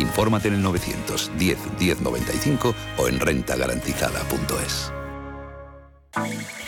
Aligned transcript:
Infórmate 0.00 0.48
en 0.48 0.54
el 0.54 0.62
910 0.62 1.58
1095 1.78 2.74
o 2.98 3.08
en 3.08 3.20
rentagarantizada.es. 3.20 4.99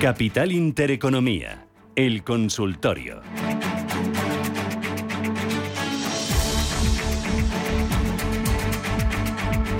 Capital 0.00 0.52
Intereconomía, 0.52 1.66
el 1.96 2.22
consultorio. 2.22 3.20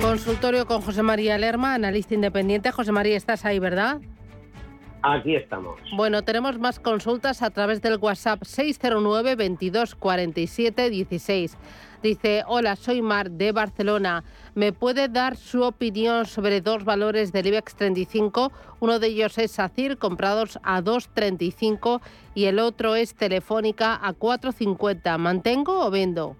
Consultorio 0.01 0.65
con 0.65 0.81
José 0.81 1.03
María 1.03 1.37
Lerma, 1.37 1.73
analista 1.73 2.15
independiente. 2.15 2.69
José 2.71 2.91
María, 2.91 3.15
estás 3.15 3.45
ahí, 3.45 3.59
¿verdad? 3.59 4.01
Aquí 5.03 5.37
estamos. 5.37 5.79
Bueno, 5.95 6.21
tenemos 6.23 6.59
más 6.59 6.81
consultas 6.81 7.41
a 7.41 7.49
través 7.51 7.81
del 7.81 7.97
WhatsApp 7.97 8.43
609 8.43 9.37
22 9.37 9.95
47 9.95 10.89
16. 10.89 11.57
Dice, 12.01 12.43
hola, 12.47 12.77
soy 12.77 13.01
Mar 13.01 13.29
de 13.29 13.51
Barcelona. 13.51 14.23
¿Me 14.55 14.71
puede 14.71 15.09
dar 15.09 15.35
su 15.35 15.63
opinión 15.63 16.25
sobre 16.25 16.61
dos 16.61 16.85
valores 16.85 17.33
del 17.33 17.47
IBEX 17.47 17.75
35? 17.75 18.53
Uno 18.79 18.99
de 18.99 19.07
ellos 19.07 19.37
es 19.37 19.51
SACIR, 19.51 19.97
comprados 19.97 20.59
a 20.63 20.81
2,35 20.81 21.99
y 22.35 22.45
el 22.45 22.59
otro 22.59 22.95
es 22.95 23.15
Telefónica 23.15 23.95
a 24.01 24.13
4,50. 24.13 25.17
¿Mantengo 25.17 25.85
o 25.85 25.91
vendo? 25.91 26.37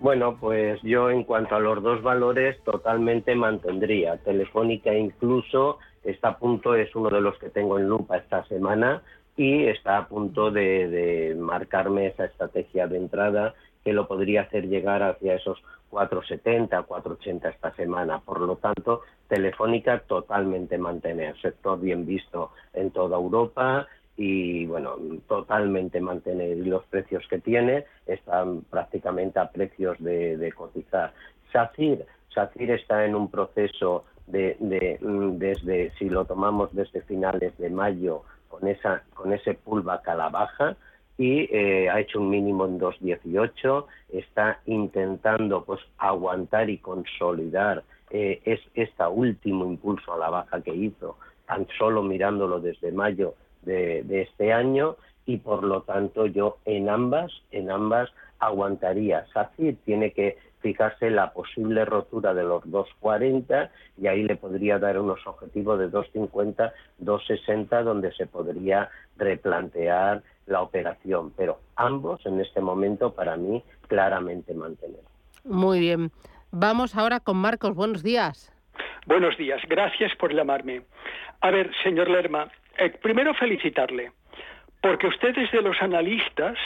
Bueno, 0.00 0.36
pues 0.40 0.80
yo 0.82 1.10
en 1.10 1.22
cuanto 1.22 1.54
a 1.54 1.60
los 1.60 1.80
dos 1.80 2.02
valores 2.02 2.60
totalmente 2.64 3.36
mantendría. 3.36 4.16
Telefónica 4.16 4.92
incluso 4.92 5.78
está 6.02 6.30
a 6.30 6.38
punto, 6.38 6.74
es 6.74 6.92
uno 6.96 7.10
de 7.10 7.20
los 7.20 7.38
que 7.38 7.50
tengo 7.50 7.78
en 7.78 7.88
lupa 7.88 8.16
esta 8.16 8.44
semana 8.46 9.02
y 9.40 9.68
está 9.68 9.96
a 9.96 10.06
punto 10.06 10.50
de, 10.50 11.34
marcarme 11.38 12.08
esa 12.08 12.26
estrategia 12.26 12.86
de 12.86 12.98
entrada 12.98 13.54
que 13.82 13.94
lo 13.94 14.06
podría 14.06 14.42
hacer 14.42 14.68
llegar 14.68 15.02
hacia 15.02 15.34
esos 15.34 15.62
470, 15.88 16.82
480 16.82 17.48
esta 17.48 17.74
semana. 17.74 18.20
Por 18.20 18.42
lo 18.42 18.56
tanto, 18.56 19.00
Telefónica 19.28 20.00
totalmente 20.00 20.76
mantener, 20.76 21.40
sector 21.40 21.80
bien 21.80 22.04
visto 22.04 22.50
en 22.74 22.90
toda 22.90 23.16
Europa 23.16 23.88
y 24.14 24.66
bueno, 24.66 24.96
totalmente 25.26 26.02
mantener 26.02 26.58
y 26.58 26.64
los 26.66 26.84
precios 26.84 27.26
que 27.26 27.38
tiene 27.38 27.86
están 28.04 28.60
prácticamente 28.68 29.38
a 29.38 29.50
precios 29.50 29.96
de, 30.00 30.52
cotizar. 30.54 31.14
SACIR, 31.50 32.04
SACIR 32.34 32.72
está 32.72 33.06
en 33.06 33.14
un 33.14 33.30
proceso 33.30 34.04
de, 34.26 34.58
de, 34.60 34.98
desde, 35.00 35.92
si 35.92 36.10
lo 36.10 36.26
tomamos 36.26 36.74
desde 36.74 37.00
finales 37.00 37.56
de 37.56 37.70
mayo, 37.70 38.24
con, 38.50 38.68
esa, 38.68 39.02
con 39.14 39.32
ese 39.32 39.54
pullback 39.54 40.06
a 40.08 40.14
la 40.14 40.28
baja 40.28 40.76
y 41.16 41.48
eh, 41.54 41.88
ha 41.88 42.00
hecho 42.00 42.20
un 42.20 42.30
mínimo 42.30 42.66
en 42.66 42.80
2.18, 42.80 43.86
está 44.10 44.60
intentando 44.66 45.64
pues 45.64 45.80
aguantar 45.98 46.68
y 46.68 46.78
consolidar 46.78 47.84
eh, 48.10 48.40
es, 48.44 48.60
este 48.74 49.06
último 49.06 49.64
impulso 49.64 50.12
a 50.12 50.18
la 50.18 50.30
baja 50.30 50.60
que 50.62 50.74
hizo, 50.74 51.16
tan 51.46 51.66
solo 51.78 52.02
mirándolo 52.02 52.58
desde 52.60 52.90
mayo 52.90 53.34
de, 53.62 54.04
este 54.22 54.52
año 54.52 54.96
y 55.26 55.36
por 55.36 55.62
lo 55.62 55.82
tanto 55.82 56.26
yo 56.26 56.58
en 56.64 56.88
ambas, 56.88 57.30
en 57.52 57.70
ambas 57.70 58.10
aguantaría. 58.40 59.26
SACIR 59.32 59.76
tiene 59.84 60.12
que 60.12 60.38
fijarse 60.60 61.10
la 61.10 61.32
posible 61.32 61.84
rotura 61.84 62.34
de 62.34 62.42
los 62.42 62.64
2,40 62.64 63.70
y 63.98 64.06
ahí 64.06 64.22
le 64.22 64.36
podría 64.36 64.78
dar 64.78 64.98
unos 64.98 65.26
objetivos 65.26 65.78
de 65.78 65.90
2,50, 65.90 66.72
2,60 67.00 67.82
donde 67.82 68.12
se 68.12 68.26
podría 68.26 68.90
replantear 69.16 70.22
la 70.46 70.62
operación, 70.62 71.32
pero 71.36 71.60
ambos 71.76 72.24
en 72.26 72.40
este 72.40 72.60
momento 72.60 73.14
para 73.14 73.36
mí 73.36 73.62
claramente 73.88 74.54
mantener. 74.54 75.00
Muy 75.44 75.80
bien. 75.80 76.10
Vamos 76.50 76.96
ahora 76.96 77.20
con 77.20 77.36
Marcos. 77.36 77.74
Buenos 77.74 78.02
días. 78.02 78.52
Buenos 79.06 79.36
días. 79.36 79.60
Gracias 79.68 80.14
por 80.16 80.34
llamarme. 80.34 80.82
A 81.40 81.50
ver, 81.50 81.70
señor 81.82 82.10
Lerma, 82.10 82.48
eh, 82.78 82.90
primero 82.90 83.32
felicitarle, 83.34 84.12
porque 84.82 85.06
usted 85.06 85.36
es 85.38 85.50
de 85.52 85.62
los 85.62 85.80
analistas 85.80 86.58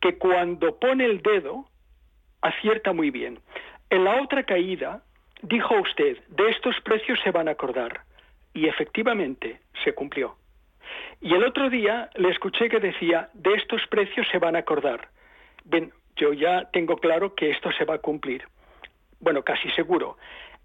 que 0.00 0.18
cuando 0.18 0.78
pone 0.78 1.04
el 1.04 1.22
dedo 1.22 1.66
acierta 2.42 2.92
muy 2.92 3.10
bien. 3.10 3.38
En 3.90 4.04
la 4.04 4.20
otra 4.20 4.42
caída 4.42 5.02
dijo 5.42 5.74
usted, 5.80 6.18
de 6.28 6.50
estos 6.50 6.78
precios 6.82 7.18
se 7.24 7.30
van 7.30 7.48
a 7.48 7.52
acordar. 7.52 8.02
Y 8.54 8.68
efectivamente 8.68 9.60
se 9.82 9.94
cumplió. 9.94 10.36
Y 11.20 11.34
el 11.34 11.44
otro 11.44 11.70
día 11.70 12.10
le 12.14 12.30
escuché 12.30 12.68
que 12.68 12.80
decía, 12.80 13.30
de 13.32 13.54
estos 13.54 13.86
precios 13.88 14.26
se 14.30 14.38
van 14.38 14.56
a 14.56 14.60
acordar. 14.60 15.08
Bien, 15.64 15.92
yo 16.16 16.32
ya 16.32 16.68
tengo 16.72 16.96
claro 16.96 17.34
que 17.34 17.50
esto 17.50 17.72
se 17.72 17.84
va 17.84 17.94
a 17.94 17.98
cumplir. 17.98 18.44
Bueno, 19.20 19.42
casi 19.42 19.70
seguro. 19.70 20.18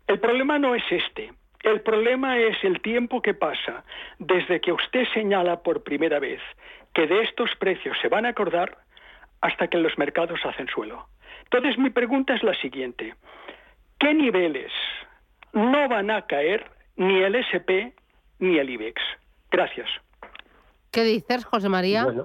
El 0.07 0.19
problema 0.19 0.59
no 0.59 0.75
es 0.75 0.83
este. 0.89 1.31
El 1.63 1.81
problema 1.81 2.37
es 2.39 2.61
el 2.63 2.81
tiempo 2.81 3.21
que 3.21 3.33
pasa 3.33 3.83
desde 4.19 4.61
que 4.61 4.71
usted 4.71 5.05
señala 5.13 5.61
por 5.63 5.83
primera 5.83 6.19
vez 6.19 6.41
que 6.93 7.07
de 7.07 7.21
estos 7.21 7.55
precios 7.57 7.97
se 8.01 8.07
van 8.07 8.25
a 8.25 8.29
acordar 8.29 8.77
hasta 9.41 9.67
que 9.67 9.77
los 9.77 9.97
mercados 9.97 10.39
hacen 10.45 10.67
suelo. 10.67 11.07
Entonces 11.51 11.77
mi 11.77 11.89
pregunta 11.89 12.35
es 12.35 12.43
la 12.43 12.53
siguiente. 12.55 13.15
¿Qué 13.99 14.13
niveles 14.13 14.71
no 15.53 15.87
van 15.89 16.11
a 16.11 16.25
caer 16.27 16.69
ni 16.95 17.21
el 17.21 17.35
SP 17.35 17.95
ni 18.39 18.57
el 18.57 18.69
IBEX? 18.69 19.01
Gracias. 19.49 19.87
¿Qué 20.91 21.03
dices, 21.03 21.45
José 21.45 21.69
María? 21.69 22.05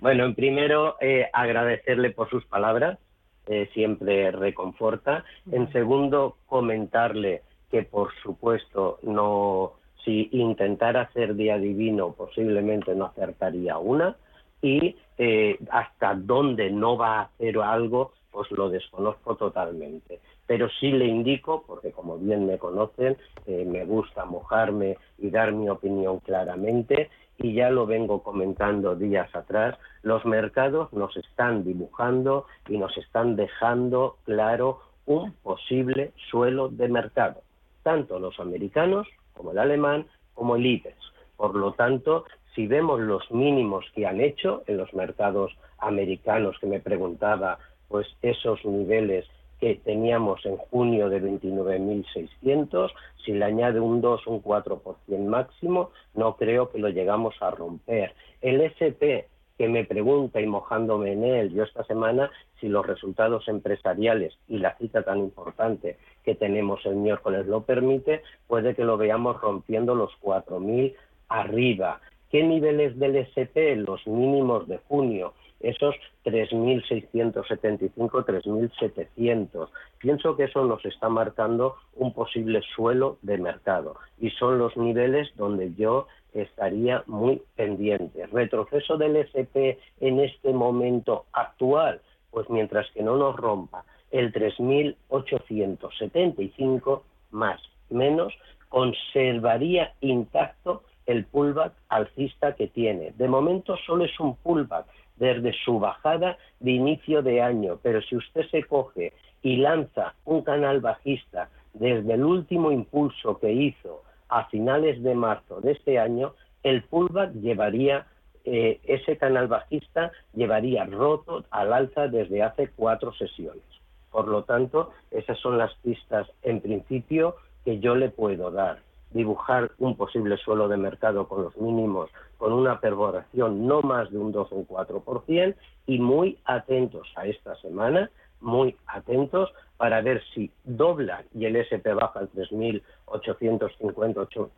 Bueno, 0.00 0.24
en 0.24 0.34
primero 0.34 0.96
eh, 1.00 1.28
agradecerle 1.32 2.10
por 2.10 2.28
sus 2.30 2.44
palabras, 2.46 2.98
eh, 3.46 3.68
siempre 3.74 4.32
reconforta. 4.32 5.24
En 5.52 5.70
segundo, 5.70 6.36
comentarle 6.46 7.42
que 7.70 7.84
por 7.84 8.12
supuesto 8.22 8.98
no, 9.02 9.74
si 10.04 10.28
intentara 10.32 11.02
hacer 11.02 11.36
día 11.36 11.58
divino 11.58 12.12
posiblemente 12.12 12.94
no 12.94 13.06
acertaría 13.06 13.78
una 13.78 14.16
y 14.62 14.96
eh, 15.18 15.58
hasta 15.70 16.14
dónde 16.14 16.70
no 16.70 16.96
va 16.96 17.20
a 17.20 17.22
hacer 17.22 17.58
algo 17.58 18.12
pues 18.30 18.50
lo 18.52 18.70
desconozco 18.70 19.36
totalmente. 19.36 20.20
Pero 20.46 20.68
sí 20.80 20.90
le 20.92 21.06
indico, 21.06 21.64
porque 21.66 21.92
como 21.92 22.18
bien 22.18 22.46
me 22.46 22.58
conocen, 22.58 23.16
eh, 23.46 23.64
me 23.64 23.84
gusta 23.84 24.24
mojarme 24.24 24.96
y 25.18 25.30
dar 25.30 25.52
mi 25.52 25.68
opinión 25.68 26.20
claramente, 26.20 27.10
y 27.38 27.54
ya 27.54 27.70
lo 27.70 27.86
vengo 27.86 28.22
comentando 28.22 28.96
días 28.96 29.34
atrás, 29.34 29.78
los 30.02 30.24
mercados 30.24 30.92
nos 30.92 31.16
están 31.16 31.64
dibujando 31.64 32.46
y 32.68 32.76
nos 32.76 32.96
están 32.98 33.36
dejando 33.36 34.16
claro 34.24 34.80
un 35.06 35.32
posible 35.42 36.12
suelo 36.30 36.68
de 36.68 36.88
mercado, 36.88 37.40
tanto 37.82 38.18
los 38.18 38.38
americanos 38.38 39.08
como 39.34 39.52
el 39.52 39.58
alemán 39.58 40.06
como 40.34 40.56
el 40.56 40.66
IBEX. 40.66 40.96
Por 41.36 41.54
lo 41.54 41.72
tanto, 41.72 42.26
si 42.54 42.66
vemos 42.66 43.00
los 43.00 43.30
mínimos 43.30 43.84
que 43.94 44.06
han 44.06 44.20
hecho 44.20 44.62
en 44.66 44.76
los 44.76 44.92
mercados 44.94 45.56
americanos, 45.78 46.56
que 46.60 46.66
me 46.66 46.80
preguntaba, 46.80 47.58
pues 47.88 48.06
esos 48.22 48.64
niveles 48.64 49.26
que 49.60 49.76
teníamos 49.76 50.44
en 50.46 50.56
junio 50.56 51.10
de 51.10 51.22
29.600, 51.22 52.90
si 53.24 53.32
le 53.32 53.44
añade 53.44 53.78
un 53.78 54.00
2, 54.00 54.26
un 54.26 54.42
4% 54.42 55.18
máximo, 55.26 55.90
no 56.14 56.36
creo 56.36 56.70
que 56.70 56.78
lo 56.78 56.88
llegamos 56.88 57.34
a 57.40 57.50
romper. 57.50 58.14
El 58.40 58.62
SP 58.64 59.28
que 59.58 59.68
me 59.68 59.84
pregunta 59.84 60.40
y 60.40 60.46
mojándome 60.46 61.12
en 61.12 61.22
él, 61.22 61.52
yo 61.52 61.64
esta 61.64 61.84
semana, 61.84 62.30
si 62.58 62.68
los 62.68 62.86
resultados 62.86 63.46
empresariales 63.46 64.32
y 64.48 64.58
la 64.58 64.74
cita 64.78 65.02
tan 65.02 65.18
importante 65.18 65.98
que 66.24 66.34
tenemos 66.34 66.86
el 66.86 66.96
miércoles 66.96 67.46
lo 67.46 67.64
permite, 67.64 68.22
puede 68.46 68.74
que 68.74 68.84
lo 68.84 68.96
veamos 68.96 69.38
rompiendo 69.38 69.94
los 69.94 70.12
4.000 70.22 70.94
arriba. 71.28 72.00
¿Qué 72.30 72.42
niveles 72.42 72.98
del 72.98 73.16
SP? 73.16 73.76
Los 73.76 74.04
mínimos 74.06 74.68
de 74.68 74.78
junio 74.88 75.32
esos 75.60 75.94
3.675, 76.24 77.92
3.700. 77.94 79.68
Pienso 79.98 80.36
que 80.36 80.44
eso 80.44 80.64
nos 80.64 80.84
está 80.84 81.08
marcando 81.08 81.76
un 81.96 82.12
posible 82.12 82.62
suelo 82.74 83.18
de 83.22 83.38
mercado 83.38 83.96
y 84.18 84.30
son 84.30 84.58
los 84.58 84.76
niveles 84.76 85.30
donde 85.36 85.72
yo 85.74 86.08
estaría 86.32 87.02
muy 87.06 87.42
pendiente. 87.56 88.26
Retroceso 88.26 88.96
del 88.96 89.16
SP 89.20 89.76
en 90.00 90.20
este 90.20 90.52
momento 90.52 91.26
actual, 91.32 92.00
pues 92.30 92.48
mientras 92.48 92.88
que 92.92 93.02
no 93.02 93.16
nos 93.16 93.34
rompa 93.36 93.84
el 94.10 94.32
3.875 94.32 97.02
más 97.32 97.60
menos, 97.90 98.32
conservaría 98.68 99.92
intacto 100.00 100.84
el 101.10 101.24
pullback 101.24 101.72
alcista 101.88 102.54
que 102.54 102.68
tiene. 102.68 103.12
De 103.18 103.26
momento 103.26 103.76
solo 103.84 104.04
es 104.04 104.20
un 104.20 104.36
pullback 104.36 104.86
desde 105.16 105.52
su 105.64 105.80
bajada 105.80 106.38
de 106.60 106.70
inicio 106.70 107.20
de 107.22 107.42
año, 107.42 107.80
pero 107.82 108.00
si 108.00 108.16
usted 108.16 108.42
se 108.50 108.62
coge 108.62 109.12
y 109.42 109.56
lanza 109.56 110.14
un 110.24 110.42
canal 110.42 110.80
bajista 110.80 111.50
desde 111.74 112.14
el 112.14 112.24
último 112.24 112.70
impulso 112.70 113.38
que 113.38 113.52
hizo 113.52 114.02
a 114.28 114.44
finales 114.46 115.02
de 115.02 115.14
marzo 115.16 115.60
de 115.60 115.72
este 115.72 115.98
año, 115.98 116.34
el 116.62 116.84
pullback 116.84 117.32
llevaría, 117.32 118.06
eh, 118.44 118.80
ese 118.84 119.16
canal 119.16 119.48
bajista 119.48 120.12
llevaría 120.32 120.84
roto 120.84 121.44
al 121.50 121.72
alza 121.72 122.06
desde 122.06 122.42
hace 122.42 122.68
cuatro 122.68 123.12
sesiones. 123.14 123.64
Por 124.12 124.28
lo 124.28 124.44
tanto, 124.44 124.92
esas 125.10 125.38
son 125.38 125.58
las 125.58 125.74
pistas 125.82 126.28
en 126.42 126.60
principio 126.60 127.34
que 127.64 127.80
yo 127.80 127.96
le 127.96 128.10
puedo 128.10 128.52
dar. 128.52 128.78
Dibujar 129.10 129.72
un 129.78 129.96
posible 129.96 130.36
suelo 130.36 130.68
de 130.68 130.76
mercado 130.76 131.26
con 131.26 131.42
los 131.42 131.56
mínimos, 131.56 132.10
con 132.38 132.52
una 132.52 132.78
perforación 132.80 133.66
no 133.66 133.82
más 133.82 134.10
de 134.10 134.18
un 134.18 134.32
2 134.32 134.52
o 134.52 134.54
un 134.54 134.66
4%, 134.66 135.54
y 135.86 135.98
muy 135.98 136.38
atentos 136.44 137.08
a 137.16 137.26
esta 137.26 137.56
semana, 137.56 138.10
muy 138.40 138.76
atentos 138.86 139.52
para 139.76 140.00
ver 140.02 140.22
si 140.34 140.50
dobla 140.64 141.24
y 141.34 141.46
el 141.46 141.56
SP 141.56 141.94
baja 141.94 142.20
al 142.20 142.30
3.850, 142.32 144.50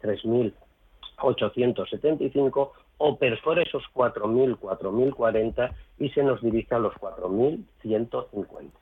3.875 1.19 2.71
o 2.99 3.17
perfora 3.17 3.63
esos 3.63 3.83
4.000, 3.95 4.59
4.040 4.59 5.75
y 5.99 6.11
se 6.11 6.23
nos 6.23 6.43
dirige 6.43 6.75
a 6.75 6.79
los 6.79 6.93
4.150. 6.95 8.81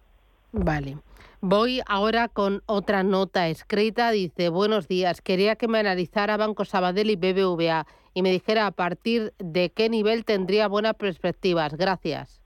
Vale. 0.52 0.97
Voy 1.41 1.81
ahora 1.87 2.29
con 2.29 2.62
otra 2.67 3.02
nota 3.02 3.49
escrita. 3.49 4.11
Dice, 4.11 4.49
buenos 4.49 4.88
días, 4.88 5.23
quería 5.23 5.56
que 5.56 5.69
me 5.69 5.79
analizara 5.79 6.37
Banco 6.37 6.64
Sabadell 6.64 7.11
y 7.11 7.17
BBVA 7.17 7.87
y 8.12 8.23
me 8.23 8.31
dijera 8.31 8.67
a 8.67 8.73
partir 8.73 9.32
de 9.38 9.70
qué 9.70 9.88
nivel 9.88 10.25
tendría 10.25 10.69
buenas 10.69 10.94
perspectivas. 10.94 11.76
Gracias. 11.76 12.41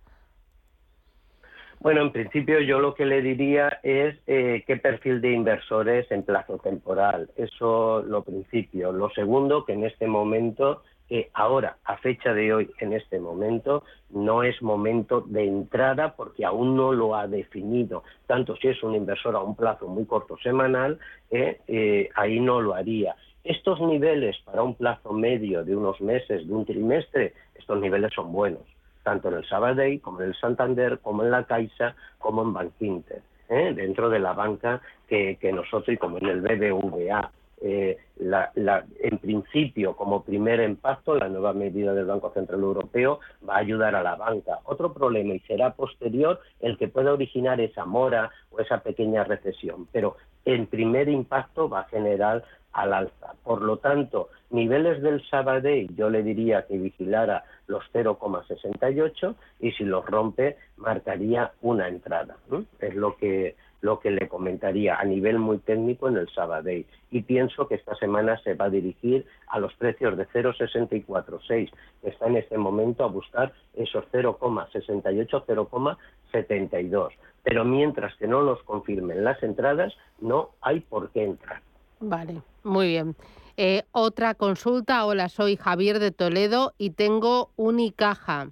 Bueno, 1.80 2.00
en 2.00 2.12
principio 2.12 2.60
yo 2.60 2.78
lo 2.78 2.94
que 2.94 3.04
le 3.04 3.20
diría 3.20 3.80
es 3.82 4.16
eh, 4.26 4.64
qué 4.66 4.76
perfil 4.78 5.20
de 5.20 5.32
inversores 5.32 6.10
en 6.10 6.22
plazo 6.22 6.58
temporal. 6.58 7.30
Eso 7.36 8.02
lo 8.02 8.22
principio. 8.22 8.90
Lo 8.90 9.10
segundo, 9.10 9.66
que 9.66 9.74
en 9.74 9.84
este 9.84 10.06
momento 10.06 10.82
que 11.08 11.30
ahora, 11.34 11.76
a 11.84 11.96
fecha 11.98 12.32
de 12.32 12.52
hoy, 12.52 12.70
en 12.78 12.92
este 12.92 13.18
momento, 13.18 13.84
no 14.10 14.42
es 14.42 14.60
momento 14.62 15.20
de 15.20 15.46
entrada 15.46 16.14
porque 16.16 16.44
aún 16.44 16.76
no 16.76 16.92
lo 16.92 17.14
ha 17.14 17.26
definido. 17.26 18.04
Tanto 18.26 18.56
si 18.56 18.68
es 18.68 18.82
un 18.82 18.94
inversor 18.94 19.36
a 19.36 19.40
un 19.40 19.54
plazo 19.54 19.86
muy 19.86 20.06
corto 20.06 20.36
semanal, 20.38 20.98
eh, 21.30 21.60
eh, 21.68 22.08
ahí 22.14 22.40
no 22.40 22.60
lo 22.60 22.74
haría. 22.74 23.16
Estos 23.42 23.80
niveles 23.80 24.36
para 24.44 24.62
un 24.62 24.74
plazo 24.74 25.12
medio 25.12 25.64
de 25.64 25.76
unos 25.76 26.00
meses, 26.00 26.46
de 26.46 26.54
un 26.54 26.64
trimestre, 26.64 27.34
estos 27.54 27.78
niveles 27.78 28.12
son 28.14 28.32
buenos, 28.32 28.62
tanto 29.02 29.28
en 29.28 29.34
el 29.34 29.46
Sabadell 29.46 30.00
como 30.00 30.22
en 30.22 30.28
el 30.28 30.34
Santander, 30.36 30.98
como 31.00 31.22
en 31.22 31.30
la 31.30 31.44
Caixa, 31.44 31.94
como 32.18 32.42
en 32.42 32.54
Bankinter, 32.54 33.20
¿eh? 33.50 33.74
dentro 33.74 34.08
de 34.08 34.18
la 34.18 34.32
banca 34.32 34.80
que, 35.06 35.36
que 35.38 35.52
nosotros 35.52 35.90
y 35.90 35.98
como 35.98 36.16
en 36.18 36.26
el 36.26 36.40
BBVA. 36.40 37.30
Eh, 37.60 37.98
en 38.18 39.18
principio, 39.18 39.96
como 39.96 40.22
primer 40.22 40.60
impacto, 40.60 41.14
la 41.16 41.28
nueva 41.28 41.52
medida 41.52 41.94
del 41.94 42.06
Banco 42.06 42.30
Central 42.32 42.60
Europeo 42.60 43.20
va 43.48 43.56
a 43.56 43.58
ayudar 43.58 43.94
a 43.94 44.02
la 44.02 44.16
banca. 44.16 44.60
Otro 44.64 44.92
problema, 44.92 45.34
y 45.34 45.40
será 45.40 45.74
posterior, 45.74 46.40
el 46.60 46.76
que 46.78 46.88
pueda 46.88 47.12
originar 47.12 47.60
esa 47.60 47.84
mora 47.84 48.30
o 48.50 48.60
esa 48.60 48.78
pequeña 48.78 49.24
recesión, 49.24 49.88
pero 49.92 50.16
el 50.44 50.66
primer 50.66 51.08
impacto 51.08 51.68
va 51.68 51.80
a 51.80 51.88
generar 51.88 52.44
al 52.74 52.92
alza. 52.92 53.34
Por 53.42 53.62
lo 53.62 53.78
tanto, 53.78 54.28
niveles 54.50 55.00
del 55.00 55.24
Sabadell 55.28 55.94
yo 55.96 56.10
le 56.10 56.22
diría 56.22 56.66
que 56.66 56.76
vigilara 56.76 57.44
los 57.66 57.84
0,68 57.92 59.34
y 59.60 59.72
si 59.72 59.84
los 59.84 60.04
rompe 60.04 60.56
marcaría 60.76 61.52
una 61.62 61.88
entrada. 61.88 62.36
Es 62.80 62.94
lo 62.94 63.16
que 63.16 63.56
lo 63.84 64.00
que 64.00 64.10
le 64.10 64.28
comentaría 64.28 64.96
a 64.96 65.04
nivel 65.04 65.38
muy 65.38 65.58
técnico 65.58 66.08
en 66.08 66.16
el 66.16 66.26
Sabadell. 66.30 66.86
Y 67.10 67.20
pienso 67.20 67.68
que 67.68 67.74
esta 67.74 67.94
semana 67.96 68.40
se 68.42 68.54
va 68.54 68.64
a 68.64 68.70
dirigir 68.70 69.26
a 69.46 69.58
los 69.58 69.74
precios 69.74 70.16
de 70.16 70.24
0,646, 70.32 71.70
que 72.00 72.08
está 72.08 72.26
en 72.26 72.38
este 72.38 72.56
momento 72.56 73.04
a 73.04 73.08
buscar 73.08 73.52
esos 73.74 74.06
0,68, 74.10 75.44
0,72. 75.46 77.10
Pero 77.42 77.66
mientras 77.66 78.16
que 78.16 78.26
no 78.26 78.42
nos 78.42 78.62
confirmen 78.62 79.22
las 79.22 79.42
entradas, 79.42 79.92
no 80.18 80.52
hay 80.62 80.80
por 80.80 81.10
qué 81.10 81.24
entrar. 81.24 81.60
Vale, 82.00 82.40
muy 82.62 82.88
bien. 82.88 83.14
Eh, 83.58 83.82
otra 83.92 84.34
consulta. 84.34 85.04
Hola, 85.04 85.28
soy 85.28 85.56
Javier 85.56 85.98
de 85.98 86.10
Toledo 86.10 86.72
y 86.78 86.90
tengo 86.90 87.50
Unicaja. 87.56 88.48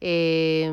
Eh, 0.00 0.70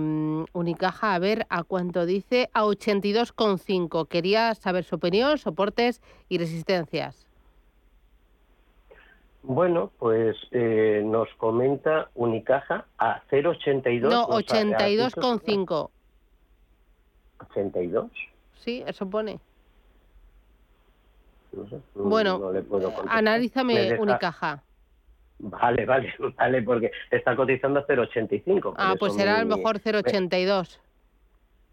Unicaja, 0.53 1.15
a 1.15 1.19
ver 1.19 1.47
a 1.49 1.63
cuánto 1.63 2.05
dice, 2.05 2.49
a 2.53 2.63
82,5. 2.63 4.07
Quería 4.07 4.53
saber 4.55 4.83
su 4.83 4.95
opinión, 4.95 5.37
soportes 5.37 6.01
y 6.29 6.37
resistencias. 6.37 7.27
Bueno, 9.47 9.91
pues 9.99 10.35
eh, 10.51 11.03
nos 11.05 11.29
comenta 11.37 12.09
Unicaja 12.15 12.85
a 12.97 13.21
0,82. 13.29 14.01
No, 14.01 14.27
82,5. 14.27 15.89
¿82? 17.39 18.09
Sí, 18.53 18.83
eso 18.87 19.07
pone. 19.07 19.39
bueno, 21.93 22.51
analízame 23.07 23.97
Unicaja. 23.99 24.63
Vale, 25.39 25.85
vale, 25.85 26.13
vale, 26.37 26.61
porque 26.61 26.91
está 27.11 27.35
cotizando 27.35 27.85
0,85. 27.85 28.73
Ah, 28.77 28.95
pues 28.97 29.15
será 29.15 29.37
a 29.37 29.43
lo 29.43 29.57
mejor 29.57 29.79
0,82. 29.79 30.79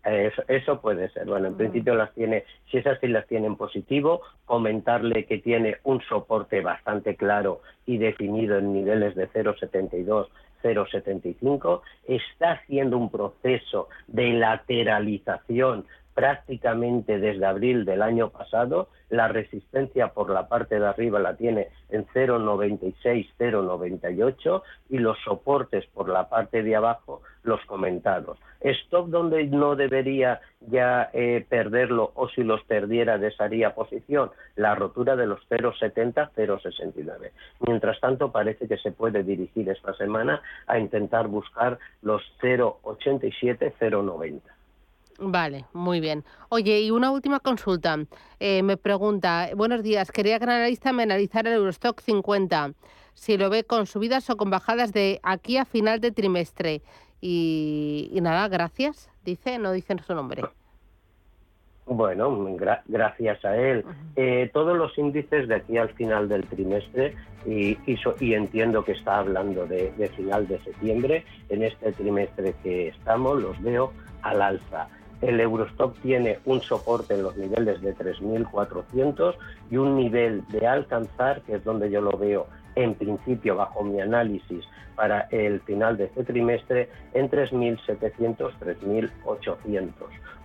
Eso, 0.04 0.42
eso 0.48 0.80
puede 0.80 1.10
ser. 1.10 1.26
Bueno, 1.26 1.46
en 1.46 1.54
mm. 1.54 1.58
principio 1.58 1.94
las 1.94 2.12
tiene, 2.14 2.44
si 2.70 2.78
esas 2.78 2.98
sí 3.00 3.06
las 3.06 3.26
tiene 3.28 3.46
en 3.46 3.56
positivo, 3.56 4.22
comentarle 4.46 5.26
que 5.26 5.38
tiene 5.38 5.76
un 5.84 6.02
soporte 6.02 6.60
bastante 6.60 7.14
claro 7.14 7.62
y 7.86 7.98
definido 7.98 8.58
en 8.58 8.72
niveles 8.72 9.14
de 9.14 9.28
0,72, 9.30 10.26
0,75. 10.62 11.82
Está 12.08 12.52
haciendo 12.52 12.98
un 12.98 13.10
proceso 13.10 13.88
de 14.08 14.32
lateralización 14.32 15.86
prácticamente 16.14 17.18
desde 17.18 17.46
abril 17.46 17.84
del 17.84 18.02
año 18.02 18.30
pasado. 18.30 18.88
La 19.08 19.28
resistencia 19.28 20.08
por 20.08 20.30
la 20.30 20.48
parte 20.48 20.78
de 20.78 20.86
arriba 20.86 21.18
la 21.18 21.36
tiene 21.36 21.68
en 21.90 22.06
0,96, 22.06 23.28
0,98 23.38 24.62
y 24.88 24.98
los 24.98 25.18
soportes 25.24 25.86
por 25.86 26.08
la 26.08 26.28
parte 26.28 26.62
de 26.62 26.76
abajo 26.76 27.22
los 27.42 27.60
comentados. 27.66 28.38
Stop 28.60 29.08
donde 29.08 29.44
no 29.44 29.74
debería 29.74 30.40
ya 30.60 31.10
eh, 31.12 31.44
perderlo 31.48 32.12
o 32.14 32.28
si 32.28 32.44
los 32.44 32.62
perdiera 32.64 33.18
desharía 33.18 33.74
posición, 33.74 34.30
la 34.54 34.74
rotura 34.74 35.16
de 35.16 35.26
los 35.26 35.40
0,70, 35.48 36.30
0,69. 36.36 37.30
Mientras 37.66 38.00
tanto 38.00 38.30
parece 38.30 38.68
que 38.68 38.78
se 38.78 38.92
puede 38.92 39.24
dirigir 39.24 39.68
esta 39.68 39.94
semana 39.94 40.40
a 40.66 40.78
intentar 40.78 41.26
buscar 41.26 41.78
los 42.02 42.22
0,87, 42.40 43.72
0,90. 43.80 44.40
Vale, 45.24 45.66
muy 45.72 46.00
bien. 46.00 46.24
Oye, 46.48 46.80
y 46.80 46.90
una 46.90 47.12
última 47.12 47.38
consulta. 47.38 47.96
Eh, 48.40 48.64
me 48.64 48.76
pregunta, 48.76 49.50
buenos 49.54 49.84
días, 49.84 50.10
quería 50.10 50.38
que 50.40 50.44
el 50.46 50.50
analista 50.50 50.92
me 50.92 51.04
analizara 51.04 51.48
el 51.50 51.58
Eurostock 51.58 52.00
50, 52.00 52.72
si 53.14 53.36
lo 53.36 53.48
ve 53.48 53.62
con 53.62 53.86
subidas 53.86 54.28
o 54.30 54.36
con 54.36 54.50
bajadas 54.50 54.92
de 54.92 55.20
aquí 55.22 55.58
a 55.58 55.64
final 55.64 56.00
de 56.00 56.10
trimestre. 56.10 56.82
Y, 57.20 58.10
nada, 58.20 58.48
gracias, 58.48 59.10
dice, 59.24 59.58
no 59.58 59.70
dicen 59.70 60.00
su 60.00 60.12
nombre. 60.12 60.42
Bueno, 61.86 62.36
gracias 62.88 63.44
a 63.44 63.56
él. 63.56 63.84
Eh, 64.16 64.50
todos 64.52 64.76
los 64.76 64.98
índices 64.98 65.46
de 65.46 65.54
aquí 65.54 65.78
al 65.78 65.90
final 65.90 66.28
del 66.28 66.44
trimestre, 66.48 67.14
y, 67.46 67.78
y, 67.86 68.34
entiendo 68.34 68.84
que 68.84 68.92
está 68.92 69.18
hablando 69.18 69.66
de, 69.66 69.92
de 69.92 70.08
final 70.08 70.48
de 70.48 70.58
septiembre, 70.64 71.24
en 71.48 71.62
este 71.62 71.92
trimestre 71.92 72.56
que 72.64 72.88
estamos, 72.88 73.40
los 73.40 73.60
veo 73.62 73.92
al 74.22 74.42
alza. 74.42 74.88
El 75.22 75.40
Eurostock 75.40 75.96
tiene 76.02 76.40
un 76.44 76.60
soporte 76.62 77.14
en 77.14 77.22
los 77.22 77.36
niveles 77.36 77.80
de 77.80 77.94
3.400 77.94 79.34
y 79.70 79.76
un 79.76 79.96
nivel 79.96 80.42
de 80.48 80.66
alcanzar, 80.66 81.42
que 81.42 81.54
es 81.54 81.64
donde 81.64 81.90
yo 81.90 82.00
lo 82.00 82.18
veo 82.18 82.46
en 82.74 82.94
principio, 82.94 83.56
bajo 83.56 83.84
mi 83.84 84.00
análisis, 84.00 84.64
para 84.96 85.28
el 85.30 85.60
final 85.60 85.96
de 85.96 86.04
este 86.04 86.24
trimestre 86.24 86.88
en 87.14 87.30
3.700, 87.30 88.52
3.800. 88.58 89.92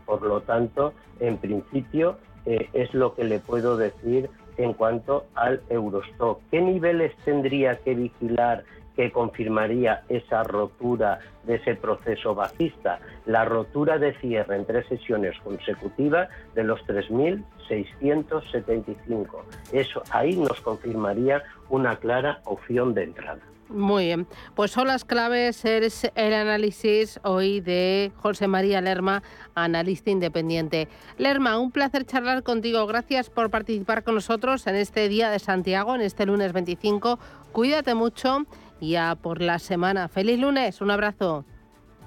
Por 0.06 0.22
lo 0.22 0.42
tanto, 0.42 0.94
en 1.20 1.38
principio, 1.38 2.18
eh, 2.46 2.70
es 2.74 2.94
lo 2.94 3.16
que 3.16 3.24
le 3.24 3.40
puedo 3.40 3.78
decir 3.78 4.30
en 4.58 4.74
cuanto 4.74 5.26
al 5.36 5.62
Eurostock. 5.70 6.40
¿Qué 6.52 6.62
niveles 6.62 7.14
tendría 7.26 7.76
que 7.78 7.96
vigilar 7.96 8.64
que 8.98 9.12
confirmaría 9.12 10.04
esa 10.10 10.44
rotura 10.44 11.20
de 11.44 11.56
ese 11.56 11.76
proceso 11.76 12.36
bajista, 12.36 13.00
la 13.26 13.46
rotura 13.46 13.98
de 14.00 14.14
cierre 14.20 14.58
en 14.58 14.66
tres 14.66 14.86
sesiones 14.88 15.38
consecutivas 15.44 16.28
de 16.56 16.64
los 16.64 16.82
3.675. 16.88 19.28
Eso 19.72 20.02
ahí 20.12 20.36
nos 20.36 20.60
confirmaría 20.62 21.44
una 21.70 21.98
clara 21.98 22.42
opción 22.46 22.96
de 22.96 23.04
entrada. 23.04 23.42
Muy 23.70 24.06
bien, 24.06 24.28
pues 24.56 24.72
son 24.72 24.88
las 24.88 25.04
claves, 25.04 25.66
es 25.66 26.10
el 26.16 26.34
análisis 26.34 27.20
hoy 27.24 27.60
de 27.60 28.14
José 28.16 28.48
María 28.48 28.80
Lerma, 28.80 29.24
analista 29.56 30.10
independiente. 30.10 30.88
Lerma, 31.18 31.60
un 31.60 31.72
placer 31.72 32.06
charlar 32.06 32.44
contigo, 32.44 32.88
gracias 32.88 33.30
por 33.30 33.50
participar 33.50 34.06
con 34.06 34.16
nosotros 34.16 34.68
en 34.68 34.76
este 34.76 35.10
Día 35.10 35.30
de 35.30 35.40
Santiago, 35.40 35.96
en 35.96 36.02
este 36.02 36.26
lunes 36.26 36.54
25. 36.54 37.20
Cuídate 37.52 37.94
mucho 37.94 38.46
ya 38.82 39.16
por 39.16 39.42
la 39.42 39.60
semana. 39.60 40.08
Feliz 40.08 40.40
lunes, 40.40 40.82
un 40.82 40.92
abrazo. 40.92 41.46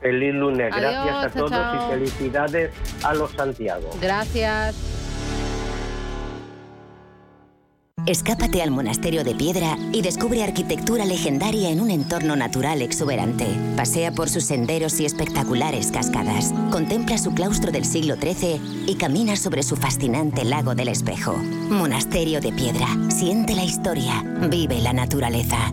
Feliz 0.00 0.34
lunes, 0.34 0.74
gracias 0.74 1.24
a 1.24 1.30
todos 1.30 1.52
y 1.52 1.90
felicidades 1.92 2.72
a 3.04 3.14
los 3.14 3.30
Santiago. 3.32 3.90
Gracias. 4.00 5.00
Escápate 8.06 8.62
al 8.62 8.70
monasterio 8.70 9.24
de 9.24 9.34
piedra 9.34 9.76
y 9.92 10.00
descubre 10.00 10.42
arquitectura 10.42 11.04
legendaria 11.04 11.70
en 11.70 11.80
un 11.80 11.90
entorno 11.90 12.34
natural 12.34 12.80
exuberante. 12.82 13.46
Pasea 13.76 14.12
por 14.12 14.30
sus 14.30 14.44
senderos 14.44 14.98
y 15.00 15.04
espectaculares 15.04 15.90
cascadas. 15.92 16.52
Contempla 16.72 17.18
su 17.18 17.34
claustro 17.34 17.70
del 17.70 17.84
siglo 17.84 18.16
XIII 18.16 18.86
y 18.86 18.94
camina 18.96 19.36
sobre 19.36 19.62
su 19.62 19.76
fascinante 19.76 20.44
lago 20.44 20.74
del 20.74 20.88
espejo. 20.88 21.36
Monasterio 21.68 22.40
de 22.40 22.52
piedra. 22.52 22.86
Siente 23.10 23.54
la 23.54 23.64
historia. 23.64 24.24
Vive 24.48 24.80
la 24.80 24.94
naturaleza 24.94 25.72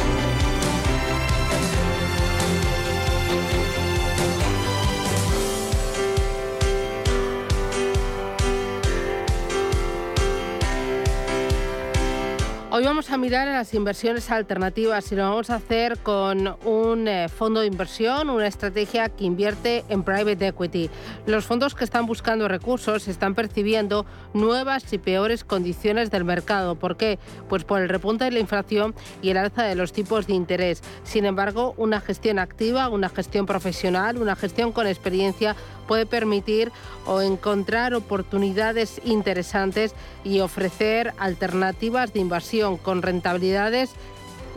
Hoy 12.81 12.87
vamos 12.87 13.11
a 13.11 13.17
mirar 13.19 13.47
las 13.47 13.75
inversiones 13.75 14.31
alternativas 14.31 15.11
y 15.11 15.15
lo 15.15 15.21
vamos 15.21 15.51
a 15.51 15.57
hacer 15.57 15.99
con 15.99 16.57
un 16.65 17.07
eh, 17.07 17.29
fondo 17.29 17.59
de 17.59 17.67
inversión, 17.67 18.31
una 18.31 18.47
estrategia 18.47 19.07
que 19.07 19.23
invierte 19.23 19.85
en 19.87 20.01
private 20.01 20.47
equity. 20.47 20.89
Los 21.27 21.45
fondos 21.45 21.75
que 21.75 21.83
están 21.83 22.07
buscando 22.07 22.47
recursos 22.47 23.07
están 23.07 23.35
percibiendo 23.35 24.07
nuevas 24.33 24.91
y 24.93 24.97
peores 24.97 25.43
condiciones 25.43 26.09
del 26.09 26.25
mercado. 26.25 26.73
¿Por 26.73 26.97
qué? 26.97 27.19
Pues 27.49 27.65
por 27.65 27.81
el 27.81 27.87
repunte 27.87 28.25
de 28.25 28.31
la 28.31 28.39
inflación 28.39 28.95
y 29.21 29.29
el 29.29 29.37
alza 29.37 29.61
de 29.61 29.75
los 29.75 29.93
tipos 29.93 30.25
de 30.25 30.33
interés. 30.33 30.81
Sin 31.03 31.25
embargo, 31.25 31.75
una 31.77 32.01
gestión 32.01 32.39
activa, 32.39 32.89
una 32.89 33.09
gestión 33.09 33.45
profesional, 33.45 34.17
una 34.17 34.35
gestión 34.35 34.71
con 34.71 34.87
experiencia 34.87 35.55
puede 35.87 36.05
permitir 36.05 36.71
o 37.05 37.21
encontrar 37.21 37.93
oportunidades 37.93 39.01
interesantes 39.03 39.93
y 40.23 40.39
ofrecer 40.39 41.13
alternativas 41.17 42.13
de 42.13 42.21
inversión 42.21 42.70
con 42.77 43.01
rentabilidades 43.01 43.91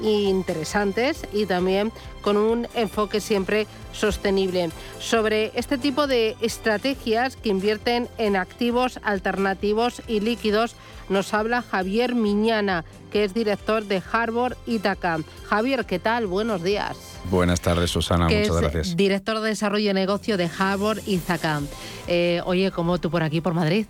interesantes 0.03 1.23
y 1.33 1.47
también 1.47 1.93
con 2.21 2.37
un 2.37 2.67
enfoque 2.75 3.21
siempre 3.21 3.67
sostenible. 3.93 4.71
Sobre 4.99 5.53
este 5.55 5.79
tipo 5.79 6.07
de 6.07 6.37
estrategias 6.41 7.37
que 7.37 7.51
invierten 7.51 8.09
en 8.19 8.37
activos 8.37 8.99
alternativos 9.03 10.03
y 10.07 10.21
líquidos, 10.21 10.75
nos 11.09 11.35
habla 11.35 11.63
Javier 11.63 12.15
Miñana, 12.15 12.85
que 13.13 13.25
es 13.25 13.35
director 13.35 13.85
de 13.85 14.03
Harbor 14.11 14.57
Itaca. 14.67 15.19
Javier, 15.47 15.85
¿qué 15.85 15.99
tal? 15.99 16.27
Buenos 16.27 16.63
días. 16.63 16.97
Buenas 17.31 17.61
tardes, 17.61 17.91
Susana. 17.91 18.25
Muchas 18.25 18.57
gracias. 18.57 18.97
Director 18.97 19.41
de 19.41 19.51
Desarrollo 19.51 19.89
de 19.89 19.95
Negocio 19.95 20.37
de 20.39 20.51
Harbor 20.59 20.99
Itaca. 21.07 21.61
Eh, 22.07 22.41
oye, 22.47 22.71
¿cómo 22.71 22.99
tú 22.99 23.11
por 23.11 23.23
aquí, 23.23 23.43
por 23.43 23.53
Madrid? 23.53 23.87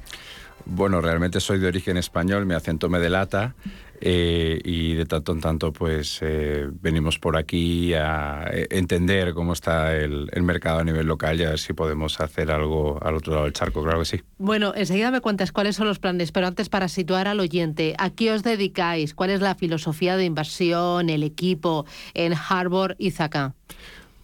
Bueno, 0.67 1.01
realmente 1.01 1.41
soy 1.41 1.59
de 1.59 1.69
origen 1.69 1.97
español, 1.97 2.47
mi 2.47 2.55
acento 2.55 2.89
me 2.89 2.99
delata. 2.99 3.55
Eh, 4.07 4.61
y 4.63 4.93
de 4.93 5.07
tanto 5.07 5.33
en 5.33 5.41
tanto 5.41 5.73
pues 5.73 6.19
eh, 6.21 6.69
venimos 6.83 7.19
por 7.19 7.39
aquí 7.39 7.95
a 7.95 8.45
eh, 8.53 8.67
entender 8.69 9.33
cómo 9.33 9.55
está 9.55 9.97
el, 9.97 10.29
mercado 10.43 10.81
a 10.81 10.85
nivel 10.85 11.07
local 11.07 11.41
y 11.41 11.45
a 11.45 11.49
ver 11.49 11.59
si 11.59 11.73
podemos 11.73 12.21
hacer 12.21 12.51
algo 12.51 13.03
al 13.03 13.15
otro 13.15 13.33
lado 13.33 13.45
del 13.45 13.55
charco, 13.55 13.83
claro 13.83 14.01
que 14.01 14.05
sí. 14.05 14.21
Bueno, 14.37 14.75
enseguida 14.77 15.11
me 15.11 15.23
cuentas 15.23 15.53
cuáles 15.53 15.77
son 15.77 15.87
los 15.87 16.01
planes, 16.01 16.33
pero 16.33 16.47
antes 16.47 16.69
para 16.69 16.89
situar 16.89 17.29
al 17.29 17.41
oyente, 17.41 17.95
¿a 17.97 18.11
qué 18.11 18.33
os 18.33 18.43
dedicáis? 18.43 19.15
¿Cuál 19.15 19.31
es 19.31 19.41
la 19.41 19.55
filosofía 19.55 20.19
de 20.19 20.27
inversión, 20.27 21.09
el 21.09 21.23
equipo 21.23 21.87
en 22.13 22.35
Harbor 22.35 22.97
Izaka? 22.99 23.55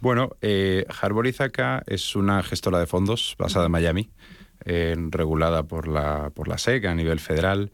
Bueno, 0.02 0.36
Harbor 1.00 1.26
Izaka 1.26 1.84
es 1.86 2.14
una 2.16 2.42
gestora 2.42 2.80
de 2.80 2.86
fondos 2.86 3.34
basada 3.38 3.64
en 3.64 3.72
Miami, 3.72 4.10
regulada 4.66 5.62
por 5.62 5.88
la, 5.88 6.32
por 6.34 6.48
la 6.48 6.58
SEC 6.58 6.84
a 6.84 6.94
nivel 6.94 7.18
federal 7.18 7.72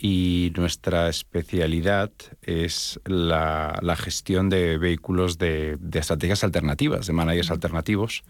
y 0.00 0.52
nuestra 0.56 1.08
especialidad 1.08 2.12
es 2.42 3.00
la, 3.04 3.96
gestión 3.98 4.48
de 4.48 4.78
vehículos 4.78 5.38
de, 5.38 5.76
estrategias 5.92 6.44
alternativas, 6.44 7.08
de 7.08 7.12
managers 7.12 7.50
alternativos. 7.50 8.22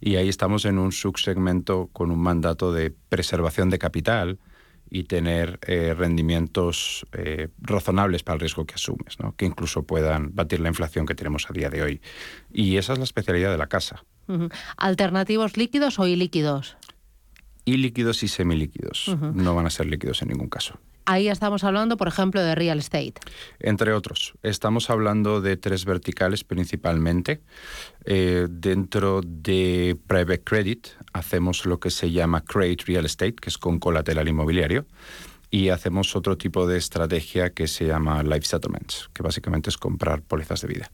Y 0.00 0.16
ahí 0.16 0.28
estamos 0.28 0.64
en 0.64 0.78
un 0.78 0.90
subsegmento 0.90 1.88
con 1.92 2.10
un 2.10 2.18
mandato 2.18 2.72
de 2.72 2.92
preservación 3.08 3.70
de 3.70 3.78
capital 3.78 4.40
y 4.90 5.04
tener 5.04 5.60
eh, 5.66 5.94
rendimientos 5.96 7.06
eh, 7.12 7.48
razonables 7.60 8.24
para 8.24 8.34
el 8.34 8.40
riesgo 8.40 8.66
que 8.66 8.74
asumes, 8.74 9.18
¿no? 9.20 9.34
que 9.36 9.46
incluso 9.46 9.84
puedan 9.84 10.34
batir 10.34 10.60
la 10.60 10.68
inflación 10.68 11.06
que 11.06 11.14
tenemos 11.14 11.48
a 11.48 11.52
día 11.52 11.70
de 11.70 11.82
hoy. 11.82 12.00
Y 12.52 12.76
esa 12.78 12.94
es 12.94 12.98
la 12.98 13.04
especialidad 13.04 13.52
de 13.52 13.58
la 13.58 13.68
casa. 13.68 14.04
¿Alternativos 14.76 15.56
líquidos 15.56 15.98
o 16.00 16.06
ilíquidos? 16.06 16.76
Y 17.64 17.76
líquidos 17.76 18.24
y 18.24 18.28
semilíquidos. 18.28 19.08
No 19.34 19.54
van 19.54 19.66
a 19.66 19.70
ser 19.70 19.86
líquidos 19.86 20.20
en 20.22 20.28
ningún 20.28 20.48
caso. 20.48 20.78
Ahí 21.04 21.28
estamos 21.28 21.64
hablando, 21.64 21.96
por 21.96 22.06
ejemplo, 22.06 22.42
de 22.42 22.54
real 22.54 22.78
estate. 22.78 23.14
Entre 23.58 23.92
otros, 23.92 24.34
estamos 24.42 24.88
hablando 24.88 25.40
de 25.40 25.56
tres 25.56 25.84
verticales 25.84 26.44
principalmente. 26.44 27.40
Eh, 28.04 28.46
dentro 28.48 29.20
de 29.24 29.96
private 30.06 30.42
credit 30.42 30.88
hacemos 31.12 31.66
lo 31.66 31.80
que 31.80 31.90
se 31.90 32.12
llama 32.12 32.42
create 32.44 32.84
real 32.86 33.04
estate, 33.04 33.34
que 33.34 33.48
es 33.48 33.58
con 33.58 33.80
colateral 33.80 34.28
inmobiliario, 34.28 34.86
y 35.50 35.68
hacemos 35.68 36.16
otro 36.16 36.38
tipo 36.38 36.66
de 36.66 36.78
estrategia 36.78 37.50
que 37.50 37.68
se 37.68 37.86
llama 37.86 38.22
life 38.22 38.46
settlements, 38.46 39.10
que 39.12 39.22
básicamente 39.22 39.70
es 39.70 39.76
comprar 39.76 40.22
pólizas 40.22 40.62
de 40.62 40.68
vida. 40.68 40.92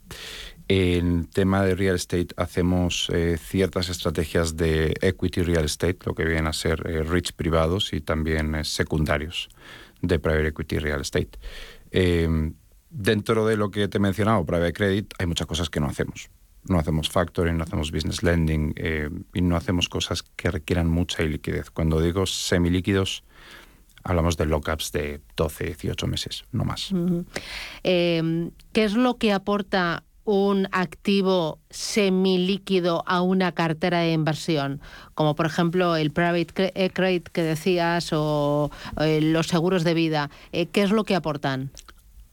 En 0.66 1.26
tema 1.26 1.62
de 1.62 1.74
real 1.74 1.94
estate 1.94 2.28
hacemos 2.36 3.08
eh, 3.10 3.38
ciertas 3.38 3.88
estrategias 3.88 4.56
de 4.56 4.94
equity 5.00 5.42
real 5.42 5.64
estate, 5.64 5.98
lo 6.04 6.14
que 6.14 6.24
vienen 6.24 6.46
a 6.46 6.52
ser 6.52 6.82
eh, 6.86 7.02
REITs 7.04 7.32
privados 7.32 7.92
y 7.92 8.00
también 8.00 8.64
secundarios 8.64 9.48
de 10.02 10.18
private 10.18 10.48
equity 10.48 10.78
real 10.78 11.00
estate. 11.00 11.38
Em, 11.90 12.54
dentro 12.90 13.46
de 13.46 13.56
lo 13.56 13.70
que 13.70 13.88
te 13.88 13.98
he 13.98 14.00
mencionado, 14.00 14.44
private 14.44 14.72
credit, 14.72 15.14
hay 15.18 15.26
muchas 15.26 15.46
cosas 15.46 15.70
que 15.70 15.80
no 15.80 15.86
hacemos. 15.86 16.30
No 16.64 16.78
hacemos 16.78 17.08
factoring, 17.08 17.56
no 17.56 17.64
hacemos 17.64 17.90
business 17.90 18.22
lending 18.22 18.74
em, 18.76 19.24
y 19.32 19.40
no 19.40 19.56
hacemos 19.56 19.88
cosas 19.88 20.22
que 20.22 20.50
requieran 20.50 20.88
mucha 20.88 21.22
liquidez. 21.22 21.70
Cuando 21.70 22.00
digo 22.00 22.26
semilíquidos, 22.26 23.24
hablamos 24.04 24.36
de 24.36 24.46
lockups 24.46 24.92
de 24.92 25.20
12, 25.36 25.64
18 25.64 26.06
meses, 26.06 26.44
no 26.52 26.64
más. 26.64 26.92
Em, 27.82 28.50
¿Qué 28.72 28.84
es 28.84 28.94
lo 28.94 29.16
que 29.18 29.32
aporta 29.32 30.04
un 30.28 30.68
activo 30.72 31.58
semilíquido 31.70 33.02
a 33.06 33.22
una 33.22 33.52
cartera 33.52 34.00
de 34.00 34.12
inversión, 34.12 34.78
como 35.14 35.34
por 35.34 35.46
ejemplo 35.46 35.96
el 35.96 36.10
private 36.10 36.70
eh, 36.74 36.90
credit 36.90 37.28
que 37.28 37.42
decías 37.42 38.10
o 38.12 38.70
eh, 39.00 39.22
los 39.22 39.46
seguros 39.46 39.84
de 39.84 39.94
vida, 39.94 40.28
eh, 40.52 40.66
¿qué 40.66 40.82
es 40.82 40.90
lo 40.90 41.04
que 41.04 41.14
aportan? 41.14 41.70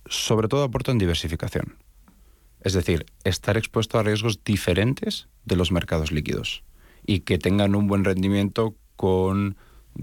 Sobre 0.07 0.49
todo 0.49 0.63
aportan 0.63 0.97
diversificación. 0.97 1.77
Es 2.59 2.73
decir, 2.73 3.05
estar 3.23 3.55
expuesto 3.55 3.97
a 3.97 4.03
riesgos 4.03 4.43
diferentes 4.43 5.29
de 5.45 5.55
los 5.55 5.71
mercados 5.71 6.11
líquidos 6.11 6.65
y 7.07 7.21
que 7.21 7.37
tengan 7.37 7.75
un 7.75 7.87
buen 7.87 8.03
rendimiento 8.03 8.75
con 8.97 9.55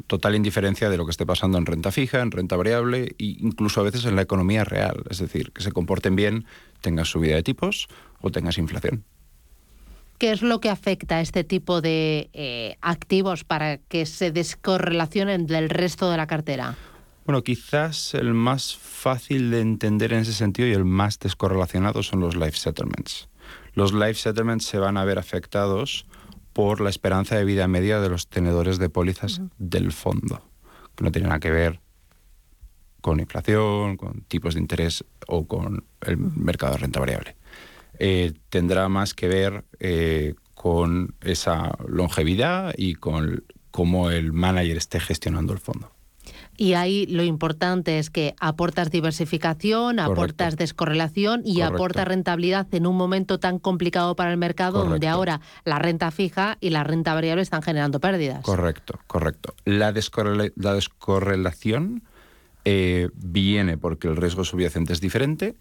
total 0.07 0.35
indiferencia 0.35 0.91
de 0.91 0.97
lo 0.97 1.05
que 1.05 1.11
esté 1.11 1.27
pasando 1.27 1.59
en 1.59 1.67
renta 1.67 1.93
fija, 1.93 2.21
en 2.21 2.31
renta 2.31 2.57
variable 2.57 3.15
e 3.19 3.37
incluso 3.41 3.81
a 3.81 3.85
veces 3.85 4.05
en 4.05 4.17
la 4.17 4.23
economía 4.23 4.65
real. 4.65 5.03
Es 5.11 5.19
decir, 5.19 5.53
que 5.53 5.63
se 5.63 5.73
comporten 5.73 6.17
bien, 6.17 6.47
tengas 6.81 7.09
subida 7.09 7.37
de 7.37 7.43
tipos 7.43 7.89
o 8.21 8.31
tengas 8.31 8.59
inflación. 8.59 9.05
¿Qué 10.19 10.31
es 10.31 10.43
lo 10.43 10.61
que 10.61 10.71
afecta 10.71 11.17
a 11.17 11.21
este 11.21 11.43
tipo 11.43 11.81
de 11.81 12.31
eh, 12.33 12.77
activos 12.81 13.43
para 13.45 13.79
que 13.79 14.07
se 14.07 14.31
descorrelacionen 14.31 15.47
del 15.47 15.69
resto 15.69 16.11
de 16.11 16.17
la 16.17 16.29
cartera? 16.29 16.77
Bueno, 17.25 17.43
quizás 17.43 18.15
el 18.15 18.35
más 18.35 18.77
fácil 18.77 19.51
de 19.51 19.61
entender 19.61 20.13
en 20.13 20.21
ese 20.21 20.33
sentido 20.33 20.69
y 20.69 20.73
el 20.73 20.85
más 20.85 21.19
descorrelacionado 21.19 22.03
son 22.03 22.21
los 22.21 22.37
life 22.37 22.57
settlements. 22.57 23.29
Los 23.75 23.93
life 23.93 24.15
settlements 24.15 24.67
se 24.67 24.79
van 24.79 24.97
a 24.97 25.05
ver 25.05 25.19
afectados 25.19 26.07
por 26.53 26.81
la 26.81 26.91
esperanza 26.91 27.37
de 27.37 27.45
vida 27.45 27.69
media 27.69 28.01
de 28.01 28.09
los 28.09 28.29
tenedores 28.29 28.79
de 28.79 28.89
pólizas 28.89 29.41
del 29.59 29.93
fondo, 29.93 30.43
que 30.95 31.05
no 31.05 31.13
tiene 31.13 31.29
nada 31.29 31.41
que 31.41 31.51
ver 31.51 31.81
con 33.01 33.21
inflación, 33.21 33.97
con 33.97 34.23
tipos 34.23 34.55
de 34.55 34.61
interés 34.61 35.05
o 35.27 35.47
con 35.47 35.85
el 36.03 36.17
mercado 36.17 36.75
de 36.75 36.79
renta 36.79 37.01
variable. 37.01 37.37
Eh, 37.99 38.33
tendrá 38.49 38.89
más 38.89 39.13
que 39.13 39.29
ver 39.29 39.65
eh, 39.81 40.35
con 40.55 41.15
esa 41.21 41.77
longevidad 41.87 42.75
y 42.77 42.95
con 42.95 43.45
cómo 43.71 44.11
el 44.11 44.33
manager 44.33 44.77
esté 44.77 45.01
gestionando 45.01 45.53
el 45.53 45.59
fondo. 45.59 45.91
Y 46.57 46.75
ahí 46.75 47.07
lo 47.07 47.25
importante 47.25 47.99
es 47.99 48.11
que 48.11 48.35
aportas 48.39 48.91
diversificación, 48.91 49.99
aportas 49.99 50.57
descorrelación 50.57 51.41
y 51.45 51.63
aportas 51.63 52.07
rentabilidad 52.07 52.73
en 52.75 52.87
un 52.87 52.97
momento 52.97 53.41
tan 53.41 53.59
complicado 53.59 54.15
para 54.17 54.31
el 54.31 54.37
mercado 54.37 54.85
donde 54.85 55.09
ahora 55.09 55.41
la 55.65 55.79
renta 55.79 56.11
fija 56.11 56.59
y 56.61 56.69
la 56.71 56.85
renta 56.85 57.15
variable 57.15 57.43
están 57.43 57.63
generando 57.63 58.01
pérdidas. 58.01 58.45
Correcto, 58.45 58.99
correcto. 59.07 59.55
La, 59.65 59.93
descorrelación 59.93 62.03
eh, 62.65 63.09
viene 63.15 63.79
porque 63.79 64.09
el 64.09 64.17
riesgo 64.17 64.45
subyacente 64.45 64.93
es 64.93 65.01
diferente. 65.01 65.55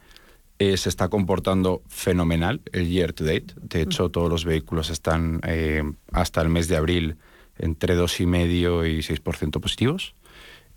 Eh, 0.60 0.76
se 0.78 0.90
está 0.90 1.08
comportando 1.08 1.82
fenomenal 1.88 2.62
el 2.74 2.88
year 2.88 3.14
to 3.14 3.24
date. 3.24 3.48
De 3.62 3.82
hecho, 3.82 4.10
todos 4.10 4.30
los 4.30 4.46
vehículos 4.46 4.92
están 4.92 5.42
eh, 5.48 5.82
hasta 6.12 6.42
el 6.42 6.50
mes 6.50 6.68
de 6.68 6.76
abril 6.76 7.16
entre 7.58 7.98
2,5 7.98 8.88
y 8.88 9.00
6% 9.00 9.60
positivos. 9.60 10.14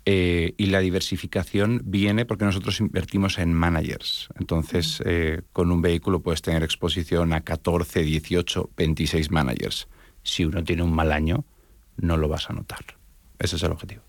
Eh, 0.07 0.53
y 0.57 0.67
la 0.67 0.79
diversificación 0.81 1.81
viene 1.83 2.25
porque 2.25 2.45
nosotros 2.45 2.79
invertimos 2.79 3.39
en 3.39 3.53
managers. 3.53 4.29
Entonces, 4.39 5.01
eh, 5.03 5.41
con 5.51 5.71
un 5.71 5.81
vehículo 5.81 6.19
puedes 6.21 6.43
tener 6.43 6.61
exposición 6.61 7.33
a 7.33 7.41
14, 7.41 8.03
18, 8.03 8.69
26 8.77 9.31
managers. 9.31 9.87
Si 10.21 10.45
uno 10.45 10.63
tiene 10.63 10.83
un 10.83 10.93
mal 10.93 11.11
año, 11.11 11.43
no 11.97 12.17
lo 12.17 12.27
vas 12.27 12.51
a 12.51 12.53
notar. 12.53 12.85
Ese 13.39 13.55
es 13.55 13.63
el 13.63 13.71
objetivo. 13.71 14.03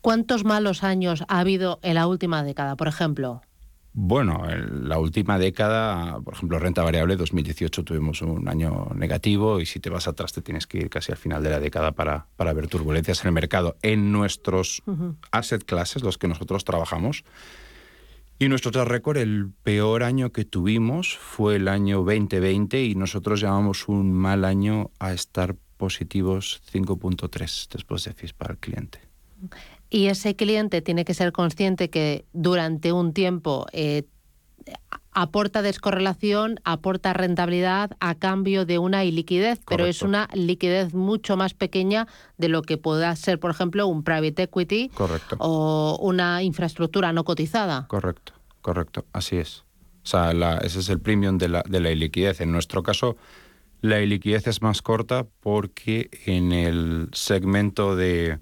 ¿Cuántos 0.00 0.44
malos 0.44 0.82
años 0.82 1.24
ha 1.28 1.38
habido 1.38 1.78
en 1.82 1.94
la 1.94 2.06
última 2.08 2.42
década, 2.42 2.76
por 2.76 2.88
ejemplo? 2.88 3.42
Bueno, 3.92 4.48
en 4.48 4.88
la 4.88 4.98
última 4.98 5.38
década, 5.38 6.20
por 6.20 6.34
ejemplo, 6.34 6.60
renta 6.60 6.82
variable, 6.82 7.16
2018 7.16 7.82
tuvimos 7.82 8.22
un 8.22 8.48
año 8.48 8.92
negativo 8.94 9.60
y 9.60 9.66
si 9.66 9.80
te 9.80 9.90
vas 9.90 10.06
atrás 10.06 10.32
te 10.32 10.42
tienes 10.42 10.68
que 10.68 10.78
ir 10.78 10.90
casi 10.90 11.10
al 11.10 11.18
final 11.18 11.42
de 11.42 11.50
la 11.50 11.58
década 11.58 11.92
para, 11.92 12.26
para 12.36 12.52
ver 12.52 12.68
turbulencias 12.68 13.22
en 13.22 13.28
el 13.28 13.32
mercado. 13.32 13.76
En 13.82 14.12
nuestros 14.12 14.82
asset 15.32 15.64
classes, 15.64 16.02
los 16.02 16.18
que 16.18 16.28
nosotros 16.28 16.64
trabajamos, 16.64 17.24
y 18.42 18.48
nuestro 18.48 18.70
track 18.70 18.88
record, 18.88 19.18
el 19.18 19.50
peor 19.62 20.02
año 20.02 20.32
que 20.32 20.46
tuvimos 20.46 21.18
fue 21.18 21.56
el 21.56 21.68
año 21.68 21.98
2020 21.98 22.84
y 22.84 22.94
nosotros 22.94 23.38
llamamos 23.38 23.86
un 23.86 24.14
mal 24.14 24.46
año 24.46 24.92
a 24.98 25.12
estar 25.12 25.56
positivos 25.76 26.62
5.3 26.72 27.68
después 27.68 28.04
de 28.04 28.14
FIS 28.14 28.32
para 28.32 28.52
el 28.52 28.58
cliente. 28.58 29.00
Y 29.90 30.06
ese 30.06 30.36
cliente 30.36 30.82
tiene 30.82 31.04
que 31.04 31.14
ser 31.14 31.32
consciente 31.32 31.90
que 31.90 32.24
durante 32.32 32.92
un 32.92 33.12
tiempo 33.12 33.66
eh, 33.72 34.04
aporta 35.12 35.62
descorrelación, 35.62 36.60
aporta 36.64 37.12
rentabilidad 37.12 37.90
a 37.98 38.14
cambio 38.14 38.64
de 38.64 38.78
una 38.78 39.04
iliquidez, 39.04 39.60
pero 39.68 39.86
es 39.86 40.02
una 40.02 40.28
liquidez 40.32 40.94
mucho 40.94 41.36
más 41.36 41.54
pequeña 41.54 42.06
de 42.38 42.48
lo 42.48 42.62
que 42.62 42.76
pueda 42.76 43.14
ser, 43.16 43.40
por 43.40 43.50
ejemplo, 43.50 43.86
un 43.86 44.04
private 44.04 44.44
equity 44.44 44.90
o 45.38 45.98
una 46.00 46.42
infraestructura 46.42 47.12
no 47.12 47.24
cotizada. 47.24 47.86
Correcto, 47.88 48.32
correcto, 48.60 49.04
así 49.12 49.36
es. 49.36 49.64
O 50.02 50.06
sea, 50.06 50.30
ese 50.62 50.80
es 50.80 50.88
el 50.88 51.00
premium 51.00 51.38
de 51.38 51.48
la, 51.48 51.62
de 51.68 51.80
la 51.80 51.90
iliquidez. 51.90 52.40
En 52.40 52.52
nuestro 52.52 52.82
caso, 52.82 53.16
la 53.80 54.00
iliquidez 54.00 54.46
es 54.46 54.62
más 54.62 54.80
corta 54.82 55.26
porque 55.40 56.08
en 56.26 56.52
el 56.52 57.08
segmento 57.12 57.96
de 57.96 58.38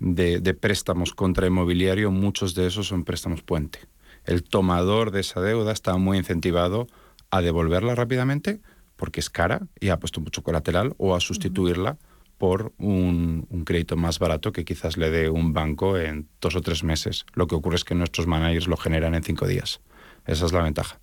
de, 0.00 0.54
préstamos 0.54 1.12
contra 1.12 1.46
inmobiliario, 1.46 2.10
muchos 2.10 2.54
de 2.54 2.66
esos 2.66 2.88
son 2.88 3.04
préstamos 3.04 3.42
puente. 3.42 3.80
El 4.24 4.42
tomador 4.42 5.10
de 5.10 5.20
esa 5.20 5.40
deuda 5.40 5.72
está 5.72 5.96
muy 5.96 6.18
incentivado 6.18 6.86
a 7.30 7.40
devolverla 7.40 7.94
rápidamente 7.94 8.60
porque 8.96 9.20
es 9.20 9.30
cara 9.30 9.66
y 9.80 9.88
ha 9.88 9.98
puesto 9.98 10.20
mucho 10.20 10.42
colateral 10.42 10.94
o 10.98 11.14
a 11.14 11.20
sustituirla 11.20 11.98
por 12.36 12.72
un, 12.78 13.46
crédito 13.64 13.96
más 13.96 14.18
barato 14.18 14.52
que 14.52 14.64
quizás 14.64 14.96
le 14.96 15.10
dé 15.10 15.28
un 15.28 15.52
banco 15.52 15.98
en 15.98 16.28
dos 16.40 16.54
o 16.54 16.60
tres 16.60 16.84
meses. 16.84 17.26
Lo 17.34 17.46
que 17.46 17.54
ocurre 17.54 17.76
es 17.76 17.84
que 17.84 17.94
nuestros 17.94 18.26
managers 18.26 18.68
lo 18.68 18.76
generan 18.76 19.14
en 19.14 19.24
cinco 19.24 19.46
días. 19.46 19.80
Esa 20.26 20.46
es 20.46 20.52
la 20.52 20.62
ventaja. 20.62 21.00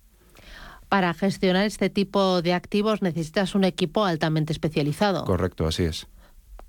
Para 0.88 1.12
gestionar 1.14 1.66
este 1.66 1.90
tipo 1.90 2.42
de 2.42 2.54
activos 2.54 3.02
necesitas 3.02 3.54
un 3.54 3.64
equipo 3.64 4.04
altamente 4.04 4.52
especializado. 4.52 5.24
Correcto, 5.24 5.66
así 5.66 5.84
es. 5.84 6.06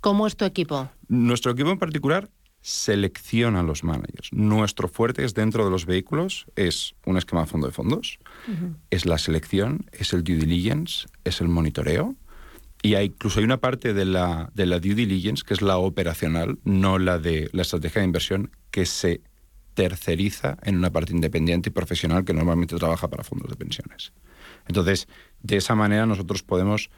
¿Cómo 0.00 0.26
es 0.26 0.36
tu 0.36 0.44
equipo? 0.44 0.90
Nuestro 1.08 1.52
equipo 1.52 1.70
en 1.70 1.78
particular 1.78 2.30
selecciona 2.60 3.60
a 3.60 3.62
los 3.62 3.84
managers. 3.84 4.32
Nuestro 4.32 4.88
fuerte 4.88 5.24
es 5.24 5.34
dentro 5.34 5.64
de 5.64 5.70
los 5.70 5.86
vehículos, 5.86 6.46
es 6.56 6.94
un 7.04 7.16
esquema 7.16 7.42
de 7.42 7.46
fondo 7.48 7.66
de 7.66 7.72
fondos, 7.72 8.18
es 8.90 9.06
la 9.06 9.18
selección, 9.18 9.86
es 9.92 10.12
el 10.12 10.22
due 10.22 10.36
diligence, 10.36 11.06
es 11.24 11.40
el 11.40 11.48
monitoreo. 11.48 12.14
Y 12.82 12.94
hay, 12.94 13.06
incluso 13.06 13.40
hay 13.40 13.44
una 13.44 13.58
parte 13.58 13.92
de 13.92 14.04
la, 14.04 14.50
de 14.54 14.66
la 14.66 14.78
due 14.78 14.94
diligence, 14.94 15.42
que 15.44 15.54
es 15.54 15.62
la 15.62 15.78
operacional, 15.78 16.58
no 16.62 16.98
la 16.98 17.18
de 17.18 17.48
la 17.52 17.62
estrategia 17.62 18.00
de 18.00 18.06
inversión, 18.06 18.50
que 18.70 18.86
se 18.86 19.22
terceriza 19.74 20.58
en 20.62 20.76
una 20.76 20.90
parte 20.90 21.12
independiente 21.12 21.70
y 21.70 21.72
profesional 21.72 22.24
que 22.24 22.34
normalmente 22.34 22.76
trabaja 22.76 23.08
para 23.08 23.24
fondos 23.24 23.48
de 23.48 23.56
pensiones. 23.56 24.12
Entonces, 24.66 25.08
de 25.42 25.56
esa 25.56 25.74
manera 25.74 26.06
nosotros 26.06 26.42
podemos 26.42 26.90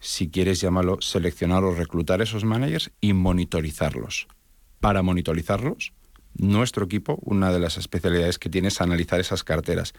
si 0.00 0.30
quieres 0.30 0.60
llamarlo, 0.60 1.00
seleccionar 1.00 1.64
o 1.64 1.74
reclutar 1.74 2.22
esos 2.22 2.44
managers 2.44 2.90
y 3.00 3.12
monitorizarlos. 3.12 4.28
Para 4.80 5.02
monitorizarlos, 5.02 5.92
nuestro 6.34 6.84
equipo, 6.84 7.18
una 7.22 7.52
de 7.52 7.58
las 7.58 7.78
especialidades 7.78 8.38
que 8.38 8.48
tiene 8.48 8.68
es 8.68 8.80
analizar 8.80 9.18
esas 9.18 9.42
carteras. 9.42 9.94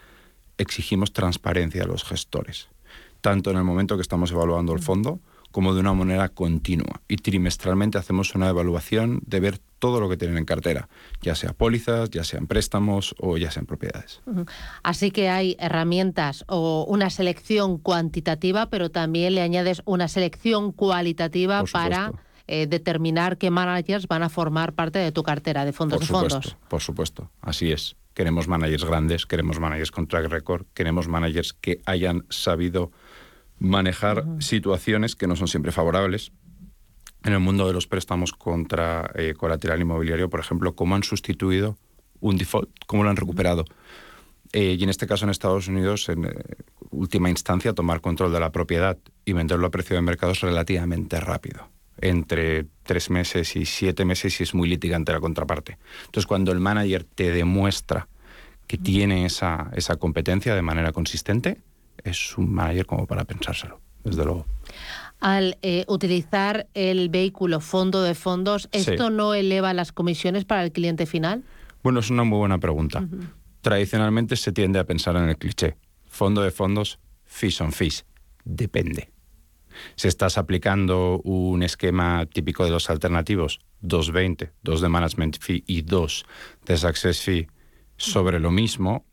Exigimos 0.57 1.11
transparencia 1.11 1.83
a 1.83 1.87
los 1.87 2.03
gestores, 2.03 2.69
tanto 3.21 3.51
en 3.51 3.57
el 3.57 3.63
momento 3.63 3.95
que 3.95 4.01
estamos 4.01 4.31
evaluando 4.31 4.73
el 4.73 4.79
fondo 4.79 5.19
como 5.51 5.73
de 5.73 5.81
una 5.81 5.93
manera 5.93 6.29
continua. 6.29 7.01
Y 7.07 7.17
trimestralmente 7.17 7.97
hacemos 7.97 8.35
una 8.35 8.49
evaluación 8.49 9.21
de 9.25 9.39
ver 9.39 9.59
todo 9.79 9.99
lo 9.99 10.09
que 10.09 10.17
tienen 10.17 10.37
en 10.37 10.45
cartera, 10.45 10.89
ya 11.21 11.35
sea 11.35 11.53
pólizas, 11.53 12.09
ya 12.09 12.23
sean 12.23 12.47
préstamos 12.47 13.15
o 13.19 13.37
ya 13.37 13.49
sean 13.49 13.65
propiedades. 13.65 14.21
Así 14.83 15.11
que 15.11 15.29
hay 15.29 15.55
herramientas 15.59 16.45
o 16.47 16.85
una 16.87 17.09
selección 17.09 17.77
cuantitativa, 17.77 18.69
pero 18.69 18.91
también 18.91 19.35
le 19.35 19.41
añades 19.41 19.81
una 19.85 20.07
selección 20.07 20.71
cualitativa 20.71 21.63
para 21.71 22.11
eh, 22.47 22.67
determinar 22.67 23.37
qué 23.37 23.51
managers 23.51 24.07
van 24.07 24.23
a 24.23 24.29
formar 24.29 24.73
parte 24.73 24.99
de 24.99 25.11
tu 25.11 25.23
cartera 25.23 25.65
de 25.65 25.73
fondos 25.73 25.99
por 25.99 26.07
de 26.07 26.29
fondos. 26.29 26.57
Por 26.67 26.81
supuesto, 26.81 27.31
así 27.41 27.71
es. 27.71 27.95
Queremos 28.13 28.47
managers 28.47 28.85
grandes, 28.85 29.25
queremos 29.25 29.59
managers 29.59 29.91
con 29.91 30.07
track 30.07 30.25
record, 30.25 30.65
queremos 30.73 31.07
managers 31.07 31.53
que 31.53 31.81
hayan 31.85 32.25
sabido 32.29 32.91
manejar 33.59 34.25
situaciones 34.39 35.15
que 35.15 35.27
no 35.27 35.35
son 35.35 35.47
siempre 35.47 35.71
favorables. 35.71 36.31
En 37.23 37.33
el 37.33 37.39
mundo 37.39 37.67
de 37.67 37.73
los 37.73 37.87
préstamos 37.87 38.31
contra 38.31 39.11
eh, 39.15 39.33
colateral 39.35 39.81
inmobiliario, 39.81 40.29
por 40.29 40.39
ejemplo, 40.39 40.73
cómo 40.73 40.95
han 40.95 41.03
sustituido 41.03 41.77
un 42.21 42.37
default, 42.37 42.69
cómo 42.85 43.03
lo 43.03 43.09
han 43.09 43.17
recuperado. 43.17 43.65
Eh, 44.51 44.77
y 44.79 44.83
en 44.83 44.89
este 44.89 45.05
caso 45.05 45.25
en 45.25 45.31
Estados 45.31 45.67
Unidos, 45.67 46.09
en 46.09 46.25
eh, 46.25 46.31
última 46.91 47.29
instancia, 47.29 47.73
tomar 47.73 48.01
control 48.01 48.31
de 48.31 48.39
la 48.39 48.51
propiedad 48.51 48.97
y 49.25 49.33
venderlo 49.33 49.67
a 49.67 49.71
precio 49.71 49.95
de 49.95 50.01
mercado 50.01 50.31
es 50.31 50.41
relativamente 50.41 51.19
rápido. 51.19 51.67
Entre 52.01 52.65
tres 52.83 53.09
meses 53.09 53.55
y 53.55 53.65
siete 53.65 54.05
meses 54.05 54.39
y 54.39 54.43
es 54.43 54.53
muy 54.53 54.69
litigante 54.69 55.11
la 55.11 55.19
contraparte. 55.19 55.77
Entonces, 56.05 56.25
cuando 56.25 56.51
el 56.51 56.59
manager 56.59 57.03
te 57.03 57.31
demuestra 57.31 58.07
que 58.65 58.77
tiene 58.77 59.25
esa, 59.25 59.69
esa 59.75 59.97
competencia 59.97 60.55
de 60.55 60.61
manera 60.61 60.93
consistente, 60.93 61.61
es 62.03 62.37
un 62.37 62.53
manager 62.53 62.85
como 62.85 63.05
para 63.05 63.25
pensárselo, 63.25 63.81
desde 64.03 64.23
luego. 64.23 64.45
Al 65.19 65.57
eh, 65.61 65.83
utilizar 65.87 66.67
el 66.73 67.09
vehículo 67.09 67.59
fondo 67.59 68.01
de 68.01 68.15
fondos, 68.15 68.69
¿esto 68.71 69.09
no 69.09 69.33
eleva 69.33 69.73
las 69.73 69.91
comisiones 69.91 70.45
para 70.45 70.63
el 70.63 70.71
cliente 70.71 71.05
final? 71.05 71.43
Bueno, 71.83 71.99
es 71.99 72.09
una 72.09 72.23
muy 72.23 72.39
buena 72.39 72.57
pregunta. 72.57 73.05
Tradicionalmente 73.61 74.35
se 74.35 74.51
tiende 74.51 74.79
a 74.79 74.85
pensar 74.85 75.15
en 75.17 75.29
el 75.29 75.37
cliché. 75.37 75.75
Fondo 76.05 76.41
de 76.41 76.51
fondos, 76.51 76.99
fees 77.25 77.59
on 77.61 77.71
fees. 77.71 78.05
Depende. 78.45 79.09
Si 79.95 80.07
estás 80.07 80.37
aplicando 80.37 81.19
un 81.23 81.63
esquema 81.63 82.25
típico 82.25 82.63
de 82.65 82.71
los 82.71 82.89
alternativos, 82.89 83.59
220, 83.81 84.51
2 84.63 84.81
de 84.81 84.89
management 84.89 85.37
fee 85.39 85.63
y 85.67 85.81
2 85.81 86.25
de 86.65 86.77
success 86.77 87.21
fee 87.21 87.47
sobre 87.97 88.39
lo 88.39 88.51
mismo, 88.51 89.05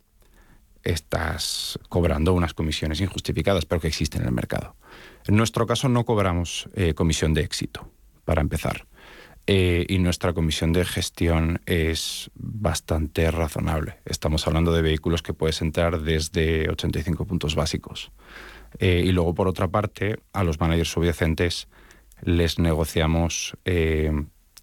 estás 0.87 1.79
cobrando 1.89 2.33
unas 2.33 2.55
comisiones 2.55 3.01
injustificadas, 3.01 3.67
pero 3.67 3.81
que 3.81 3.89
existen 3.89 4.23
en 4.23 4.29
el 4.29 4.35
mercado. 4.35 4.77
En 5.27 5.37
nuestro 5.37 5.67
caso 5.67 5.89
no 5.89 6.05
cobramos 6.05 6.69
eh, 6.75 6.95
comisión 6.95 7.35
de 7.35 7.43
éxito, 7.43 7.91
para 8.25 8.41
empezar. 8.41 8.87
Eh, 9.49 9.85
y 9.89 9.99
nuestra 9.99 10.33
comisión 10.33 10.73
de 10.73 10.85
gestión 10.85 11.61
es 11.67 12.31
bastante 12.35 13.31
razonable. 13.31 13.99
Estamos 14.05 14.47
hablando 14.47 14.73
de 14.73 14.83
vehículos 14.83 15.23
que 15.23 15.35
puedes 15.35 15.61
entrar 15.61 16.01
desde 16.01 16.69
85 16.71 17.27
puntos 17.27 17.55
básicos. 17.55 18.13
Eh, 18.79 19.03
y 19.05 19.13
luego, 19.13 19.35
por 19.35 19.49
otra 19.49 19.69
parte, 19.69 20.19
a 20.33 20.45
los 20.45 20.61
managers 20.61 20.91
subyacentes 20.91 21.69
les 22.23 22.59
negociamos 22.59 23.57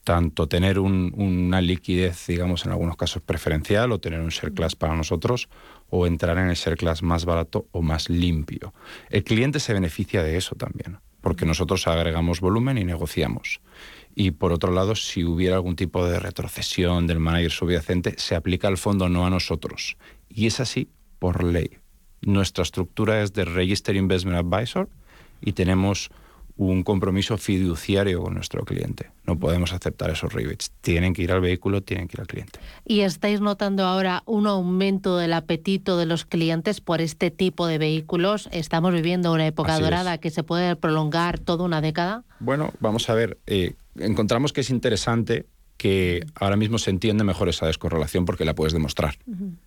tanto 0.04 0.48
tener 0.48 0.80
una 0.80 1.62
liquidez, 1.62 2.28
digamos, 2.28 2.66
en 2.66 2.72
algunos 2.72 2.98
casos 2.98 3.22
preferencial 3.22 3.92
o 3.92 4.00
tener 4.00 4.20
un 4.20 4.30
share 4.30 4.54
class 4.54 4.76
para 4.76 4.96
nosotros 4.96 5.48
o 5.96 6.08
entrar 6.08 6.40
en 6.40 6.50
el 6.50 6.56
share 6.56 6.76
más 7.04 7.24
barato 7.24 7.68
o 7.72 7.84
más 7.84 8.10
limpio. 8.10 8.74
El 9.12 9.24
cliente 9.24 9.60
se 9.60 9.74
beneficia 9.74 10.24
de 10.24 10.38
eso 10.38 10.56
también, 10.56 10.98
porque 11.22 11.46
nosotros 11.46 11.86
agregamos 11.86 12.40
volumen 12.40 12.80
y 12.80 12.84
negociamos. 12.84 13.62
Y 14.16 14.32
por 14.32 14.52
otro 14.52 14.72
lado, 14.72 14.96
si 14.96 15.24
hubiera 15.24 15.56
algún 15.56 15.76
tipo 15.76 16.04
de 16.08 16.18
retrocesión 16.18 17.06
del 17.06 17.20
manager 17.20 17.52
subyacente, 17.52 18.16
se 18.18 18.34
aplica 18.34 18.68
al 18.68 18.80
fondo, 18.80 19.08
no 19.08 19.28
a 19.28 19.30
nosotros. 19.30 19.96
Y 20.30 20.48
es 20.48 20.60
así 20.60 20.90
por 21.20 21.44
ley. 21.44 21.78
Nuestra 22.22 22.64
estructura 22.64 23.22
es 23.22 23.32
de 23.34 23.46
Register 23.46 23.96
Investment 23.96 24.38
Advisor 24.40 24.90
y 25.42 25.54
tenemos 25.54 26.10
un 26.56 26.84
compromiso 26.84 27.38
fiduciario 27.38 28.22
con 28.22 28.36
nuestro 28.36 28.64
cliente. 28.64 29.12
No 29.26 29.40
podemos 29.40 29.74
aceptar 29.74 30.12
esos 30.12 30.32
rebates. 30.34 30.72
Tienen 30.82 31.14
que 31.14 31.24
ir 31.24 31.32
al 31.32 31.42
vehículo, 31.42 31.82
tienen 31.82 32.08
que 32.08 32.18
ir 32.18 32.22
al 32.22 32.28
cliente. 32.28 32.60
¿Y 32.86 33.02
estáis 33.02 33.42
notando 33.42 33.86
ahora 33.86 34.22
un 34.26 34.46
aumento 34.48 35.18
del 35.18 35.34
apetito 35.34 35.98
de 35.98 36.06
los 36.06 36.26
clientes 36.26 36.82
por 36.82 37.02
este 37.02 37.32
tipo 37.32 37.66
de 37.68 37.78
vehículos? 37.78 38.50
¿Estamos 38.52 38.94
viviendo 38.94 39.34
una 39.34 39.48
época 39.48 39.80
dorada 39.80 40.18
que 40.20 40.30
se 40.30 40.44
puede 40.44 40.76
prolongar 40.76 41.40
toda 41.40 41.66
una 41.66 41.82
década? 41.82 42.24
Bueno, 42.40 42.72
vamos 42.80 43.10
a 43.10 43.16
ver. 43.16 43.40
Eh, 43.48 43.74
encontramos 43.96 44.54
que 44.54 44.62
es 44.62 44.70
interesante 44.70 45.48
que 45.78 46.26
ahora 46.36 46.56
mismo 46.56 46.78
se 46.78 46.92
entiende 46.92 47.24
mejor 47.24 47.50
esa 47.50 47.66
descorrelación 47.66 48.26
porque 48.26 48.46
la 48.46 48.56
puedes 48.56 48.74
demostrar. 48.74 49.18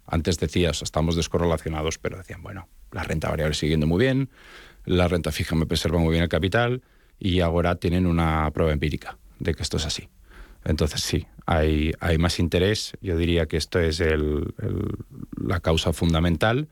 Antes 0.06 0.38
decías, 0.38 0.82
estamos 0.82 1.16
descorrelacionados, 1.16 1.98
pero 1.98 2.16
decían, 2.16 2.42
bueno, 2.42 2.68
la 2.92 3.02
renta 3.02 3.28
variable 3.28 3.54
siguiendo 3.54 3.86
muy 3.86 4.02
bien, 4.04 4.30
la 4.86 5.08
renta 5.08 5.32
fija 5.32 5.54
me 5.54 5.66
preserva 5.66 5.98
muy 5.98 6.12
bien 6.12 6.22
el 6.22 6.28
capital 6.28 6.82
y 7.18 7.40
ahora 7.40 7.76
tienen 7.76 8.06
una 8.06 8.50
prueba 8.52 8.72
empírica 8.72 9.18
de 9.38 9.54
que 9.54 9.62
esto 9.62 9.76
es 9.76 9.86
así. 9.86 10.08
Entonces 10.64 11.02
sí, 11.02 11.26
hay, 11.44 11.92
hay 12.00 12.18
más 12.18 12.38
interés, 12.40 12.92
yo 13.00 13.16
diría 13.16 13.46
que 13.46 13.56
esto 13.56 13.78
es 13.78 14.02
la 15.36 15.60
causa 15.60 15.92
fundamental. 15.92 16.68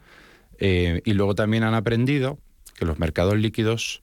Eh, 0.59 1.03
y 1.05 1.15
luego 1.15 1.35
también 1.35 1.65
han 1.65 1.75
aprendido 1.75 2.39
que 2.75 2.85
los 2.85 2.99
mercados 2.99 3.37
líquidos 3.37 4.03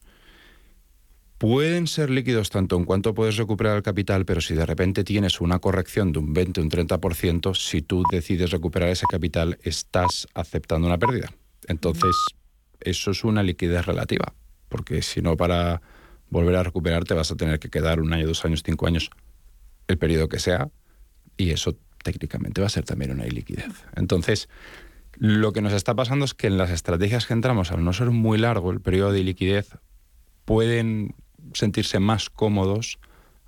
pueden 1.38 1.88
ser 1.88 2.10
líquidos 2.10 2.50
tanto 2.50 2.78
en 2.78 2.86
cuanto 2.86 3.14
puedes 3.14 3.36
recuperar 3.36 3.76
el 3.78 3.84
capital, 3.84 4.26
pero 4.26 4.42
si 4.42 4.54
de 4.54 4.66
repente 4.66 5.04
tienes 5.04 5.42
una 5.42 5.60
corrección 5.60 6.12
de 6.12 6.20
un 6.20 6.34
20 6.34 6.62
o 6.62 6.64
un 6.64 6.70
30%, 6.70 7.56
si 7.56 7.82
tú 7.82 8.04
decides 8.12 8.52
recuperar 8.52 8.90
ese 8.90 9.08
capital, 9.10 9.58
estás 9.64 10.28
aceptando 10.36 10.88
una 10.88 11.00
pérdida. 11.00 11.32
Entonces, 11.68 12.16
eso 12.82 13.12
es 13.12 13.24
una 13.24 13.44
liquidez 13.44 13.86
relativa, 13.86 14.34
porque 14.70 15.02
si 15.02 15.22
no 15.22 15.38
para 15.38 15.82
volver 16.30 16.56
a 16.56 16.64
recuperarte 16.64 17.14
vas 17.14 17.32
a 17.32 17.36
tener 17.36 17.60
que 17.60 17.70
quedar 17.70 18.00
un 18.00 18.14
año, 18.14 18.28
dos 18.28 18.46
años, 18.46 18.64
cinco 18.66 18.88
años, 18.88 19.10
el 19.88 19.98
periodo 19.98 20.30
que 20.30 20.40
sea, 20.40 20.70
y 21.38 21.52
eso 21.52 21.78
técnicamente 22.04 22.62
va 22.62 22.68
a 22.68 22.70
ser 22.72 22.84
también 22.84 23.12
una 23.12 23.28
iliquidez. 23.28 23.86
Entonces, 23.96 24.50
lo 25.18 25.54
que 25.54 25.62
nos 25.62 25.74
está 25.74 25.94
pasando 25.94 26.26
es 26.26 26.34
que 26.34 26.48
en 26.48 26.58
las 26.58 26.70
estrategias 26.70 27.28
que 27.28 27.34
entramos, 27.34 27.72
al 27.72 27.84
no 27.84 27.94
ser 27.94 28.10
muy 28.12 28.38
largo 28.38 28.72
el 28.72 28.82
periodo 28.82 29.12
de 29.12 29.24
liquidez, 29.24 29.78
pueden 30.46 31.16
sentirse 31.54 32.00
más 32.00 32.30
cómodos 32.30 33.00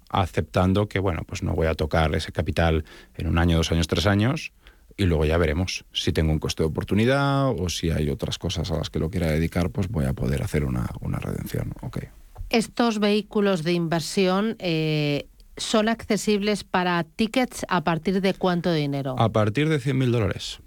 aceptando 0.09 0.87
que, 0.87 0.99
bueno, 0.99 1.23
pues 1.25 1.41
no 1.41 1.53
voy 1.53 1.67
a 1.67 1.73
tocar 1.73 2.13
ese 2.15 2.31
capital 2.31 2.85
en 3.15 3.27
un 3.27 3.37
año, 3.37 3.57
dos 3.57 3.71
años, 3.71 3.87
tres 3.87 4.05
años, 4.05 4.53
y 4.97 5.05
luego 5.05 5.25
ya 5.25 5.37
veremos 5.37 5.85
si 5.91 6.11
tengo 6.11 6.31
un 6.31 6.39
coste 6.39 6.63
de 6.63 6.67
oportunidad 6.67 7.49
o 7.49 7.69
si 7.69 7.89
hay 7.89 8.09
otras 8.09 8.37
cosas 8.37 8.71
a 8.71 8.77
las 8.77 8.89
que 8.89 8.99
lo 8.99 9.09
quiera 9.09 9.27
dedicar, 9.27 9.69
pues 9.69 9.89
voy 9.89 10.05
a 10.05 10.13
poder 10.13 10.43
hacer 10.43 10.65
una, 10.65 10.87
redención. 11.19 11.73
Okay. 11.81 12.09
Estos 12.49 12.99
vehículos 12.99 13.63
de 13.63 13.73
inversión 13.73 14.55
eh, 14.59 15.27
son 15.57 15.89
accesibles 15.89 16.63
para 16.63 17.03
tickets 17.03 17.65
a 17.69 17.83
partir 17.83 18.21
de 18.21 18.33
cuánto 18.33 18.73
dinero? 18.73 19.15
A 19.17 19.31
partir 19.31 19.69
de 19.69 19.79
100.000 19.79 20.11
dólares. 20.11 20.59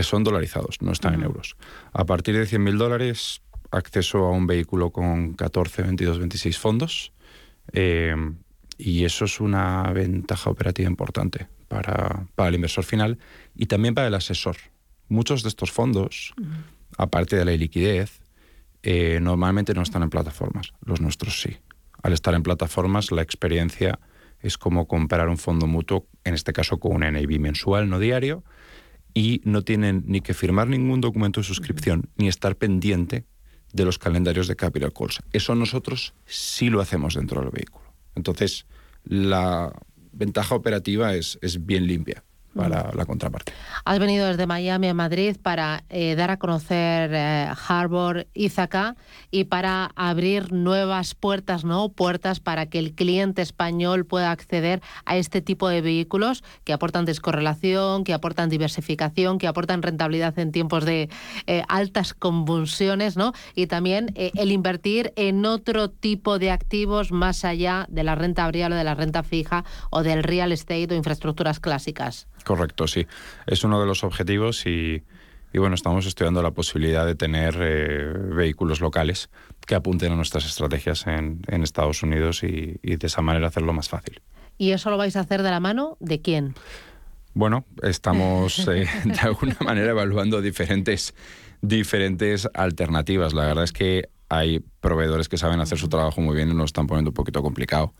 Son 0.00 0.24
dolarizados, 0.24 0.82
no 0.82 0.90
están 0.90 1.14
en 1.14 1.22
euros. 1.22 1.56
A 1.92 2.04
partir 2.04 2.36
de 2.36 2.44
100.000 2.44 2.76
dólares, 2.78 3.42
acceso 3.70 4.24
a 4.24 4.32
un 4.32 4.48
vehículo 4.48 4.90
con 4.90 5.34
14, 5.34 5.82
22, 5.82 6.18
26 6.18 6.58
fondos. 6.58 7.12
Eh, 7.72 8.16
y 8.76 9.04
eso 9.04 9.24
es 9.24 9.38
una 9.38 9.92
ventaja 9.92 10.50
operativa 10.50 10.90
importante 10.90 11.46
para, 11.72 12.48
el 12.48 12.54
inversor 12.54 12.84
final 12.84 13.18
y 13.54 13.66
también 13.66 13.94
para 13.94 14.08
el 14.08 14.14
asesor. 14.14 14.56
Muchos 15.08 15.42
de 15.42 15.48
estos 15.48 15.70
fondos, 15.70 16.34
aparte 16.96 17.36
de 17.36 17.44
la 17.44 17.52
liquidez, 17.52 18.20
eh, 18.82 19.18
normalmente 19.20 19.74
no 19.74 19.82
están 19.82 20.02
en 20.02 20.10
plataformas. 20.10 20.72
Los 20.84 21.00
nuestros 21.00 21.40
sí. 21.40 21.56
Al 22.02 22.12
estar 22.12 22.34
en 22.34 22.42
plataformas, 22.42 23.12
la 23.12 23.22
experiencia 23.22 24.00
es 24.40 24.58
como 24.58 24.86
comprar 24.86 25.28
un 25.28 25.38
fondo 25.38 25.66
mutuo, 25.66 26.06
en 26.24 26.34
este 26.34 26.52
caso 26.52 26.78
con 26.78 26.96
un 26.96 27.00
NAV 27.00 27.38
mensual, 27.38 27.88
no 27.88 27.98
diario, 27.98 28.42
y 29.14 29.40
no 29.44 29.62
tienen 29.62 30.04
ni 30.06 30.20
que 30.20 30.34
firmar 30.34 30.68
ningún 30.68 31.00
documento 31.00 31.40
de 31.40 31.44
suscripción, 31.44 32.08
ni 32.16 32.28
estar 32.28 32.56
pendiente 32.56 33.24
de 33.72 33.84
los 33.84 33.98
calendarios 33.98 34.48
de 34.48 34.56
capital 34.56 34.92
calls. 34.92 35.20
Eso 35.32 35.54
nosotros 35.54 36.14
sí 36.26 36.70
lo 36.70 36.80
hacemos 36.80 37.14
dentro 37.14 37.40
del 37.40 37.50
vehículo. 37.50 37.84
Entonces, 38.14 38.66
la 39.04 39.72
ventaja 40.12 40.54
operativa 40.54 41.14
es, 41.14 41.38
es 41.42 41.64
bien 41.64 41.86
limpia 41.86 42.24
para 42.54 42.92
la 42.94 43.06
contraparte. 43.06 43.52
Has 43.84 43.98
venido 43.98 44.26
desde 44.26 44.46
Miami 44.46 44.88
a 44.88 44.94
Madrid 44.94 45.36
para 45.42 45.84
eh, 45.88 46.14
dar 46.14 46.30
a 46.30 46.38
conocer 46.38 47.10
eh, 47.12 47.48
Harbor 47.68 48.26
Ithaca 48.34 48.96
y 49.30 49.44
para 49.44 49.90
abrir 49.96 50.52
nuevas 50.52 51.14
puertas, 51.14 51.64
¿no? 51.64 51.88
Puertas 51.90 52.40
para 52.40 52.66
que 52.66 52.78
el 52.78 52.94
cliente 52.94 53.42
español 53.42 54.06
pueda 54.06 54.30
acceder 54.30 54.82
a 55.04 55.16
este 55.16 55.40
tipo 55.40 55.68
de 55.68 55.80
vehículos 55.80 56.44
que 56.64 56.72
aportan 56.72 57.04
descorrelación, 57.04 58.04
que 58.04 58.14
aportan 58.14 58.50
diversificación, 58.50 59.38
que 59.38 59.46
aportan 59.46 59.82
rentabilidad 59.82 60.38
en 60.38 60.52
tiempos 60.52 60.84
de 60.84 61.08
eh, 61.46 61.62
altas 61.68 62.14
convulsiones, 62.14 63.16
¿no? 63.16 63.32
Y 63.54 63.66
también 63.66 64.12
el 64.14 64.52
invertir 64.52 65.12
en 65.16 65.44
otro 65.46 65.90
tipo 65.90 66.38
de 66.38 66.50
activos 66.50 67.12
más 67.12 67.44
allá 67.44 67.86
de 67.88 68.04
la 68.04 68.14
renta 68.14 68.44
variable, 68.44 68.76
de 68.76 68.84
la 68.84 68.94
renta 68.94 69.22
fija 69.22 69.64
o 69.90 70.02
del 70.02 70.22
real 70.22 70.52
estate 70.52 70.88
o 70.90 70.94
infraestructuras 70.94 71.60
clásicas. 71.60 72.26
Correcto, 72.44 72.86
sí. 72.86 73.06
Es 73.46 73.64
uno 73.64 73.80
de 73.80 73.86
los 73.86 74.04
objetivos 74.04 74.66
y, 74.66 75.02
bueno, 75.54 75.74
estamos 75.74 76.06
estudiando 76.06 76.42
la 76.42 76.52
posibilidad 76.52 77.06
de 77.06 77.14
tener 77.14 77.56
eh, 77.60 78.12
vehículos 78.34 78.80
locales 78.80 79.30
que 79.66 79.74
apunten 79.74 80.12
a 80.12 80.16
nuestras 80.16 80.46
estrategias 80.46 81.06
en, 81.06 81.42
Estados 81.62 82.02
Unidos 82.02 82.42
y, 82.42 82.78
de 82.82 83.06
esa 83.06 83.22
manera 83.22 83.48
hacerlo 83.48 83.72
más 83.72 83.88
fácil. 83.88 84.20
¿Y 84.58 84.72
eso 84.72 84.90
lo 84.90 84.96
vais 84.96 85.16
a 85.16 85.20
hacer 85.20 85.42
de 85.42 85.50
la 85.50 85.60
mano 85.60 85.96
de 86.00 86.20
quién? 86.20 86.54
Bueno, 87.34 87.64
estamos 87.82 88.58
eh, 88.68 88.86
de 89.04 89.20
alguna 89.20 89.56
manera 89.60 89.90
evaluando 89.90 90.40
diferentes, 90.40 91.14
diferentes 91.60 92.48
alternativas. 92.54 93.32
La 93.32 93.46
verdad 93.46 93.64
es 93.64 93.72
que 93.72 94.08
hay 94.28 94.60
proveedores 94.80 95.28
que 95.28 95.36
saben 95.36 95.60
hacer 95.60 95.78
su 95.78 95.88
trabajo 95.88 96.20
muy 96.20 96.34
bien 96.34 96.50
y 96.50 96.54
nos 96.54 96.66
están 96.66 96.86
poniendo 96.86 97.10
un 97.10 97.14
poquito 97.14 97.42
complicado. 97.42 97.92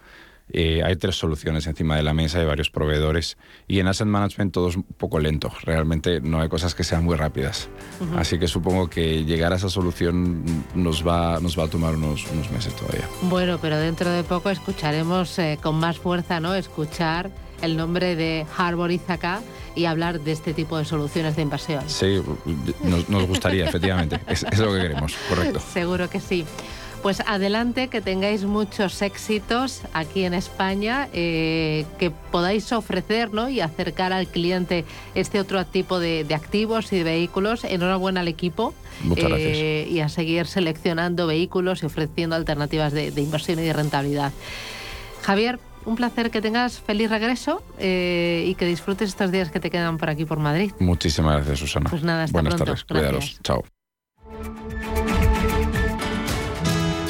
Eh, 0.54 0.82
hay 0.84 0.96
tres 0.96 1.16
soluciones 1.16 1.66
encima 1.66 1.96
de 1.96 2.02
la 2.02 2.12
mesa, 2.12 2.38
hay 2.38 2.44
varios 2.44 2.70
proveedores 2.70 3.38
y 3.66 3.80
en 3.80 3.88
Asset 3.88 4.06
Management 4.06 4.52
todo 4.52 4.68
es 4.68 4.76
un 4.76 4.82
poco 4.82 5.18
lento. 5.18 5.50
Realmente 5.62 6.20
no 6.20 6.42
hay 6.42 6.48
cosas 6.50 6.74
que 6.74 6.84
sean 6.84 7.04
muy 7.04 7.16
rápidas. 7.16 7.70
Así 8.16 8.38
que 8.38 8.46
supongo 8.46 8.90
que 8.90 9.24
llegar 9.24 9.52
a 9.52 9.56
esa 9.56 9.70
solución 9.70 10.44
nos 10.74 11.06
va, 11.06 11.40
nos 11.40 11.58
va 11.58 11.64
a 11.64 11.68
tomar 11.68 11.94
unos, 11.94 12.26
unos 12.32 12.50
meses 12.50 12.74
todavía. 12.76 13.08
Bueno, 13.22 13.58
pero 13.62 13.78
dentro 13.78 14.10
de 14.10 14.24
poco 14.24 14.50
escucharemos 14.50 15.38
eh, 15.38 15.58
con 15.62 15.76
más 15.76 15.98
fuerza, 15.98 16.38
¿no? 16.38 16.54
Escuchar 16.54 17.30
el 17.62 17.76
nombre 17.76 18.14
de 18.16 18.44
Harbor 18.58 18.90
Izaka 18.90 19.40
y 19.74 19.86
hablar 19.86 20.20
de 20.20 20.32
este 20.32 20.52
tipo 20.52 20.76
de 20.76 20.84
soluciones 20.84 21.36
de 21.36 21.42
inversión. 21.42 21.82
Sí, 21.86 22.20
nos, 23.08 23.26
gustaría, 23.26 23.64
efectivamente. 23.64 24.20
Es, 24.26 24.44
es 24.50 24.58
lo 24.58 24.72
que 24.74 24.80
queremos, 24.80 25.14
correcto. 25.28 25.60
Seguro 25.72 26.10
que 26.10 26.20
sí. 26.20 26.44
Pues 27.02 27.18
adelante, 27.26 27.88
que 27.88 28.00
tengáis 28.00 28.44
muchos 28.44 29.02
éxitos 29.02 29.82
aquí 29.92 30.24
en 30.24 30.34
España, 30.34 31.08
eh, 31.12 31.84
que 31.98 32.12
podáis 32.12 32.70
ofrecer 32.72 33.30
y 33.50 33.58
acercar 33.58 34.12
al 34.12 34.28
cliente 34.28 34.84
este 35.16 35.40
otro 35.40 35.66
tipo 35.66 35.98
de, 35.98 36.24
activos 36.32 36.92
y 36.92 36.98
de 36.98 37.04
vehículos. 37.04 37.64
Enhorabuena 37.64 38.20
al 38.20 38.28
equipo. 38.28 38.72
Muchas 39.02 39.32
eh, 39.32 39.88
Y 39.90 39.98
a 39.98 40.08
seguir 40.08 40.46
seleccionando 40.46 41.26
vehículos 41.26 41.82
y 41.82 41.86
ofreciendo 41.86 42.36
alternativas 42.36 42.92
de, 42.92 43.08
inversión 43.16 43.58
y 43.58 43.62
de 43.62 43.72
rentabilidad. 43.72 44.32
Javier, 45.22 45.58
un 45.84 45.96
placer 45.96 46.30
que 46.30 46.40
tengas 46.40 46.78
feliz 46.78 47.10
regreso 47.10 47.64
eh, 47.78 48.44
y 48.46 48.54
que 48.54 48.64
disfrutes 48.64 49.08
estos 49.08 49.32
días 49.32 49.50
que 49.50 49.58
te 49.58 49.70
quedan 49.70 49.98
por 49.98 50.08
aquí 50.08 50.24
por 50.24 50.38
Madrid. 50.38 50.70
Muchísimas 50.78 51.36
gracias, 51.38 51.58
Susana. 51.58 51.90
Pues 51.90 52.04
nada, 52.04 52.24
hasta 52.24 52.32
Buenas 52.32 52.56
tardes. 52.56 52.84
Cuídalos. 52.84 53.40
Chao. 53.42 53.64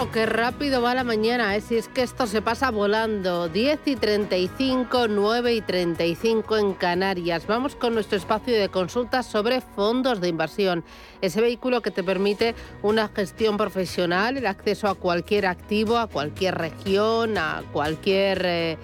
Bueno, 0.00 0.14
qué 0.14 0.24
rápido 0.24 0.80
va 0.80 0.94
la 0.94 1.04
mañana, 1.04 1.54
¿eh? 1.54 1.60
si 1.60 1.76
es 1.76 1.86
que 1.86 2.02
esto 2.02 2.26
se 2.26 2.40
pasa 2.40 2.70
volando. 2.70 3.50
10 3.50 3.80
y 3.84 3.96
35, 3.96 5.08
9 5.08 5.52
y 5.52 5.60
35 5.60 6.56
en 6.56 6.72
Canarias. 6.72 7.46
Vamos 7.46 7.76
con 7.76 7.92
nuestro 7.92 8.16
espacio 8.16 8.58
de 8.58 8.70
consultas 8.70 9.26
sobre 9.26 9.60
fondos 9.60 10.22
de 10.22 10.28
inversión. 10.28 10.84
Ese 11.20 11.42
vehículo 11.42 11.82
que 11.82 11.90
te 11.90 12.02
permite 12.02 12.54
una 12.82 13.08
gestión 13.08 13.58
profesional, 13.58 14.38
el 14.38 14.46
acceso 14.46 14.88
a 14.88 14.94
cualquier 14.94 15.44
activo, 15.44 15.98
a 15.98 16.06
cualquier 16.06 16.54
región, 16.54 17.36
a 17.36 17.62
cualquier... 17.70 18.42
Eh, 18.46 18.78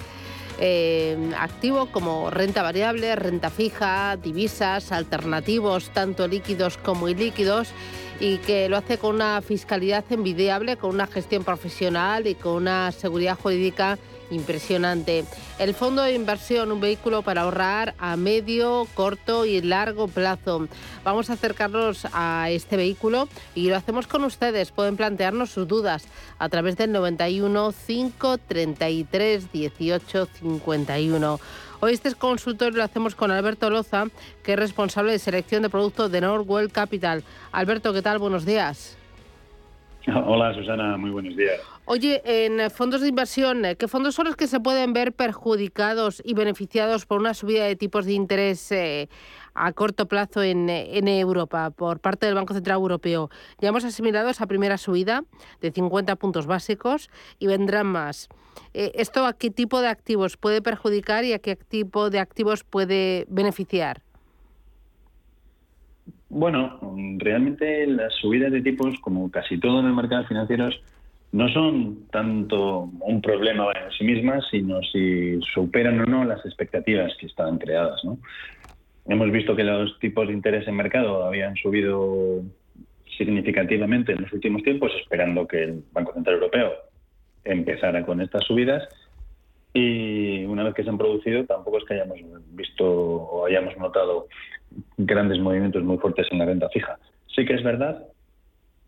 eh, 0.59 1.35
activo 1.39 1.93
como 1.93 2.31
renta 2.31 2.63
variable, 2.63 3.15
renta 3.15 3.51
fija, 3.51 4.17
divisas, 4.17 4.91
alternativos, 4.91 5.91
tanto 5.91 6.27
líquidos 6.27 6.79
como 6.79 7.11
ilíquidos 7.11 7.75
y 8.21 8.39
que 8.39 8.69
lo 8.69 8.77
hace 8.77 8.99
con 8.99 9.17
una 9.17 9.43
fiscalidad 9.43 10.05
envidiable, 10.11 10.77
con 10.77 10.91
una 10.91 11.07
gestión 11.07 11.45
profesional 11.45 12.27
y 12.27 12.35
con 12.35 12.55
una 12.55 12.93
seguridad 12.93 13.39
jurídica 13.41 13.99
impresionante. 14.31 15.25
El 15.59 15.75
fondo 15.75 16.03
de 16.03 16.15
inversión, 16.15 16.73
un 16.73 16.81
vehículo 16.81 17.23
para 17.23 17.43
ahorrar 17.43 17.95
a 17.99 18.17
medio, 18.17 18.87
corto 18.95 19.45
y 19.45 19.61
largo 19.63 20.09
plazo. 20.09 20.69
Vamos 21.05 21.31
a 21.31 21.35
acercarnos 21.35 22.07
a 22.13 22.49
este 22.51 22.77
vehículo 22.77 23.29
y 23.55 23.69
lo 23.69 23.77
hacemos 23.77 24.07
con 24.07 24.25
ustedes. 24.25 24.71
Pueden 24.73 24.97
plantearnos 24.97 25.51
sus 25.51 25.69
dudas 25.69 26.05
a 26.39 26.49
través 26.49 26.77
del 26.77 26.93
91 26.93 27.73
533 27.87 29.53
18 29.53 30.29
51. 30.41 31.41
Hoy 31.81 31.93
este 31.93 32.15
consultorio 32.15 32.79
lo 32.79 32.85
hacemos 32.85 33.15
con 33.15 33.31
Alberto 33.31 33.69
Loza, 33.69 34.07
que 34.43 34.55
es 34.55 34.59
responsable 34.59 35.13
de 35.13 35.19
selección 35.19 35.63
de 35.63 35.69
productos 35.69 36.11
de 36.11 36.23
Norwell 36.23 36.73
Capital. 36.73 37.23
Alberto, 37.53 37.93
¿qué 37.93 38.01
tal? 38.01 38.19
Buenos 38.19 38.47
días. 38.47 38.97
Hola 40.27 40.55
Susana, 40.55 40.97
muy 40.97 41.11
buenos 41.11 41.37
días. 41.37 41.61
Oye, 41.85 42.23
en 42.25 42.71
fondos 42.71 43.01
de 43.03 43.09
inversión, 43.09 43.63
¿qué 43.79 43.89
fondos 43.89 44.15
son 44.15 44.27
los 44.27 44.37
que 44.37 44.47
se 44.47 44.59
pueden 44.59 44.93
ver 44.93 45.13
perjudicados 45.13 46.23
y 46.25 46.35
beneficiados 46.35 47.07
por 47.07 47.21
una 47.21 47.35
subida 47.35 47.65
de 47.65 47.77
tipos 47.77 48.07
de 48.07 48.13
interés 48.13 48.73
eh, 48.73 49.09
a 49.55 49.73
corto 49.73 50.07
plazo 50.07 50.43
en, 50.43 50.69
Europa 50.69 51.71
por 51.71 52.01
parte 52.01 52.27
del 52.27 52.35
Banco 52.35 52.55
Central 52.55 52.77
Europeo? 52.79 53.31
Ya 53.61 53.69
hemos 53.69 53.85
asimilado 53.85 54.31
esa 54.31 54.47
primera 54.47 54.79
subida 54.79 55.25
de 55.61 55.71
50 55.71 56.17
puntos 56.17 56.47
básicos 56.47 57.11
y 57.39 57.47
vendrán 57.47 57.87
más. 57.87 58.29
Eh, 58.75 58.93
¿Esto 58.95 59.27
a 59.27 59.33
qué 59.33 59.51
tipo 59.51 59.81
de 59.81 59.89
activos 59.89 60.37
puede 60.37 60.63
perjudicar 60.63 61.25
y 61.25 61.33
a 61.33 61.39
qué 61.39 61.57
tipo 61.57 62.11
de 62.11 62.19
activos 62.19 62.65
puede 62.65 63.25
beneficiar? 63.29 64.03
Bueno, 66.29 66.79
realmente 67.19 67.87
las 67.87 68.15
subidas 68.15 68.53
de 68.53 68.61
tipos, 68.61 68.99
como 69.01 69.31
casi 69.31 69.59
todo 69.59 69.81
en 69.81 69.87
el 69.87 69.95
mercado 69.95 70.25
financiero, 70.27 70.69
no 71.33 71.49
son 71.49 72.07
tanto 72.11 72.91
un 73.01 73.23
problema 73.23 73.67
en 73.73 73.91
sí 73.97 74.05
mismas, 74.05 74.45
sino 74.51 74.81
si 74.83 75.39
superan 75.55 76.01
o 76.01 76.05
no 76.05 76.25
las 76.25 76.45
expectativas 76.45 77.13
que 77.19 77.27
estaban 77.27 77.59
creadas. 77.59 78.05
¿no? 78.05 78.19
Hemos 79.07 79.31
visto 79.31 79.55
que 79.55 79.65
los 79.65 79.99
tipos 79.99 80.27
de 80.27 80.33
interés 80.33 80.67
en 80.67 80.77
mercado 80.77 81.25
habían 81.25 81.55
subido 81.57 82.43
significativamente 83.17 84.13
en 84.13 84.23
los 84.23 84.33
últimos 84.33 84.63
tiempos, 84.63 84.93
esperando 85.01 85.47
que 85.47 85.63
el 85.63 85.85
Banco 85.93 86.13
Central 86.13 86.37
Europeo 86.37 86.73
empezara 87.47 88.05
con 88.05 88.21
estas 88.21 88.45
subidas. 88.45 88.89
Y 89.73 90.45
una 90.45 90.65
vez 90.65 90.75
que 90.75 90.85
se 90.85 90.89
han 90.89 90.99
producido, 90.99 91.45
tampoco 91.45 91.79
es 91.79 91.85
que 91.85 91.95
hayamos 91.95 92.19
visto 92.53 92.85
o 92.87 93.47
hayamos 93.47 93.77
notado 93.77 94.27
grandes 94.97 95.39
movimientos 95.39 95.83
muy 95.83 95.99
fuertes 95.99 96.27
en 96.31 96.39
la 96.39 96.47
renta 96.47 96.69
fija. 96.71 96.99
Sí 97.35 97.45
que 97.45 97.55
es 97.55 97.63
verdad 97.63 98.07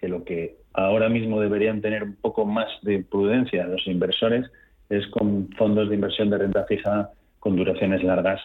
que 0.01 0.09
lo 0.09 0.25
que 0.25 0.57
ahora 0.73 1.09
mismo 1.09 1.40
deberían 1.40 1.83
tener 1.83 2.05
un 2.05 2.16
poco 2.16 2.47
más 2.47 2.68
de 2.83 3.03
prudencia 3.03 3.66
los 3.66 3.87
inversores 3.87 4.51
es 4.88 5.07
con 5.09 5.51
fondos 5.59 5.88
de 5.88 5.97
inversión 5.97 6.31
de 6.31 6.38
renta 6.38 6.64
fija 6.64 7.11
con 7.40 7.57
duraciones 7.57 8.03
largas 8.03 8.40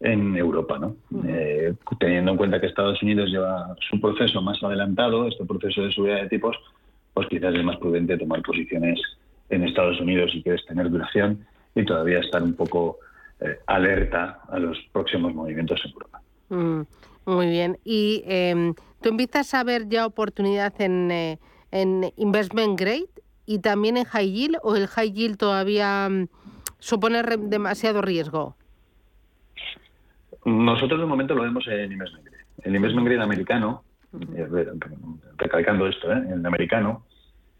en 0.00 0.36
Europa, 0.36 0.78
¿no? 0.78 0.96
Eh, 1.28 1.74
teniendo 2.00 2.32
en 2.32 2.36
cuenta 2.36 2.60
que 2.60 2.66
Estados 2.66 3.02
Unidos 3.02 3.30
lleva 3.30 3.74
su 3.88 4.00
proceso 4.00 4.42
más 4.42 4.60
adelantado, 4.62 5.28
este 5.28 5.44
proceso 5.44 5.82
de 5.82 5.92
subida 5.92 6.16
de 6.16 6.28
tipos, 6.28 6.56
pues 7.14 7.28
quizás 7.28 7.54
es 7.54 7.62
más 7.62 7.76
prudente 7.76 8.18
tomar 8.18 8.42
posiciones 8.42 9.00
en 9.54 9.64
Estados 9.64 10.00
Unidos 10.00 10.30
si 10.32 10.42
quieres 10.42 10.64
tener 10.66 10.90
duración 10.90 11.44
y 11.74 11.84
todavía 11.84 12.20
estar 12.20 12.42
un 12.42 12.54
poco 12.54 12.98
eh, 13.40 13.58
alerta 13.66 14.40
a 14.48 14.58
los 14.58 14.78
próximos 14.92 15.34
movimientos 15.34 15.80
en 15.84 15.92
Europa. 15.92 16.20
Mm, 16.48 16.82
muy 17.26 17.46
bien. 17.46 17.78
¿Y 17.84 18.22
em, 18.26 18.74
tú 19.00 19.08
empiezas 19.08 19.54
a 19.54 19.64
ver 19.64 19.88
ya 19.88 20.06
oportunidad 20.06 20.72
en, 20.80 21.10
eh, 21.10 21.38
en 21.70 22.12
investment 22.16 22.78
grade 22.78 23.08
y 23.46 23.58
también 23.58 23.96
en 23.96 24.04
high 24.04 24.30
yield 24.30 24.56
o 24.62 24.76
el 24.76 24.86
high 24.86 25.12
yield 25.12 25.38
todavía 25.38 26.08
mm, 26.08 26.28
supone 26.78 27.22
demasiado 27.22 28.02
riesgo? 28.02 28.56
Nosotros 30.44 31.00
de 31.00 31.06
momento 31.06 31.34
lo 31.34 31.42
vemos 31.42 31.66
en 31.68 31.92
investment 31.92 32.24
grade. 32.24 32.44
El 32.64 32.76
investment 32.76 33.06
grade 33.06 33.22
americano, 33.22 33.84
eh, 34.36 34.46
recalcando 35.36 35.86
esto, 35.86 36.12
¿eh? 36.12 36.22
el 36.32 36.44
americano, 36.44 37.04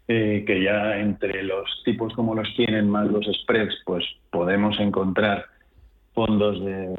eh, 0.07 0.43
que 0.45 0.61
ya 0.61 0.97
entre 0.97 1.43
los 1.43 1.81
tipos 1.85 2.13
como 2.13 2.35
los 2.35 2.53
tienen 2.55 2.89
más 2.89 3.07
los 3.07 3.25
spreads, 3.25 3.75
pues 3.85 4.03
podemos 4.31 4.79
encontrar 4.79 5.45
fondos 6.13 6.63
de 6.63 6.93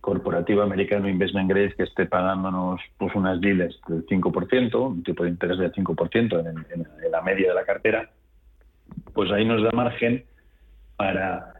corporativo 0.00 0.62
americano 0.62 1.08
investment 1.08 1.48
grade 1.48 1.74
que 1.74 1.84
esté 1.84 2.06
pagándonos 2.06 2.80
pues 2.98 3.14
unas 3.14 3.40
yields 3.40 3.80
del 3.88 4.06
5%, 4.06 4.74
un 4.74 5.02
tipo 5.02 5.24
de 5.24 5.30
interés 5.30 5.58
del 5.58 5.72
5% 5.72 6.40
en, 6.40 6.82
en, 6.82 7.10
la 7.10 7.22
media 7.22 7.48
de 7.48 7.54
la 7.54 7.64
cartera, 7.64 8.10
pues 9.14 9.30
ahí 9.30 9.44
nos 9.44 9.62
da 9.62 9.70
margen 9.72 10.24
para 10.96 11.54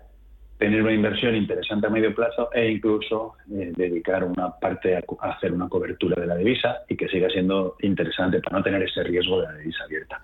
tener 0.59 0.83
una 0.83 0.93
inversión 0.93 1.37
interesante 1.37 1.87
a 1.87 1.91
medio 1.91 2.15
plazo 2.15 2.51
e 2.53 2.71
incluso 2.71 3.35
eh, 3.53 3.73
dedicar 3.77 4.25
una 4.25 4.51
parte 4.51 4.97
a, 4.97 5.03
hacer 5.21 5.53
una 5.53 5.69
cobertura 5.69 6.21
de 6.21 6.27
la 6.27 6.35
divisa 6.35 6.79
y 6.89 6.97
que 6.97 7.09
siga 7.09 7.31
siendo 7.31 7.77
interesante 7.81 8.41
para 8.41 8.59
no 8.59 8.65
tener 8.65 8.83
ese 8.83 9.05
riesgo 9.05 9.41
de 9.41 9.47
la 9.47 9.55
divisa 9.55 9.85
abierta. 9.85 10.21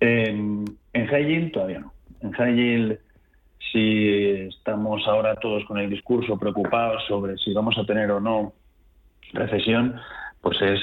En, 0.00 0.64
en 0.92 1.52
todavía 1.52 1.80
no. 1.80 1.92
En 2.20 2.32
high 2.32 2.98
si 3.72 4.08
estamos 4.48 5.06
ahora 5.06 5.36
todos 5.36 5.64
con 5.64 5.78
el 5.78 5.90
discurso 5.90 6.38
preocupados 6.38 7.04
sobre 7.06 7.36
si 7.38 7.52
vamos 7.52 7.76
a 7.78 7.84
tener 7.84 8.10
o 8.10 8.20
no 8.20 8.52
recesión, 9.32 9.96
pues 10.40 10.60
es 10.62 10.80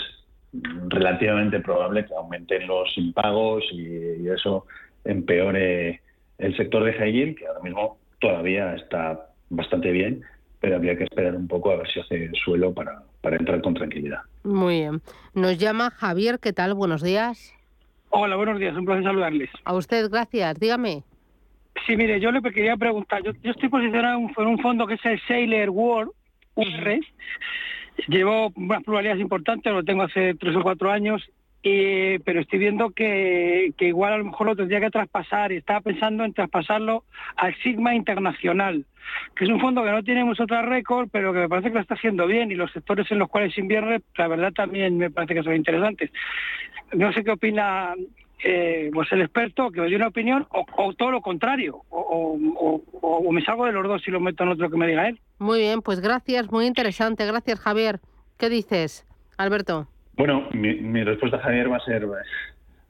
relativamente 0.87 1.59
probable 1.59 2.05
que 2.05 2.13
aumenten 2.13 2.67
los 2.67 2.95
impagos 2.97 3.63
y, 3.71 4.27
eso 4.27 4.65
empeore 5.05 6.01
el 6.37 6.55
sector 6.55 6.83
de 6.83 6.93
high 6.93 7.35
que 7.35 7.47
ahora 7.47 7.59
mismo 7.61 7.97
todavía 8.19 8.75
está 8.75 9.29
bastante 9.49 9.91
bien, 9.91 10.21
pero 10.59 10.75
habría 10.75 10.97
que 10.97 11.03
esperar 11.03 11.35
un 11.35 11.47
poco 11.47 11.71
a 11.71 11.77
ver 11.77 11.87
si 11.91 11.99
hace 11.99 12.31
suelo 12.43 12.73
para 12.73 13.35
entrar 13.35 13.61
con 13.61 13.73
tranquilidad. 13.73 14.21
Muy 14.43 14.79
bien. 14.79 15.01
Nos 15.33 15.57
llama 15.57 15.91
Javier, 15.91 16.39
¿qué 16.39 16.53
tal? 16.53 16.73
Buenos 16.73 17.01
días. 17.01 17.53
Hola, 18.15 18.35
buenos 18.35 18.59
días, 18.59 18.77
un 18.77 18.85
placer 18.85 19.05
saludarles. 19.05 19.49
A 19.63 19.73
usted, 19.73 20.07
gracias. 20.07 20.59
Dígame. 20.59 21.01
Sí, 21.87 21.97
mire, 21.97 22.19
yo 22.19 22.31
le 22.31 22.43
quería 22.43 22.77
preguntar, 22.77 23.23
yo, 23.23 23.31
estoy 23.41 23.69
posicionado 23.69 24.19
en 24.19 24.47
un, 24.47 24.59
fondo 24.59 24.85
que 24.85 24.93
es 24.93 25.05
el 25.05 25.19
Sailor 25.27 25.71
World, 25.71 26.11
UR. 26.53 26.99
Llevo 28.07 28.51
unas 28.55 28.83
probabilidades 28.83 29.19
importantes, 29.19 29.73
lo 29.73 29.83
tengo 29.83 30.03
hace 30.03 30.35
tres 30.35 30.55
o 30.55 30.61
cuatro 30.61 30.91
años, 30.91 31.27
pero 31.63 32.41
estoy 32.41 32.59
viendo 32.59 32.91
que, 32.91 33.73
igual 33.79 34.13
a 34.13 34.17
lo 34.19 34.25
mejor 34.25 34.45
lo 34.45 34.55
tendría 34.55 34.79
que 34.79 34.91
traspasar 34.91 35.51
y 35.51 35.55
estaba 35.57 35.81
pensando 35.81 36.23
en 36.23 36.33
traspasarlo 36.33 37.05
al 37.35 37.55
Sigma 37.63 37.95
Internacional, 37.95 38.85
que 39.35 39.45
es 39.45 39.49
un 39.49 39.59
fondo 39.59 39.83
que 39.83 39.91
no 39.91 40.03
tiene 40.03 40.23
mucho 40.23 40.43
otro 40.43 40.61
récord, 40.61 41.09
pero 41.11 41.33
que 41.33 41.39
me 41.39 41.49
parece 41.49 41.69
que 41.69 41.75
lo 41.75 41.81
está 41.81 41.95
haciendo 41.95 42.27
bien 42.27 42.51
y 42.51 42.55
los 42.55 42.71
sectores 42.71 43.09
en 43.11 43.19
los 43.19 43.29
cuales 43.29 43.57
invierte, 43.57 44.03
la 44.17 44.27
verdad 44.27 44.53
también 44.53 44.97
me 44.97 45.11
parece 45.11 45.35
que 45.35 45.43
son 45.43 45.55
interesantes. 45.55 46.11
No 46.93 47.11
sé 47.13 47.23
qué 47.23 47.31
opina 47.31 47.95
eh, 48.45 48.91
pues 48.93 49.09
el 49.13 49.21
experto 49.21 49.71
que 49.71 49.79
me 49.79 49.89
dé 49.89 49.95
una 49.95 50.07
opinión 50.07 50.45
o, 50.49 50.93
todo 50.93 51.11
lo 51.11 51.21
contrario, 51.21 51.81
o, 51.89 53.31
me 53.31 53.43
salgo 53.43 53.65
de 53.65 53.71
los 53.71 53.87
dos 53.87 54.05
y 54.05 54.11
lo 54.11 54.19
meto 54.19 54.43
en 54.43 54.49
otro 54.49 54.69
que 54.69 54.77
me 54.77 54.87
diga 54.87 55.07
él. 55.07 55.19
Muy 55.39 55.59
bien, 55.59 55.81
pues 55.81 56.01
gracias, 56.01 56.51
muy 56.51 56.65
interesante. 56.65 57.25
Gracias, 57.25 57.59
Javier. 57.59 57.99
¿Qué 58.37 58.49
dices, 58.49 59.07
Alberto? 59.37 59.87
Bueno, 60.17 60.49
mi, 60.51 61.03
respuesta, 61.03 61.39
Javier, 61.39 61.71
va 61.71 61.77
a 61.77 61.85
ser 61.85 62.05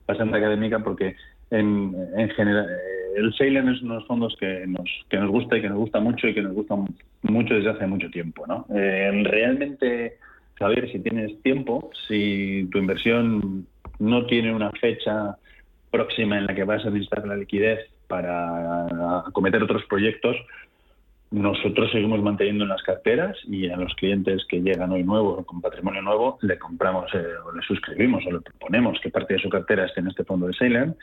bastante 0.06 0.36
académica 0.36 0.80
porque 0.80 1.16
en, 1.58 2.30
general 2.30 2.68
eh, 2.68 3.18
el 3.18 3.34
Sailen 3.34 3.68
es 3.68 3.82
unos 3.82 4.06
fondos 4.06 4.36
que 4.38 4.66
nos, 4.66 4.88
que 5.08 5.18
nos 5.18 5.30
gusta 5.30 5.56
y 5.56 5.62
que 5.62 5.68
nos 5.68 5.78
gusta 5.78 6.00
mucho 6.00 6.28
y 6.28 6.34
que 6.34 6.42
nos 6.42 6.52
gusta 6.52 6.74
mucho 7.22 7.54
desde 7.54 7.70
hace 7.70 7.86
mucho 7.86 8.10
tiempo. 8.10 8.46
¿no? 8.46 8.66
Eh, 8.74 9.22
realmente, 9.24 10.18
Javier, 10.54 10.90
si 10.90 10.98
tienes 11.00 11.40
tiempo, 11.42 11.90
si 12.08 12.68
tu 12.72 12.78
inversión 12.78 13.66
no 13.98 14.26
tiene 14.26 14.54
una 14.54 14.70
fecha 14.72 15.36
próxima 15.90 16.38
en 16.38 16.46
la 16.46 16.54
que 16.54 16.64
vas 16.64 16.84
a 16.84 16.90
necesitar 16.90 17.26
la 17.26 17.36
liquidez 17.36 17.80
para 18.08 19.20
acometer 19.26 19.62
otros 19.62 19.84
proyectos, 19.84 20.36
nosotros 21.34 21.90
seguimos 21.90 22.22
manteniendo 22.22 22.62
en 22.62 22.70
las 22.70 22.82
carteras 22.82 23.36
y 23.48 23.68
a 23.68 23.76
los 23.76 23.92
clientes 23.96 24.44
que 24.48 24.60
llegan 24.60 24.92
hoy 24.92 25.02
nuevos 25.02 25.44
con 25.46 25.60
patrimonio 25.60 26.00
nuevo 26.00 26.38
le 26.42 26.58
compramos 26.58 27.12
eh, 27.12 27.24
o 27.44 27.50
le 27.50 27.60
suscribimos 27.62 28.24
o 28.26 28.30
le 28.30 28.40
proponemos 28.40 29.00
que 29.00 29.10
parte 29.10 29.34
de 29.34 29.40
su 29.40 29.48
cartera 29.48 29.86
esté 29.86 30.00
en 30.00 30.08
este 30.08 30.22
fondo 30.22 30.46
de 30.46 30.54
Ceylan. 30.54 30.94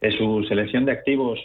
Es 0.00 0.14
su 0.14 0.44
selección 0.44 0.84
de 0.84 0.92
activos 0.92 1.40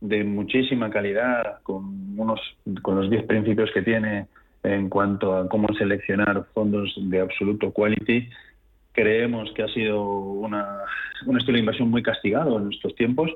de 0.00 0.24
muchísima 0.24 0.90
calidad 0.90 1.62
con 1.62 2.18
unos 2.18 2.40
con 2.82 2.96
los 2.96 3.10
10 3.10 3.24
principios 3.24 3.70
que 3.72 3.82
tiene 3.82 4.26
en 4.62 4.88
cuanto 4.88 5.36
a 5.36 5.48
cómo 5.48 5.68
seleccionar 5.74 6.44
fondos 6.52 6.92
de 6.96 7.20
absoluto 7.20 7.72
quality 7.72 8.28
Creemos 8.96 9.52
que 9.52 9.62
ha 9.62 9.68
sido 9.68 10.02
una, 10.02 10.78
un 11.26 11.36
estilo 11.36 11.56
de 11.56 11.60
inversión 11.60 11.90
muy 11.90 12.02
castigado 12.02 12.58
en 12.58 12.72
estos 12.72 12.94
tiempos, 12.94 13.30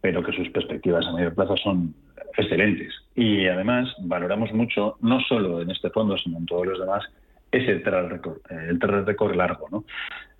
pero 0.00 0.24
que 0.24 0.32
sus 0.32 0.48
perspectivas 0.48 1.06
a 1.06 1.12
medio 1.12 1.34
plazo 1.34 1.58
son 1.58 1.94
excelentes. 2.38 2.90
Y 3.14 3.46
además 3.46 3.94
valoramos 4.00 4.50
mucho, 4.54 4.96
no 5.02 5.20
solo 5.20 5.60
en 5.60 5.70
este 5.70 5.90
fondo, 5.90 6.16
sino 6.16 6.38
en 6.38 6.46
todos 6.46 6.66
los 6.66 6.80
demás, 6.80 7.04
ese 7.52 7.80
track 7.80 8.12
record, 8.12 8.38
el 8.50 8.78
track 8.78 9.06
record 9.06 9.36
largo. 9.36 9.68
¿no? 9.70 9.84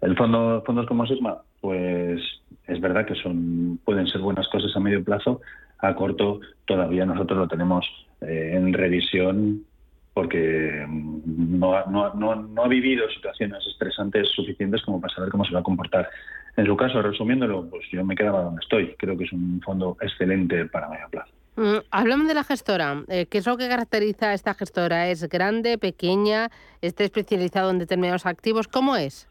El 0.04 0.16
fondo, 0.18 0.62
fondos 0.66 0.86
como 0.86 1.06
Sigma, 1.06 1.38
pues 1.62 2.20
es 2.66 2.80
verdad 2.80 3.06
que 3.06 3.14
son 3.14 3.80
pueden 3.86 4.06
ser 4.06 4.20
buenas 4.20 4.46
cosas 4.48 4.70
a 4.76 4.80
medio 4.80 5.02
plazo, 5.02 5.40
a 5.78 5.94
corto 5.94 6.40
todavía 6.66 7.06
nosotros 7.06 7.38
lo 7.38 7.48
tenemos 7.48 7.86
eh, 8.20 8.52
en 8.52 8.74
revisión 8.74 9.64
porque 10.12 10.84
mm, 10.86 11.58
no, 11.58 11.74
ha 11.74 12.68
vivido 12.68 13.08
situaciones 13.08 13.66
estresantes 13.66 14.28
suficientes 14.28 14.82
como 14.82 15.00
para 15.00 15.14
saber 15.14 15.30
cómo 15.30 15.44
se 15.46 15.54
va 15.54 15.60
a 15.60 15.64
comportar. 15.64 16.10
En 16.56 16.66
su 16.66 16.76
caso, 16.76 17.00
resumiéndolo, 17.00 17.68
pues 17.70 17.84
yo 17.90 18.04
me 18.04 18.14
quedaba 18.14 18.42
donde 18.42 18.60
estoy. 18.60 18.94
Creo 18.98 19.16
que 19.16 19.24
es 19.24 19.32
un 19.32 19.62
fondo 19.64 19.96
excelente 20.02 20.66
para 20.66 20.90
medio 20.90 21.08
plazo. 21.08 21.32
Mm, 21.56 21.78
hablamos 21.90 22.28
de 22.28 22.34
la 22.34 22.44
gestora. 22.44 23.02
Eh, 23.08 23.24
¿Qué 23.26 23.38
es 23.38 23.46
lo 23.46 23.56
que 23.56 23.68
caracteriza 23.68 24.30
a 24.30 24.34
esta 24.34 24.52
gestora? 24.52 25.08
¿Es 25.08 25.26
grande, 25.30 25.78
pequeña? 25.78 26.50
¿Está 26.82 27.04
especializado 27.04 27.70
en 27.70 27.78
determinados 27.78 28.26
activos? 28.26 28.68
¿Cómo 28.68 28.96
es? 28.96 29.28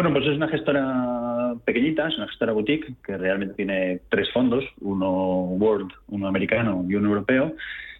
Bueno, 0.00 0.14
pues 0.14 0.28
es 0.28 0.36
una 0.38 0.48
gestora 0.48 1.54
pequeñita, 1.66 2.08
es 2.08 2.16
una 2.16 2.26
gestora 2.26 2.54
boutique 2.54 2.90
que 3.04 3.18
realmente 3.18 3.54
tiene 3.54 4.00
tres 4.08 4.32
fondos, 4.32 4.64
uno 4.80 5.10
World, 5.58 5.92
uno 6.08 6.26
americano 6.26 6.86
y 6.88 6.94
uno 6.94 7.10
europeo. 7.10 7.54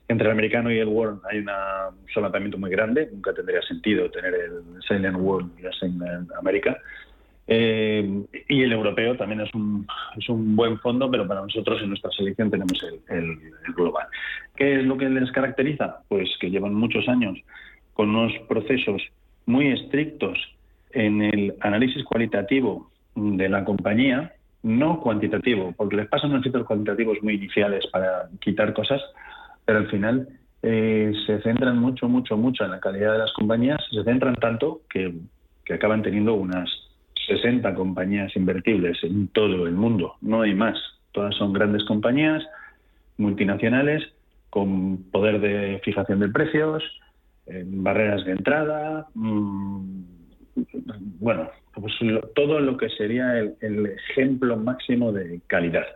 Entre 0.09 0.27
el 0.27 0.33
americano 0.33 0.73
y 0.73 0.79
el 0.79 0.89
World 0.89 1.21
hay 1.31 1.41
un 1.41 1.51
solapamiento 2.15 2.57
muy 2.57 2.71
grande, 2.71 3.11
nunca 3.13 3.35
tendría 3.35 3.61
sentido 3.61 4.11
tener 4.11 4.33
el 4.33 4.83
Silent 4.89 5.19
World 5.19 5.51
y 5.61 5.67
el 5.67 5.75
Silent 5.75 6.31
America. 6.39 6.79
Eh, 7.47 8.23
y 8.49 8.63
el 8.63 8.73
europeo 8.73 9.15
también 9.19 9.43
es 9.43 9.55
un, 9.55 9.87
es 10.17 10.27
un 10.31 10.57
buen 10.57 10.79
fondo, 10.79 11.11
pero 11.11 11.29
para 11.29 11.43
nosotros 11.43 11.83
en 11.83 11.91
nuestra 11.91 12.11
selección 12.13 12.51
tenemos 12.51 12.83
el, 12.83 13.15
el, 13.15 13.39
global. 13.75 14.07
¿Qué 14.57 14.81
es 14.81 14.87
lo 14.87 14.97
que 14.97 15.07
les 15.11 15.31
caracteriza? 15.33 15.99
Pues 16.09 16.31
que 16.41 16.49
llevan 16.49 16.73
muchos 16.73 17.07
años 17.11 17.39
con 17.93 18.09
unos 18.09 18.33
procesos 18.49 19.03
muy 19.45 19.67
estrictos 19.67 20.39
en 20.93 21.23
el 21.23 21.55
análisis 21.61 22.05
cualitativo 22.05 22.91
de 23.15 23.49
la 23.49 23.65
compañía, 23.65 24.33
no 24.63 25.01
cuantitativo, 25.01 25.73
porque 25.77 25.97
les 25.97 26.09
pasan 26.09 26.31
unos 26.31 26.43
filtros 26.43 26.67
cuantitativos 26.67 27.19
muy 27.23 27.35
iniciales 27.35 27.87
para 27.89 28.29
quitar 28.41 28.73
cosas, 28.73 29.01
pero 29.65 29.79
al 29.79 29.89
final 29.89 30.29
eh, 30.63 31.13
se 31.27 31.41
centran 31.41 31.79
mucho, 31.79 32.09
mucho, 32.09 32.37
mucho 32.37 32.65
en 32.65 32.73
la 32.73 32.81
calidad 32.81 33.13
de 33.13 33.19
las 33.19 33.33
compañías, 33.33 33.81
se 33.91 34.05
centran 34.05 34.35
tanto 34.37 34.83
que, 34.91 35.15
que 35.65 35.75
acaban 35.75 36.03
teniendo 36.03 36.35
unas 36.35 36.69
60 37.27 37.75
compañías 37.75 38.35
invertibles 38.37 39.03
en 39.03 39.29
todo 39.29 39.67
el 39.67 39.75
mundo, 39.75 40.17
no 40.21 40.43
hay 40.43 40.55
más. 40.55 40.79
Todas 41.13 41.35
son 41.37 41.53
grandes 41.53 41.85
compañías 41.85 42.45
multinacionales 43.17 44.03
con 44.49 45.05
poder 45.11 45.41
de 45.41 45.81
fijación 45.85 46.21
de 46.21 46.29
precios, 46.29 46.83
barreras 47.47 48.25
de 48.25 48.33
entrada, 48.33 49.09
mm, 49.15 50.20
bueno, 51.19 51.51
pues 51.75 51.95
todo 52.35 52.61
lo 52.61 52.77
que 52.77 52.89
sería 52.91 53.39
el, 53.39 53.87
ejemplo 53.87 54.57
máximo 54.57 55.13
de 55.13 55.41
calidad. 55.47 55.87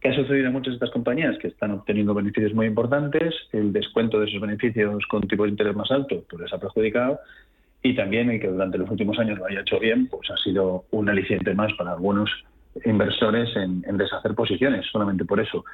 ¿Qué 0.00 0.08
ha 0.08 0.14
sucedido 0.14 0.46
en 0.46 0.52
muchas 0.52 0.72
de 0.72 0.76
estas 0.76 0.90
compañías? 0.90 1.36
Que 1.38 1.48
están 1.48 1.72
obteniendo 1.72 2.14
beneficios 2.14 2.54
muy 2.54 2.66
importantes, 2.66 3.34
el 3.52 3.72
descuento 3.72 4.18
de 4.18 4.28
esos 4.28 4.40
beneficios 4.40 5.04
con 5.06 5.28
tipo 5.28 5.44
de 5.44 5.50
interés 5.50 5.76
más 5.76 5.90
alto 5.90 6.24
pues 6.28 6.42
les 6.42 6.52
ha 6.52 6.58
perjudicado 6.58 7.20
y 7.82 7.94
también 7.94 8.30
el 8.30 8.40
que 8.40 8.48
durante 8.48 8.78
los 8.78 8.90
últimos 8.90 9.18
años 9.18 9.38
lo 9.38 9.46
haya 9.46 9.60
hecho 9.60 9.78
bien, 9.78 10.06
pues 10.08 10.30
ha 10.30 10.36
sido 10.36 10.84
un 10.90 11.08
aliciente 11.08 11.54
más 11.54 11.72
para 11.74 11.92
algunos 11.92 12.30
inversores 12.84 13.54
en, 13.56 13.82
deshacer 13.96 14.34
posiciones, 14.34 14.86
solamente 14.90 15.24
por 15.24 15.40
eso. 15.40 15.64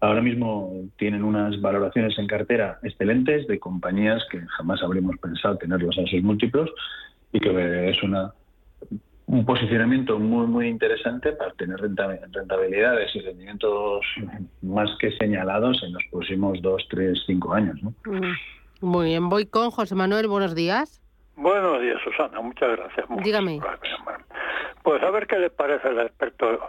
Ahora 0.00 0.20
mismo 0.20 0.72
tienen 0.96 1.24
unas 1.24 1.60
valoraciones 1.60 2.18
en 2.18 2.26
cartera 2.26 2.78
excelentes 2.82 3.46
de 3.46 3.58
compañías 3.58 4.22
que 4.30 4.40
jamás 4.56 4.82
habríamos 4.82 5.16
pensado 5.18 5.56
tenerlos 5.56 5.96
a 5.98 6.02
esos 6.02 6.22
múltiplos 6.22 6.70
y 7.36 7.40
que 7.40 7.90
es 7.90 8.02
una 8.02 8.32
un 9.26 9.44
posicionamiento 9.44 10.18
muy 10.18 10.46
muy 10.46 10.68
interesante 10.68 11.32
para 11.32 11.52
tener 11.52 11.78
rentabilidades 11.80 13.14
y 13.14 13.20
rendimientos 13.20 14.06
más 14.62 14.88
que 14.98 15.10
señalados 15.18 15.82
en 15.82 15.92
los 15.92 16.02
próximos 16.10 16.62
dos, 16.62 16.86
tres, 16.88 17.22
cinco 17.26 17.52
años. 17.52 17.76
¿no? 17.82 17.92
Mm. 18.04 18.34
Muy 18.80 19.06
bien, 19.06 19.28
voy 19.28 19.46
con 19.46 19.70
José 19.70 19.94
Manuel, 19.94 20.28
buenos 20.28 20.54
días. 20.54 21.02
Buenos 21.36 21.82
días, 21.82 22.00
Susana, 22.04 22.40
muchas 22.40 22.76
gracias. 22.76 23.06
Dígame. 23.22 23.60
Pues 24.82 25.02
a 25.02 25.10
ver 25.10 25.26
qué 25.26 25.38
le 25.38 25.50
parece 25.50 25.88
el 25.88 25.98
experto. 26.00 26.60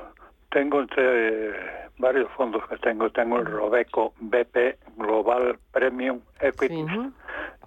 Tengo 0.49 0.81
entre 0.81 1.53
varios 1.99 2.29
fondos 2.31 2.67
que 2.67 2.77
tengo, 2.77 3.09
tengo 3.11 3.37
el 3.37 3.45
Robeco 3.45 4.13
BP 4.19 4.97
Global 4.97 5.59
Premium 5.71 6.19
Equity 6.41 6.85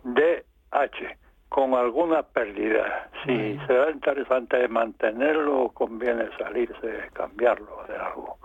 DH 0.05 1.20
con 1.51 1.74
alguna 1.74 2.22
pérdida. 2.22 3.11
Si 3.26 3.59
será 3.66 3.90
interesante 3.90 4.66
mantenerlo 4.68 5.64
o 5.64 5.72
conviene 5.72 6.28
salirse, 6.38 7.11
cambiarlo, 7.12 7.84
de 7.88 7.96
algo. 7.96 8.38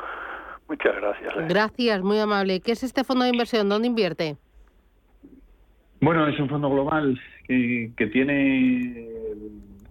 Muchas 0.67 0.95
gracias. 0.95 1.33
¿eh? 1.37 1.45
Gracias, 1.47 2.01
muy 2.01 2.19
amable. 2.19 2.59
¿Qué 2.59 2.71
es 2.71 2.83
este 2.83 3.03
fondo 3.03 3.23
de 3.23 3.29
inversión? 3.29 3.69
¿Dónde 3.69 3.87
invierte? 3.87 4.35
Bueno, 6.01 6.27
es 6.27 6.37
un 6.39 6.49
fondo 6.49 6.69
global 6.69 7.17
que, 7.47 7.91
que 7.95 8.07
tiene 8.07 9.07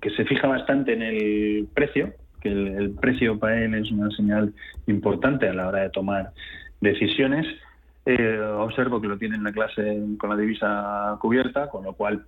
que 0.00 0.10
se 0.10 0.24
fija 0.26 0.48
bastante 0.48 0.92
en 0.92 1.02
el 1.02 1.68
precio, 1.72 2.12
que 2.42 2.50
el, 2.50 2.94
precio 3.00 3.38
para 3.38 3.64
él 3.64 3.74
es 3.74 3.90
una 3.90 4.10
señal 4.10 4.52
importante 4.86 5.48
a 5.48 5.54
la 5.54 5.68
hora 5.68 5.82
de 5.82 5.90
tomar 5.90 6.32
decisiones. 6.80 7.46
Eh, 8.04 8.38
observo 8.38 9.00
que 9.00 9.06
lo 9.06 9.16
tiene 9.16 9.36
en 9.36 9.44
la 9.44 9.52
clase 9.52 10.02
con 10.18 10.28
la 10.28 10.36
divisa 10.36 11.16
cubierta, 11.20 11.70
con 11.70 11.84
lo 11.84 11.94
cual 11.94 12.26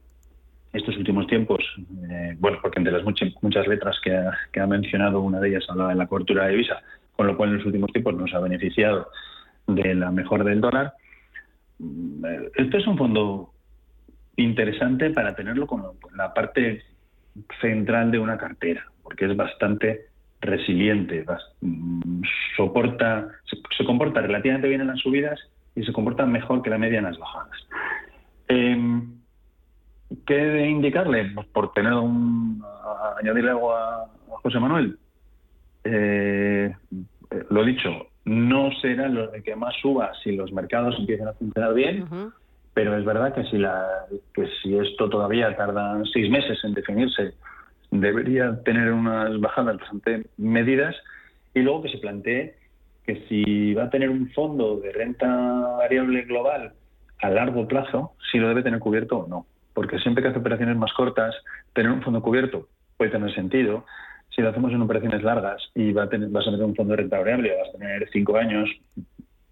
estos 0.76 0.96
últimos 0.96 1.26
tiempos, 1.26 1.64
eh, 2.10 2.36
bueno, 2.38 2.58
porque 2.60 2.78
entre 2.78 2.92
las 2.92 3.04
muchas, 3.04 3.32
muchas 3.42 3.66
letras 3.66 3.96
que 4.02 4.60
ha, 4.60 4.66
mencionado, 4.66 5.20
una 5.20 5.40
de 5.40 5.48
ellas 5.48 5.64
hablaba 5.68 5.90
de 5.90 5.96
la 5.96 6.06
cobertura 6.06 6.44
de 6.44 6.52
divisa, 6.52 6.82
con 7.14 7.26
lo 7.26 7.36
cual 7.36 7.50
en 7.50 7.56
los 7.56 7.66
últimos 7.66 7.92
tiempos 7.92 8.14
nos 8.14 8.32
ha 8.34 8.40
beneficiado 8.40 9.08
de 9.66 9.94
la 9.94 10.10
mejora 10.10 10.44
del 10.44 10.60
dólar. 10.60 10.94
Este 12.54 12.78
es 12.78 12.86
un 12.86 12.96
fondo 12.96 13.52
interesante 14.36 15.10
para 15.10 15.34
tenerlo 15.34 15.66
con 15.66 15.82
la 16.14 16.34
parte 16.34 16.82
central 17.60 18.10
de 18.10 18.18
una 18.18 18.36
cartera, 18.36 18.84
porque 19.02 19.26
es 19.26 19.36
bastante 19.36 20.06
resiliente, 20.40 21.24
mm, 21.60 22.22
soporta, 22.56 23.28
se, 23.76 23.84
comporta 23.84 24.20
relativamente 24.20 24.68
bien 24.68 24.82
en 24.82 24.88
las 24.88 25.00
subidas 25.00 25.40
y 25.74 25.82
se 25.82 25.92
comporta 25.92 26.26
mejor 26.26 26.62
que 26.62 26.70
la 26.70 26.78
media 26.78 26.98
en 26.98 27.04
las 27.04 27.18
bajadas. 27.18 27.68
Em, 28.48 29.16
¿Qué 30.26 30.34
de 30.34 30.68
indicarle? 30.68 31.32
Pues 31.34 31.46
por 31.48 31.72
tener 31.72 31.92
un. 31.92 32.62
añadirle 33.20 33.50
algo 33.50 33.74
a, 33.74 34.06
José 34.42 34.60
Manuel. 34.60 34.98
Eh, 35.84 36.74
lo 37.50 37.64
dicho, 37.64 37.90
no 38.24 38.70
será 38.80 39.08
lo 39.08 39.30
que 39.32 39.56
más 39.56 39.74
suba 39.80 40.12
si 40.22 40.36
los 40.36 40.52
mercados 40.52 40.96
empiezan 40.98 41.28
a 41.28 41.32
funcionar 41.32 41.74
bien, 41.74 42.06
pero 42.74 42.96
es 42.96 43.04
verdad 43.04 43.34
que 43.34 43.44
si, 43.44 43.58
la, 43.58 43.84
que 44.34 44.48
si 44.62 44.76
esto 44.76 45.08
todavía 45.08 45.56
tarda 45.56 46.00
seis 46.12 46.30
meses 46.30 46.58
en 46.64 46.74
definirse, 46.74 47.34
debería 47.90 48.62
tener 48.64 48.92
unas 48.92 49.40
bajadas 49.40 49.78
bastante 49.78 50.26
medidas 50.36 50.94
y 51.54 51.60
luego 51.60 51.82
que 51.82 51.90
se 51.90 51.98
plantee 51.98 52.56
que 53.04 53.24
si 53.28 53.74
va 53.74 53.84
a 53.84 53.90
tener 53.90 54.10
un 54.10 54.30
fondo 54.30 54.78
de 54.78 54.92
renta 54.92 55.26
variable 55.78 56.22
global 56.22 56.72
a 57.22 57.30
largo 57.30 57.66
plazo, 57.66 58.12
si 58.30 58.38
lo 58.38 58.48
debe 58.48 58.62
tener 58.62 58.80
cubierto 58.80 59.18
o 59.18 59.26
no 59.28 59.46
porque 59.76 59.98
siempre 59.98 60.22
que 60.22 60.30
hace 60.30 60.38
operaciones 60.38 60.74
más 60.74 60.90
cortas, 60.94 61.36
tener 61.74 61.92
un 61.92 62.00
fondo 62.00 62.22
cubierto 62.22 62.66
puede 62.96 63.10
tener 63.10 63.32
sentido. 63.34 63.84
Si 64.34 64.40
lo 64.40 64.48
hacemos 64.48 64.72
en 64.72 64.80
operaciones 64.80 65.22
largas 65.22 65.62
y 65.74 65.92
va 65.92 66.04
a 66.04 66.08
tener, 66.08 66.30
vas 66.30 66.48
a 66.48 66.50
tener 66.50 66.64
un 66.64 66.74
fondo 66.74 66.92
de 66.92 67.02
renta 67.02 67.18
variable, 67.18 67.54
vas 67.58 67.68
a 67.74 67.78
tener 67.78 68.08
cinco 68.10 68.38
años, 68.38 68.70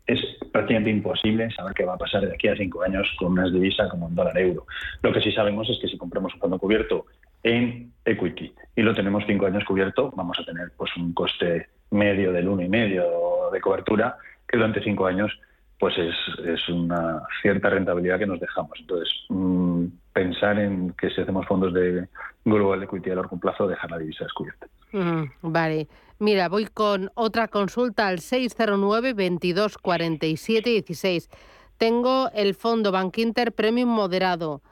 es 0.06 0.18
prácticamente 0.50 0.90
imposible 0.90 1.50
saber 1.50 1.74
qué 1.74 1.84
va 1.84 1.94
a 1.94 1.98
pasar 1.98 2.26
de 2.26 2.32
aquí 2.32 2.48
a 2.48 2.56
cinco 2.56 2.82
años 2.82 3.06
con 3.18 3.32
unas 3.32 3.52
divisas 3.52 3.90
como 3.90 4.06
un 4.06 4.14
dólar 4.14 4.38
euro. 4.38 4.64
Lo 5.02 5.12
que 5.12 5.20
sí 5.20 5.30
sabemos 5.30 5.68
es 5.68 5.78
que 5.78 5.88
si 5.88 5.98
compramos 5.98 6.32
un 6.32 6.40
fondo 6.40 6.58
cubierto 6.58 7.04
en 7.42 7.92
equity 8.06 8.50
y 8.76 8.80
lo 8.82 8.94
tenemos 8.94 9.24
cinco 9.26 9.44
años 9.44 9.64
cubierto, 9.64 10.10
vamos 10.16 10.38
a 10.38 10.44
tener 10.46 10.72
pues 10.78 10.90
un 10.96 11.12
coste 11.12 11.68
medio 11.90 12.32
del 12.32 12.48
uno 12.48 12.62
y 12.62 12.68
medio 12.70 13.04
de 13.52 13.60
cobertura 13.60 14.16
que 14.48 14.56
durante 14.56 14.82
cinco 14.82 15.04
años 15.04 15.38
pues 15.78 15.98
es, 15.98 16.14
es 16.46 16.68
una 16.68 17.22
cierta 17.42 17.68
rentabilidad 17.68 18.18
que 18.18 18.26
nos 18.26 18.40
dejamos. 18.40 18.72
Entonces, 18.80 19.10
mm, 19.28 19.73
pensar 20.14 20.58
en 20.58 20.92
que 20.92 21.10
si 21.10 21.20
hacemos 21.20 21.44
fondos 21.46 21.74
de 21.74 22.08
global 22.44 22.82
equity 22.84 23.10
a 23.10 23.16
largo 23.16 23.36
plazo, 23.38 23.66
dejar 23.66 23.90
la 23.90 23.98
divisa 23.98 24.24
descubierta. 24.24 24.66
Mm, 24.92 25.24
vale. 25.42 25.88
Mira, 26.20 26.48
voy 26.48 26.66
con 26.66 27.10
otra 27.14 27.48
consulta 27.48 28.06
al 28.06 28.20
609 28.20 29.12
22 29.12 29.76
47 29.76 30.70
16. 30.70 31.28
Tengo 31.76 32.30
el 32.32 32.54
fondo 32.54 32.92
Bank 32.92 33.18
Inter 33.18 33.52
Premium 33.52 33.90
moderado. 33.90 34.62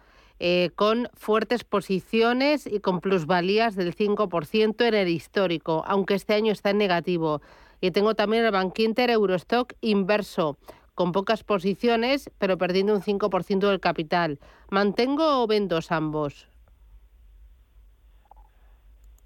Eh, 0.45 0.71
con 0.75 1.09
fuertes 1.15 1.63
posiciones 1.63 2.67
y 2.67 2.81
con 2.81 3.01
plusvalías 3.01 3.77
del 3.77 3.95
5% 3.95 4.85
en 4.89 4.95
el 4.95 5.09
histórico, 5.09 5.85
aunque 5.87 6.15
este 6.15 6.35
año 6.35 6.51
está 6.53 6.71
en 6.71 6.79
negativo. 6.79 7.43
Y 7.81 7.93
tengo 7.93 8.15
también 8.15 8.45
el 8.45 8.51
Bank 8.51 8.77
Inter 8.81 9.11
Eurostock 9.11 9.75
inverso, 9.81 10.57
con 10.95 11.13
pocas 11.13 11.43
posiciones, 11.45 12.31
pero 12.39 12.59
perdiendo 12.59 12.95
un 12.95 13.01
5% 13.01 13.69
del 13.69 13.81
capital. 13.81 14.39
¿Mantengo 14.71 15.43
o 15.43 15.47
vendo 15.47 15.79
ambos? 15.91 16.49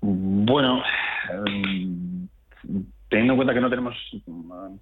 Bueno, 0.01 0.83
em, 1.31 2.29
teniendo 3.09 3.33
en 3.33 3.37
cuenta 3.37 3.55
que 3.55 3.61
no 3.61 3.71
tenemos 3.71 3.95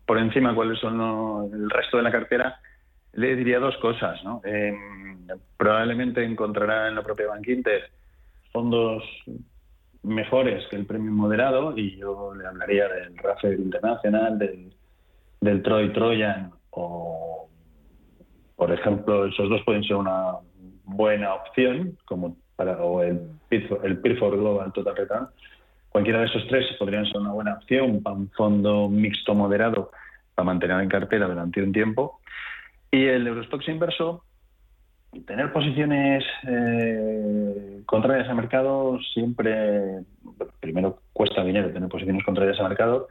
por 0.04 0.18
encima 0.18 0.54
cuáles 0.54 0.78
son 0.80 1.52
el 1.52 1.70
resto 1.70 1.96
de 1.96 2.02
la 2.02 2.12
cartera, 2.12 2.60
le 3.14 3.36
diría 3.36 3.58
dos 3.58 3.76
cosas. 3.78 4.22
¿no? 4.24 4.42
Em, 4.44 5.26
probablemente 5.56 6.22
encontrará 6.22 6.88
en 6.88 6.96
la 6.96 7.02
propia 7.02 7.28
Bank 7.28 7.46
fondos 8.52 9.02
mejores 10.02 10.66
que 10.68 10.76
el 10.76 10.86
premio 10.86 11.10
moderado 11.10 11.76
y 11.76 11.96
yo 11.96 12.34
le 12.34 12.46
hablaría 12.46 12.86
del 12.88 13.16
Rafael 13.16 13.58
Internacional, 13.58 14.38
del, 14.38 14.72
del 15.40 15.62
Troy 15.62 15.92
Troyan 15.92 16.52
o, 16.74 17.48
por 18.56 18.72
ejemplo, 18.72 19.26
esos 19.26 19.48
dos 19.48 19.62
pueden 19.64 19.84
ser 19.84 19.96
una 19.96 20.36
buena 20.84 21.34
opción, 21.34 21.96
como 22.04 22.36
para 22.56 22.76
o 22.82 23.02
el, 23.02 23.28
el 23.50 23.96
Global 24.02 24.72
Total 24.72 24.96
Return, 24.96 25.28
Cualquiera 25.94 26.18
de 26.18 26.26
esos 26.26 26.44
tres 26.48 26.66
podrían 26.76 27.06
ser 27.06 27.20
una 27.20 27.30
buena 27.30 27.54
opción 27.54 28.02
para 28.02 28.16
un 28.16 28.28
fondo 28.30 28.88
mixto 28.88 29.32
moderado 29.32 29.92
para 30.34 30.44
mantener 30.44 30.80
en 30.80 30.88
cartera 30.88 31.28
durante 31.28 31.62
un 31.62 31.72
tiempo. 31.72 32.18
Y 32.90 33.04
el 33.04 33.24
Eurostox 33.24 33.68
inverso, 33.68 34.24
tener 35.24 35.52
posiciones 35.52 36.24
eh, 36.48 37.80
contrarias 37.86 38.28
al 38.28 38.34
mercado 38.34 38.98
siempre, 39.12 40.00
primero 40.58 40.98
cuesta 41.12 41.44
dinero 41.44 41.72
tener 41.72 41.88
posiciones 41.88 42.24
contrarias 42.24 42.58
al 42.58 42.70
mercado, 42.70 43.06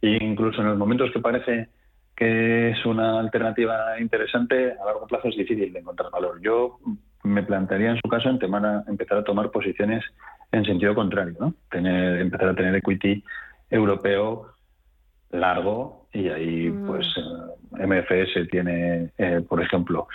e 0.00 0.22
incluso 0.22 0.60
en 0.60 0.68
los 0.68 0.78
momentos 0.78 1.10
que 1.10 1.18
parece 1.18 1.70
que 2.18 2.70
es 2.70 2.84
una 2.84 3.20
alternativa 3.20 4.00
interesante, 4.00 4.72
a 4.72 4.84
largo 4.84 5.06
plazo 5.06 5.28
es 5.28 5.36
difícil 5.36 5.72
de 5.72 5.78
encontrar 5.78 6.10
valor. 6.10 6.40
Yo 6.42 6.80
me 7.22 7.44
plantearía 7.44 7.92
en 7.92 8.00
su 8.02 8.08
caso 8.08 8.28
en 8.28 8.40
empezar 8.88 9.18
a 9.18 9.22
tomar 9.22 9.52
posiciones 9.52 10.04
en 10.50 10.64
sentido 10.64 10.96
contrario, 10.96 11.36
¿no? 11.38 11.54
Tener, 11.70 12.20
empezar 12.20 12.48
a 12.48 12.54
tener 12.56 12.74
equity 12.74 13.22
europeo 13.70 14.48
largo 15.30 16.08
y 16.12 16.28
ahí 16.28 16.70
mm. 16.70 16.86
pues 16.88 17.06
eh, 17.16 17.86
MFS 17.86 18.50
tiene, 18.50 19.12
eh, 19.16 19.40
por 19.48 19.62
ejemplo, 19.62 20.08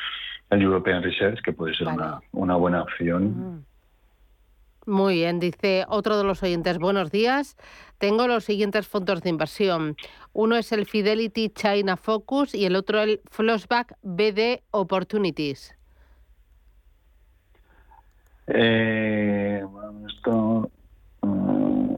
el 0.49 0.61
European 0.61 1.03
Research, 1.03 1.41
que 1.41 1.53
puede 1.53 1.73
ser 1.73 1.87
una, 1.87 2.19
una, 2.33 2.57
buena 2.57 2.81
opción. 2.81 3.23
Mm. 3.23 3.65
Muy 4.85 5.15
bien, 5.15 5.39
dice 5.39 5.85
otro 5.87 6.17
de 6.17 6.25
los 6.25 6.43
oyentes, 6.43 6.77
buenos 6.77 7.09
días. 7.09 7.55
Tengo 7.99 8.27
los 8.27 8.43
siguientes 8.43 8.85
fondos 8.85 9.21
de 9.21 9.29
inversión. 9.29 9.95
Uno 10.33 10.57
es 10.57 10.73
el 10.73 10.85
Fidelity 10.85 11.49
China 11.49 11.95
Focus 11.95 12.53
y 12.53 12.65
el 12.65 12.75
otro 12.75 12.99
el 12.99 13.21
Flashback 13.31 13.95
BD 14.01 14.61
Opportunities. 14.71 15.73
Eh, 18.47 19.63
esto, 20.09 20.69
mm, 21.21 21.93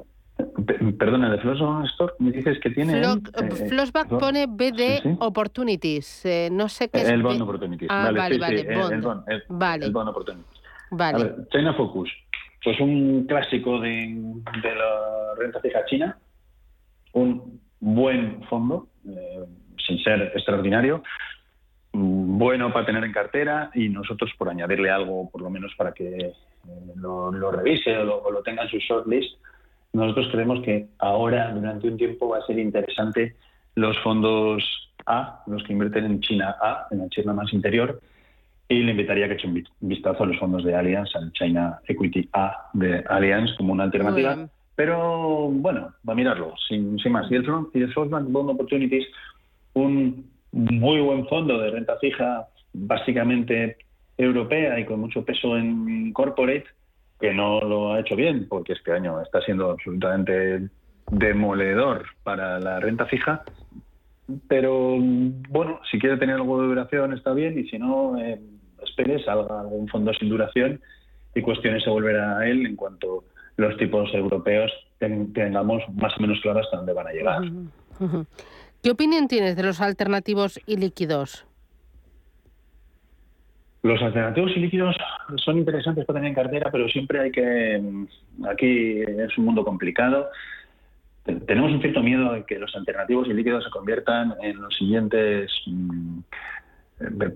perdona, 0.99 1.31
de 1.31 1.39
Flashback 1.39 1.85
Store, 1.85 2.13
me 2.19 2.31
dices 2.31 2.59
que 2.59 2.69
tiene. 2.69 3.01
Eh, 3.01 3.67
Flashback 3.67 4.09
pone 4.09 4.45
BD 4.45 5.17
Opportunities. 5.21 6.23
Eh, 6.23 6.49
no 6.51 6.69
sé 6.69 6.89
qué 6.89 7.01
es. 7.01 7.09
El 7.09 7.23
Bond 7.23 7.41
Opportunities. 7.41 7.89
Ah, 7.91 8.11
vale, 8.15 8.37
vale. 8.37 8.61
El, 8.61 9.01
bond, 9.01 9.23
el, 9.27 9.43
vale. 9.49 9.85
el 9.87 9.91
Bond 9.91 10.09
Opportunities. 10.09 10.61
Vale. 10.91 11.17
A 11.17 11.23
ver, 11.23 11.47
China 11.51 11.73
Focus. 11.73 12.11
Pues 12.65 12.79
un 12.81 13.25
clásico 13.25 13.79
de, 13.79 14.13
la 14.63 15.35
renta 15.37 15.61
fija 15.61 15.85
china. 15.85 16.17
Un 17.13 17.61
buen 17.79 18.43
fondo, 18.49 18.89
eh, 19.07 19.45
sin 19.77 19.99
ser 20.03 20.33
extraordinario 20.35 21.01
bueno 21.97 22.73
para 22.73 22.85
tener 22.85 23.03
en 23.03 23.11
cartera 23.11 23.71
y 23.73 23.89
nosotros 23.89 24.31
por 24.37 24.49
añadirle 24.49 24.89
algo, 24.89 25.29
por 25.29 25.41
lo 25.41 25.49
menos 25.49 25.73
para 25.77 25.93
que 25.93 26.17
eh, 26.17 26.33
lo, 26.95 27.31
revise 27.51 27.97
o 27.97 28.31
lo, 28.31 28.43
tenga 28.43 28.63
en 28.63 28.69
su 28.69 28.77
shortlist, 28.77 29.37
nosotros 29.93 30.27
creemos 30.31 30.61
que 30.61 30.87
ahora, 30.99 31.51
durante 31.51 31.87
un 31.87 31.97
tiempo, 31.97 32.29
va 32.29 32.39
a 32.39 32.45
ser 32.45 32.59
interesante 32.59 33.35
los 33.75 33.97
fondos 33.99 34.91
A, 35.05 35.43
los 35.47 35.63
que 35.63 35.73
invierten 35.73 36.05
en 36.05 36.19
China 36.19 36.55
A, 36.59 36.87
en 36.91 36.99
la 36.99 37.09
China 37.09 37.33
más 37.33 37.53
interior, 37.53 38.01
y 38.67 38.81
le 38.81 38.91
invitaría 38.91 39.25
a 39.25 39.27
que 39.29 39.35
eche 39.35 39.47
un 39.47 39.63
vistazo 39.81 40.23
a 40.23 40.25
los 40.25 40.39
fondos 40.39 40.63
de 40.63 40.75
Allianz, 40.75 41.15
al 41.15 41.31
China 41.33 41.79
Equity 41.87 42.29
A 42.33 42.69
de 42.73 43.03
Allianz 43.07 43.53
como 43.57 43.73
una 43.73 43.83
alternativa. 43.83 44.47
Pero 44.75 45.49
bueno, 45.49 45.93
va 46.07 46.13
a 46.13 46.15
mirarlo, 46.15 46.53
sin, 46.67 46.97
más. 47.09 47.31
Y 47.31 47.35
el, 47.35 47.45
y 47.73 47.81
el 47.81 47.93
SoftBank 47.93 48.29
Bond 48.29 48.49
Opportunities, 48.49 49.07
un 49.73 50.29
muy 50.51 50.99
buen 50.99 51.27
fondo 51.27 51.57
de 51.59 51.71
renta 51.71 51.97
fija, 51.97 52.47
básicamente 52.73 53.77
europea 54.17 54.79
y 54.79 54.85
con 54.85 54.99
mucho 54.99 55.23
peso 55.23 55.57
en 55.57 56.11
corporate, 56.11 56.65
que 57.19 57.33
no 57.33 57.61
lo 57.61 57.93
ha 57.93 57.99
hecho 57.99 58.15
bien, 58.15 58.47
porque 58.49 58.73
este 58.73 58.91
año 58.91 59.21
está 59.21 59.41
siendo 59.41 59.71
absolutamente 59.71 60.69
demoledor 61.11 62.05
para 62.23 62.59
la 62.59 62.79
renta 62.79 63.05
fija. 63.05 63.43
Pero 64.47 64.97
bueno, 65.49 65.79
si 65.91 65.99
quiere 65.99 66.17
tener 66.17 66.35
algo 66.35 66.61
de 66.61 66.67
duración 66.67 67.13
está 67.13 67.33
bien 67.33 67.59
y 67.59 67.67
si 67.69 67.77
no, 67.77 68.17
eh, 68.17 68.39
espere, 68.83 69.23
salga 69.23 69.61
algún 69.61 69.87
fondo 69.87 70.13
sin 70.13 70.29
duración 70.29 70.81
y 71.35 71.41
cuestiones 71.41 71.83
se 71.83 71.89
volverá 71.89 72.39
a 72.39 72.47
él 72.47 72.65
en 72.65 72.75
cuanto 72.75 73.23
los 73.57 73.77
tipos 73.77 74.13
europeos 74.13 74.71
tengamos 74.99 75.83
más 75.93 76.17
o 76.17 76.21
menos 76.21 76.39
claro 76.41 76.59
hasta 76.59 76.77
dónde 76.77 76.93
van 76.93 77.07
a 77.07 77.11
llegar. 77.11 77.41
¿Qué 78.81 78.91
opinión 78.91 79.27
tienes 79.27 79.55
de 79.55 79.63
los 79.63 79.81
alternativos 79.81 80.59
y 80.65 80.77
líquidos? 80.77 81.45
Los 83.83 84.01
alternativos 84.01 84.51
y 84.55 84.61
líquidos 84.61 84.95
son 85.43 85.59
interesantes 85.59 86.05
para 86.05 86.17
tener 86.17 86.29
en 86.29 86.35
cartera, 86.35 86.71
pero 86.71 86.87
siempre 86.89 87.19
hay 87.19 87.31
que... 87.31 87.79
Mm, 87.79 88.45
aquí 88.45 89.01
es 89.01 89.37
un 89.37 89.45
mundo 89.45 89.63
complicado. 89.63 90.27
Tenemos 91.25 91.71
un 91.71 91.81
cierto 91.81 92.03
miedo 92.03 92.33
de 92.33 92.45
que 92.45 92.59
los 92.59 92.75
alternativos 92.75 93.27
y 93.27 93.33
líquidos 93.33 93.63
se 93.63 93.71
conviertan 93.71 94.35
en 94.43 94.61
los 94.61 94.75
siguientes 94.75 95.51
mm, 95.65 96.19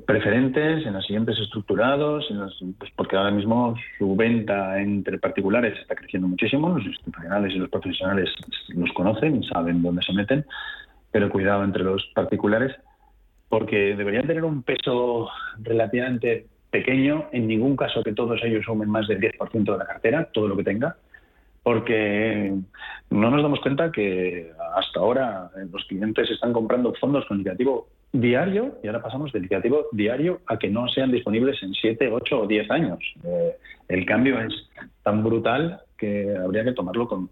preferentes, 0.05 0.85
en 0.85 0.93
los 0.93 1.05
siguientes 1.05 1.37
estructurados, 1.39 2.25
pues 2.77 2.91
porque 2.95 3.17
ahora 3.17 3.31
mismo 3.31 3.75
su 3.97 4.15
venta 4.15 4.79
entre 4.79 5.17
particulares 5.17 5.77
está 5.79 5.95
creciendo 5.95 6.27
muchísimo, 6.27 6.69
los 6.69 6.85
institucionales 6.85 7.53
y 7.53 7.57
los 7.57 7.69
profesionales 7.69 8.29
los 8.69 8.91
conocen 8.93 9.43
y 9.43 9.47
saben 9.47 9.81
dónde 9.81 10.03
se 10.03 10.13
meten, 10.13 10.45
pero 11.11 11.29
cuidado 11.29 11.63
entre 11.63 11.83
los 11.83 12.05
particulares, 12.13 12.75
porque 13.49 13.95
deberían 13.95 14.27
tener 14.27 14.45
un 14.45 14.61
peso 14.63 15.29
relativamente 15.61 16.45
pequeño, 16.69 17.27
en 17.31 17.47
ningún 17.47 17.75
caso 17.75 18.03
que 18.03 18.13
todos 18.13 18.39
ellos 18.43 18.63
sumen 18.65 18.89
más 18.89 19.07
del 19.07 19.19
10% 19.19 19.63
de 19.71 19.77
la 19.77 19.85
cartera, 19.85 20.29
todo 20.31 20.47
lo 20.47 20.55
que 20.55 20.63
tenga, 20.63 20.95
porque 21.63 22.53
no 23.09 23.31
nos 23.31 23.41
damos 23.41 23.59
cuenta 23.59 23.91
que 23.91 24.51
hasta 24.75 24.99
ahora 24.99 25.49
los 25.71 25.83
clientes 25.85 26.29
están 26.29 26.53
comprando 26.53 26.93
fondos 26.93 27.25
con 27.25 27.37
indicativo 27.37 27.87
diario 28.11 28.77
y 28.83 28.87
ahora 28.87 29.01
pasamos 29.01 29.31
del 29.31 29.43
indicativo 29.43 29.85
diario 29.91 30.41
a 30.47 30.57
que 30.57 30.69
no 30.69 30.87
sean 30.87 31.11
disponibles 31.11 31.61
en 31.61 31.73
7, 31.73 32.09
8 32.11 32.41
o 32.41 32.47
10 32.47 32.71
años. 32.71 32.99
Eh, 33.23 33.55
el 33.87 34.05
cambio 34.05 34.39
es 34.39 34.53
tan 35.03 35.23
brutal 35.23 35.81
que 35.97 36.35
habría 36.35 36.63
que 36.63 36.73
tomarlo 36.73 37.07
con, 37.07 37.29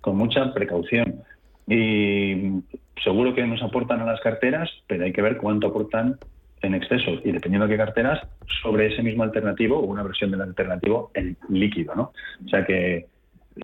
con 0.00 0.16
mucha 0.16 0.52
precaución. 0.52 1.22
Y 1.66 2.62
seguro 3.02 3.34
que 3.34 3.46
nos 3.46 3.62
aportan 3.62 4.00
a 4.00 4.06
las 4.06 4.20
carteras, 4.20 4.70
pero 4.86 5.04
hay 5.04 5.12
que 5.12 5.22
ver 5.22 5.36
cuánto 5.36 5.68
aportan 5.68 6.18
en 6.62 6.74
exceso 6.74 7.12
y 7.24 7.30
dependiendo 7.30 7.66
de 7.66 7.74
qué 7.74 7.78
carteras, 7.78 8.20
sobre 8.62 8.92
ese 8.92 9.02
mismo 9.02 9.22
alternativo 9.22 9.78
o 9.78 9.86
una 9.86 10.02
versión 10.02 10.30
del 10.30 10.42
alternativo 10.42 11.10
en 11.14 11.36
líquido, 11.48 11.94
¿no? 11.94 12.12
O 12.44 12.48
sea 12.48 12.64
que 12.64 13.06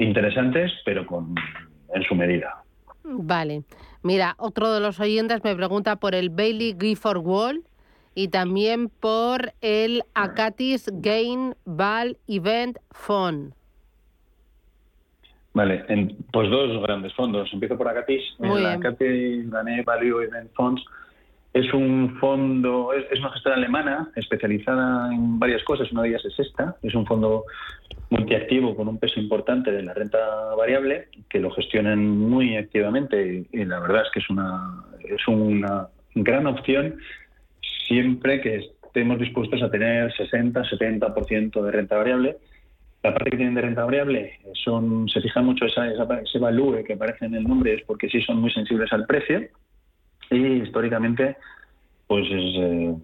interesantes, 0.00 0.72
pero 0.84 1.06
con 1.06 1.34
en 1.94 2.02
su 2.02 2.14
medida. 2.14 2.62
Vale. 3.04 3.62
Mira, 4.02 4.34
otro 4.38 4.72
de 4.72 4.80
los 4.80 4.98
oyentes 5.00 5.44
me 5.44 5.54
pregunta 5.54 5.96
por 5.96 6.14
el 6.14 6.30
Bailey 6.30 6.76
Gifford 6.78 7.18
Wall 7.18 7.62
y 8.14 8.28
también 8.28 8.88
por 8.88 9.52
el 9.60 10.02
Acatis 10.14 10.90
Gain 10.92 11.54
Val 11.64 12.16
Event 12.26 12.78
Fund. 12.90 13.52
Vale, 15.52 15.84
en, 15.88 16.16
pues 16.32 16.50
dos 16.50 16.82
grandes 16.82 17.14
fondos. 17.14 17.48
Empiezo 17.52 17.78
por 17.78 17.88
Acatis. 17.88 18.22
Muy 18.38 18.64
Acatis 18.64 19.48
Value 19.48 20.22
Event 20.24 20.52
Funds 20.54 20.82
es 21.54 21.72
un 21.72 22.16
fondo, 22.18 22.92
es, 22.92 23.18
una 23.20 23.30
gestora 23.30 23.54
alemana 23.54 24.10
especializada 24.16 25.14
en 25.14 25.38
varias 25.38 25.62
cosas. 25.62 25.90
Una 25.92 26.02
de 26.02 26.08
ellas 26.08 26.24
es 26.24 26.38
esta. 26.40 26.76
Es 26.82 26.96
un 26.96 27.06
fondo 27.06 27.44
multiactivo 28.10 28.74
con 28.76 28.88
un 28.88 28.98
peso 28.98 29.20
importante 29.20 29.70
de 29.70 29.84
la 29.84 29.94
renta 29.94 30.18
variable 30.56 31.08
que 31.30 31.38
lo 31.38 31.52
gestionan 31.52 32.06
muy 32.06 32.56
activamente 32.56 33.46
y, 33.52 33.64
la 33.64 33.78
verdad 33.78 34.02
es 34.02 34.10
que 34.12 34.18
es 34.18 34.28
una, 34.30 34.84
es 35.04 35.28
una 35.28 35.88
gran 36.16 36.46
opción 36.48 36.96
siempre 37.86 38.40
que 38.40 38.70
estemos 38.86 39.18
dispuestos 39.20 39.62
a 39.62 39.70
tener 39.70 40.12
60-70% 40.12 41.62
de 41.62 41.70
renta 41.70 41.96
variable 41.96 42.36
la 43.04 43.12
parte 43.12 43.30
que 43.30 43.36
tienen 43.36 43.54
de 43.54 43.60
renta 43.60 43.84
variable 43.84 44.40
son, 44.64 45.08
se 45.10 45.20
fija 45.20 45.42
mucho 45.42 45.66
esa, 45.66 45.86
ese 45.88 46.38
value 46.38 46.82
que 46.84 46.94
aparece 46.94 47.26
en 47.26 47.34
el 47.34 47.44
nombre, 47.44 47.74
es 47.74 47.82
porque 47.82 48.08
sí 48.08 48.22
son 48.22 48.40
muy 48.40 48.50
sensibles 48.50 48.90
al 48.94 49.06
precio 49.06 49.46
y 50.30 50.62
históricamente 50.62 51.36
pues 52.06 52.26
es 52.26 52.54
eh, 52.56 52.94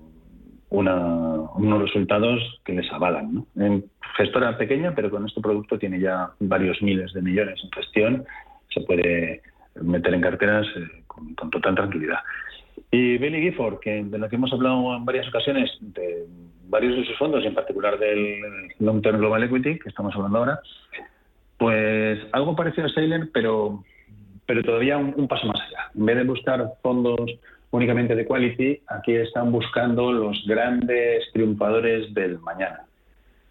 unos 0.70 1.82
resultados 1.82 2.40
que 2.64 2.74
les 2.74 2.90
avalan. 2.92 3.46
¿no? 3.54 3.82
Gestora 4.16 4.56
pequeña, 4.56 4.94
pero 4.94 5.10
con 5.10 5.26
este 5.26 5.40
producto 5.40 5.78
tiene 5.78 5.98
ya 6.00 6.30
varios 6.40 6.80
miles 6.82 7.12
de 7.12 7.22
millones 7.22 7.60
en 7.62 7.70
gestión, 7.72 8.24
se 8.72 8.80
puede 8.82 9.42
meter 9.82 10.14
en 10.14 10.20
carteras 10.20 10.66
eh, 10.76 11.02
con, 11.06 11.34
con, 11.34 11.50
total 11.50 11.74
tranquilidad. 11.74 12.18
Y 12.90 13.18
Billy 13.18 13.40
Gifford, 13.40 13.80
que, 13.80 14.02
de 14.04 14.18
la 14.18 14.28
que 14.28 14.36
hemos 14.36 14.52
hablado 14.52 14.96
en 14.96 15.04
varias 15.04 15.28
ocasiones, 15.28 15.70
de, 15.80 16.26
varios 16.68 16.96
de 16.96 17.04
sus 17.04 17.16
fondos, 17.18 17.44
en 17.44 17.54
particular 17.54 17.98
del 17.98 18.40
Long 18.78 19.02
Term 19.02 19.18
Global 19.18 19.42
Equity, 19.44 19.78
que 19.78 19.88
estamos 19.88 20.14
hablando 20.14 20.38
ahora, 20.38 20.60
pues 21.58 22.20
algo 22.32 22.56
parecido 22.56 22.86
a 22.86 22.90
Sailor, 22.90 23.28
pero, 23.32 23.84
pero 24.50 24.64
todavía 24.64 24.98
un, 24.98 25.28
paso 25.28 25.46
más 25.46 25.60
allá. 25.60 25.92
En 25.96 26.06
vez 26.06 26.16
de 26.16 26.24
buscar 26.24 26.72
fondos 26.82 27.20
únicamente 27.70 28.16
de 28.16 28.26
quality, 28.26 28.80
aquí 28.88 29.14
están 29.14 29.52
buscando 29.52 30.10
los 30.10 30.44
grandes 30.44 31.22
triunfadores 31.32 32.12
del 32.14 32.40
mañana. 32.40 32.80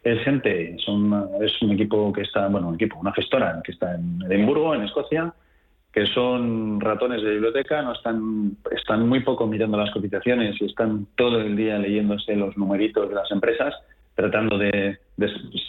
es 0.04 0.22
gente, 0.26 0.76
son, 0.80 1.30
es 1.42 1.54
un 1.62 1.72
equipo 1.72 2.12
que 2.12 2.24
está, 2.24 2.50
bueno, 2.50 2.68
un 2.68 2.76
equipo, 2.76 3.00
una 3.00 3.14
gestora 3.14 3.62
que 3.64 3.72
está 3.72 3.96
en 3.96 4.22
Edimburgo, 4.30 4.76
en 4.76 4.82
Escocia, 4.84 5.34
que 5.94 6.06
son 6.08 6.82
ratones 6.82 7.24
de 7.24 7.32
biblioteca, 7.32 7.82
no 7.82 7.94
están, 7.94 8.58
están 8.70 9.08
muy 9.08 9.22
poco 9.22 9.48
mirando 9.48 9.78
las 9.78 9.92
cotizaciones 9.92 10.62
y 10.62 10.66
están 10.66 11.08
todo 11.16 11.40
el 11.40 11.56
día 11.56 11.80
leyéndose 11.80 12.36
los 12.36 12.58
numeritos 12.58 13.08
de 13.08 13.16
las 13.16 13.32
empresas, 13.32 13.74
tratando 14.20 14.58
de, 14.58 14.98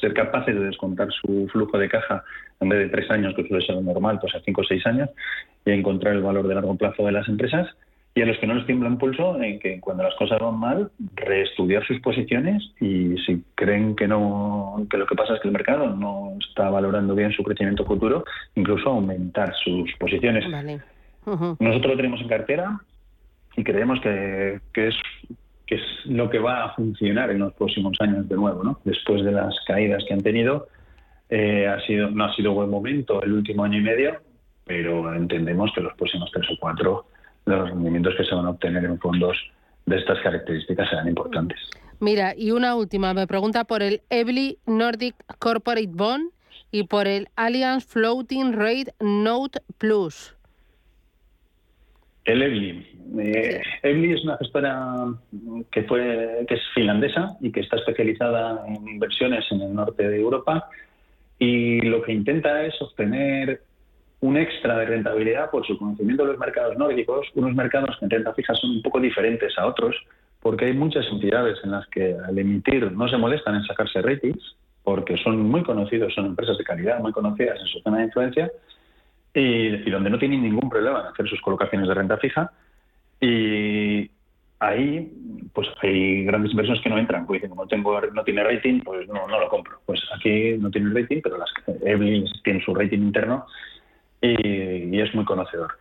ser 0.01 0.13
capaces 0.13 0.53
de 0.53 0.65
descontar 0.67 1.09
su 1.13 1.49
flujo 1.53 1.79
de 1.79 1.89
caja 1.89 2.25
en 2.61 2.69
vez 2.69 2.81
de 2.81 2.89
tres 2.89 3.09
años, 3.09 3.33
que 3.37 3.47
suele 3.47 3.65
ser 3.65 3.77
lo 3.77 3.83
normal, 3.83 4.19
pues 4.21 4.35
a 4.35 4.41
cinco 4.41 4.63
o 4.63 4.65
seis 4.65 4.85
años, 4.87 5.09
y 5.65 5.71
encontrar 5.71 6.15
el 6.15 6.23
valor 6.23 6.49
de 6.49 6.57
largo 6.57 6.77
plazo 6.77 7.07
de 7.07 7.13
las 7.13 7.29
empresas. 7.29 7.69
Y 8.13 8.23
a 8.23 8.27
los 8.27 8.37
que 8.39 8.49
no 8.49 8.55
les 8.55 8.67
tiembla 8.67 8.89
un 8.89 8.99
pulso 8.99 9.41
en 9.41 9.61
que 9.61 9.79
cuando 9.79 10.03
las 10.03 10.17
cosas 10.17 10.41
van 10.41 10.59
mal, 10.59 10.91
reestudiar 11.15 11.87
sus 11.87 12.01
posiciones 12.01 12.61
y 12.81 13.17
si 13.25 13.45
creen 13.55 13.95
que 13.95 14.09
no 14.09 14.85
que 14.91 14.97
lo 14.97 15.07
que 15.07 15.15
pasa 15.15 15.35
es 15.35 15.41
que 15.41 15.47
el 15.47 15.55
mercado 15.55 15.95
no 15.95 16.37
está 16.41 16.69
valorando 16.71 17.15
bien 17.15 17.31
su 17.31 17.45
crecimiento 17.45 17.85
futuro, 17.85 18.25
incluso 18.57 18.89
aumentar 18.89 19.55
sus 19.63 19.93
posiciones. 20.01 20.45
Nosotros 21.25 21.87
lo 21.93 21.97
tenemos 21.97 22.21
en 22.21 22.29
cartera 22.29 22.81
y 23.57 23.63
creemos 23.63 24.01
que, 24.01 24.59
que, 24.73 24.89
es 24.89 24.95
que 25.71 25.77
es 25.77 25.83
lo 26.07 26.29
que 26.29 26.41
va 26.41 26.65
a 26.65 26.75
funcionar 26.75 27.31
en 27.31 27.39
los 27.39 27.53
próximos 27.55 27.97
años 28.01 28.29
de 28.29 28.35
nuevo, 28.35 28.65
¿no? 28.65 28.81
Después 28.85 29.25
de 29.25 29.31
las 29.31 29.55
caídas 29.69 30.03
que 30.07 30.15
han 30.15 30.21
tenido, 30.21 30.67
eh, 31.29 31.69
ha 31.69 31.81
sido 31.87 32.11
no 32.11 32.25
ha 32.25 32.35
sido 32.35 32.53
buen 32.53 32.69
momento 32.69 33.23
el 33.23 33.33
último 33.33 33.63
año 33.63 33.79
y 33.79 33.83
medio, 33.83 34.21
pero 34.65 35.15
entendemos 35.15 35.71
que 35.73 35.81
los 35.81 35.95
próximos 35.95 36.29
tres 36.33 36.49
o 36.51 36.59
cuatro 36.59 37.07
los 37.47 37.71
rendimientos 37.71 38.15
que 38.17 38.25
se 38.25 38.35
van 38.35 38.47
a 38.47 38.51
obtener 38.51 38.85
en 38.85 38.99
fondos 38.99 39.37
de 39.87 39.97
estas 39.97 40.21
características 40.23 40.91
serán 40.91 41.07
importantes. 41.07 41.59
Mira, 42.01 42.35
y 42.37 42.51
una 42.51 42.75
última, 42.75 43.15
me 43.15 43.29
pregunta 43.29 43.63
por 43.65 43.83
el 43.83 44.03
Evely 44.11 44.59
Nordic 44.67 45.15
Corporate 45.39 45.89
Bond 45.89 46.33
y 46.73 46.85
por 46.85 47.07
el 47.07 47.29
Allianz 47.37 47.85
Floating 47.85 48.55
Rate 48.55 48.93
Note 48.99 49.61
Plus. 49.79 50.35
El 52.33 52.43
Evely. 52.43 52.87
Eh, 53.19 53.61
es 53.83 54.25
una 54.25 54.37
gestora 54.37 55.15
que, 55.73 55.83
fue, 55.83 56.45
que 56.47 56.55
es 56.55 56.61
finlandesa 56.75 57.37
y 57.41 57.51
que 57.51 57.61
está 57.61 57.77
especializada 57.77 58.65
en 58.69 58.87
inversiones 58.89 59.45
en 59.51 59.63
el 59.63 59.75
norte 59.75 60.09
de 60.09 60.21
Europa 60.21 60.69
y 61.39 61.81
lo 61.81 62.03
que 62.03 62.13
intenta 62.13 62.65
es 62.65 62.81
obtener 62.81 63.63
un 64.21 64.37
extra 64.37 64.79
de 64.79 64.85
rentabilidad 64.85 65.51
por 65.51 65.67
su 65.67 65.77
conocimiento 65.79 66.25
de 66.25 66.33
los 66.33 66.39
mercados 66.39 66.77
nórdicos, 66.77 67.27
unos 67.35 67.55
mercados 67.55 67.97
que 67.99 68.05
en 68.05 68.11
renta 68.11 68.35
fija 68.35 68.55
son 68.55 68.71
un 68.71 68.83
poco 68.83 69.01
diferentes 69.01 69.59
a 69.59 69.67
otros, 69.67 69.97
porque 70.41 70.67
hay 70.67 70.75
muchas 70.75 71.07
entidades 71.11 71.59
en 71.65 71.71
las 71.71 71.87
que 71.89 72.15
al 72.15 72.39
emitir 72.39 72.93
no 72.93 73.09
se 73.09 73.17
molestan 73.17 73.57
en 73.57 73.65
sacarse 73.65 74.03
ratings, 74.03 74.57
porque 74.85 75.17
son 75.17 75.41
muy 75.41 75.63
conocidos, 75.63 76.15
son 76.15 76.27
empresas 76.27 76.59
de 76.59 76.65
calidad 76.65 77.01
muy 77.01 77.13
conocidas 77.13 77.59
en 77.59 77.67
su 77.67 77.81
zona 77.81 77.99
de 77.99 78.05
influencia, 78.05 78.51
y, 79.35 79.91
donde 79.91 80.11
no 80.11 80.19
tienen 80.19 80.43
ningún 80.43 80.69
problema 80.69 81.01
en 81.01 81.07
hacer 81.07 81.29
sus 81.29 81.41
colocaciones 81.41 81.89
de 81.89 81.95
renta 81.95 82.17
fija. 82.19 82.53
Y 83.21 84.11
ahí 84.59 85.13
pues 85.53 85.69
hay 85.83 86.25
grandes 86.25 86.53
inversiones 86.53 86.83
que 86.83 86.91
no 86.91 86.99
entran, 86.99 87.27
porque 87.27 87.39
dicen, 87.39 87.51
como 87.51 87.67
tengo, 87.67 88.01
no 88.01 88.25
tiene 88.25 88.45
rating, 88.45 88.81
pues 88.81 89.09
no, 89.09 89.27
no 89.27 89.41
lo 89.41 89.49
compro. 89.49 89.81
Pues 89.87 90.01
aquí 90.15 90.57
no 90.59 90.71
tiene 90.71 90.93
rating, 90.99 91.21
pero 91.23 91.39
las 91.39 91.51
Evelyn 91.83 92.27
tienen 92.45 92.63
su 92.63 92.75
rating 92.75 92.99
interno 92.99 93.47
y, 94.21 95.01
es 95.01 95.15
muy 95.15 95.25
conocedor. 95.25 95.79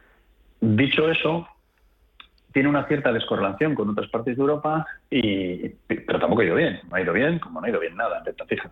Dicho 0.62 1.10
eso, 1.10 1.48
tiene 2.54 2.70
una 2.70 2.88
cierta 2.88 3.12
descorrelación 3.12 3.76
con 3.76 3.90
otras 3.90 4.10
partes 4.10 4.36
de 4.36 4.42
Europa, 4.42 4.88
y, 5.10 5.70
pero 5.88 6.20
tampoco 6.20 6.42
ha 6.42 6.46
ido 6.46 6.56
bien. 6.56 6.80
No 6.90 6.96
ha 6.96 7.02
ido 7.02 7.14
bien, 7.14 7.40
como 7.40 7.60
no 7.60 7.68
ha 7.68 7.70
ido 7.70 7.80
bien 7.80 7.96
nada 7.96 8.20
en 8.20 8.26
renta 8.26 8.46
fija. 8.46 8.72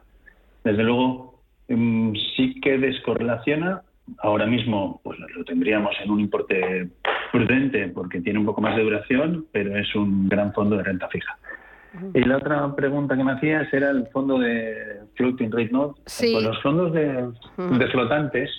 Desde 0.64 0.84
luego, 0.84 1.42
mm, 1.68 2.14
sí 2.36 2.60
que 2.62 2.78
descorrelaciona. 2.78 3.82
Ahora 4.20 4.46
mismo 4.46 5.02
pues 5.04 5.20
lo 5.20 5.44
tendríamos 5.44 5.96
en 6.04 6.12
un 6.12 6.20
importe 6.20 6.90
prudente 7.32 7.90
porque 7.90 8.22
tiene 8.22 8.40
un 8.40 8.46
poco 8.46 8.62
más 8.62 8.76
de 8.76 8.84
duración, 8.84 9.46
pero 9.52 9.76
es 9.78 9.94
un 9.96 10.30
gran 10.30 10.54
fondo 10.54 10.78
de 10.78 10.84
renta 10.84 11.08
fija. 11.10 11.38
Y 12.14 12.22
la 12.22 12.38
otra 12.38 12.76
pregunta 12.76 13.18
que 13.18 13.24
me 13.24 13.32
hacías 13.34 13.74
era 13.74 13.90
el 13.90 14.08
fondo 14.08 14.38
de 14.38 15.00
Floating 15.16 15.52
Rate 15.52 15.70
Note. 15.72 16.02
Sí. 16.06 16.32
Pues 16.34 16.46
los 16.46 16.62
fondos 16.62 16.94
de, 16.94 17.30
de 17.58 17.88
flotantes 17.88 18.50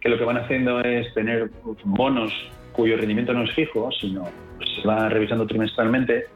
que 0.00 0.08
lo 0.08 0.18
que 0.18 0.24
van 0.24 0.38
haciendo 0.38 0.80
es 0.80 1.12
tener 1.14 1.50
bonos 1.84 2.32
cuyo 2.72 2.96
rendimiento 2.96 3.32
no 3.32 3.44
es 3.44 3.52
fijo, 3.54 3.90
sino 3.92 4.24
se 4.60 4.86
va 4.86 5.08
revisando 5.08 5.46
trimestralmente, 5.46 6.26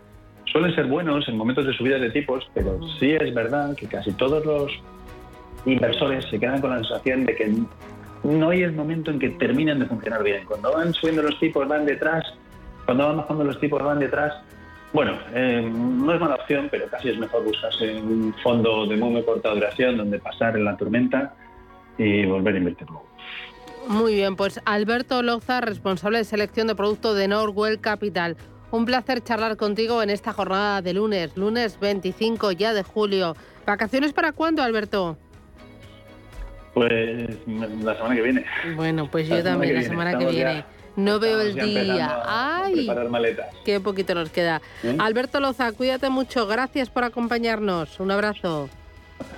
suelen 0.45 0.75
ser 0.75 0.87
buenos 0.87 1.27
en 1.29 1.37
momentos 1.37 1.67
de 1.67 1.73
subida 1.73 1.99
de 1.99 2.11
tipos, 2.11 2.49
pero 2.55 2.79
sí 2.99 3.13
es 3.13 3.35
verdad 3.35 3.75
que 3.77 3.87
casi 3.87 4.13
todos 4.13 4.45
los 4.45 4.73
inversores 5.65 6.25
se 6.27 6.39
quedan 6.39 6.61
con 6.61 6.71
la 6.71 6.77
sensación 6.79 7.25
de 7.25 7.35
que 7.35 7.53
no 8.25 8.51
hay 8.51 8.62
el 8.62 8.72
momento 8.72 9.11
en 9.11 9.18
que 9.18 9.31
terminan 9.31 9.79
de 9.79 9.87
funcionar 9.87 10.22
bien. 10.22 10.45
Cuando 10.47 10.72
van 10.72 10.93
subiendo 10.95 11.22
los 11.22 11.39
tipos 11.39 11.68
van 11.68 11.85
detrás, 11.87 12.25
cuando 12.85 13.07
van 13.07 13.18
bajando 13.18 13.45
los 13.45 13.61
tipos 13.61 13.83
van 13.83 13.99
detrás. 13.99 14.35
Bueno, 14.93 15.18
eh, 15.35 15.68
no 15.72 16.14
es 16.14 16.20
mala 16.20 16.37
opción, 16.37 16.68
pero 16.70 16.87
casi 16.89 17.11
es 17.11 17.18
mejor 17.18 17.45
buscarse 17.45 17.95
un 18.01 18.35
fondo 18.43 18.87
de 18.87 18.97
muy, 18.97 19.11
muy 19.11 19.22
corta 19.25 19.51
duración 19.53 19.97
donde 19.97 20.18
pasar 20.18 20.57
en 20.57 20.64
la 20.64 20.77
tormenta 20.77 21.35
y 21.99 22.25
volver 22.27 22.55
a 22.55 22.59
invertirlo. 22.59 23.03
Muy 23.89 24.14
bien, 24.14 24.37
pues 24.37 24.61
Alberto 24.64 25.22
Loza, 25.22 25.61
responsable 25.61 26.18
de 26.18 26.25
selección 26.25 26.68
de 26.68 26.75
producto 26.75 27.14
de 27.14 27.29
Norwell 27.29 27.81
Capital. 27.81 28.37
Un 28.70 28.87
placer 28.87 29.22
charlar 29.22 29.57
contigo 29.57 30.03
en 30.03 30.11
esta 30.11 30.33
jornada 30.33 30.81
de 30.81 30.95
lunes, 30.95 31.37
lunes 31.37 31.79
25 31.79 32.53
ya 32.53 32.72
de 32.72 32.83
julio. 32.83 33.37
¿Vacaciones 33.66 34.12
para 34.12 34.33
cuándo, 34.33 34.62
Alberto? 34.62 35.18
Pues 36.75 37.31
la 37.47 37.95
semana 37.95 38.14
que 38.14 38.22
viene. 38.22 38.45
Bueno, 38.75 39.09
pues 39.11 39.29
yo 39.29 39.43
también, 39.43 39.75
la 39.75 39.83
semana 39.83 40.18
que 40.18 40.27
viene. 40.27 40.64
no 40.97 41.20
veo 41.20 41.41
el 41.41 41.55
día. 41.55 42.20
¡Ay! 42.27 42.89
Qué 43.64 43.81
poquito 43.81 44.14
nos 44.14 44.31
queda. 44.31 44.61
¿Eh? 44.83 44.97
Alberto 44.99 45.39
Loza, 45.39 45.70
cuídate 45.72 46.11
mucho. 46.11 46.47
Gracias 46.47 46.91
por 46.91 47.05
acompañarnos. 47.05 48.01
Un 48.01 48.11
abrazo. 48.11 48.68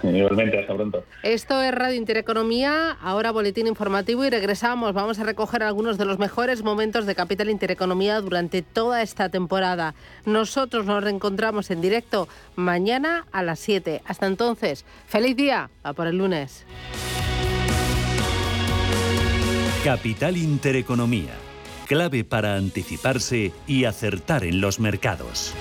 Igualmente, 0.03 0.61
hasta 0.61 0.75
pronto. 0.75 1.05
Esto 1.23 1.63
es 1.63 1.75
Radio 1.75 1.97
Intereconomía, 1.97 2.97
ahora 3.03 3.31
boletín 3.31 3.67
informativo 3.67 4.25
y 4.25 4.31
regresamos. 4.31 4.93
Vamos 4.93 5.19
a 5.19 5.25
recoger 5.25 5.63
algunos 5.63 5.99
de 5.99 6.05
los 6.05 6.19
mejores 6.19 6.63
momentos 6.63 7.07
de 7.07 7.15
Capital 7.15 7.51
Intereconomía 7.51 8.21
durante 8.21 8.63
toda 8.63 9.03
esta 9.03 9.29
temporada. 9.29 9.95
Nosotros 10.25 10.87
nos 10.87 11.03
reencontramos 11.03 11.71
en 11.71 11.81
directo 11.81 12.29
mañana 12.55 13.27
a 13.33 13.43
las 13.43 13.59
7. 13.61 14.03
Hasta 14.07 14.27
entonces, 14.27 14.85
feliz 15.07 15.37
día, 15.37 15.71
a 15.83 15.93
por 15.93 16.07
el 16.07 16.19
lunes. 16.19 16.65
Capital 19.87 20.37
Intereconomía, 20.37 21.39
clave 21.87 22.25
para 22.25 22.57
anticiparse 22.57 23.53
y 23.69 23.85
acertar 23.85 24.43
en 24.43 24.61
los 24.61 24.81
mercados. 24.81 25.55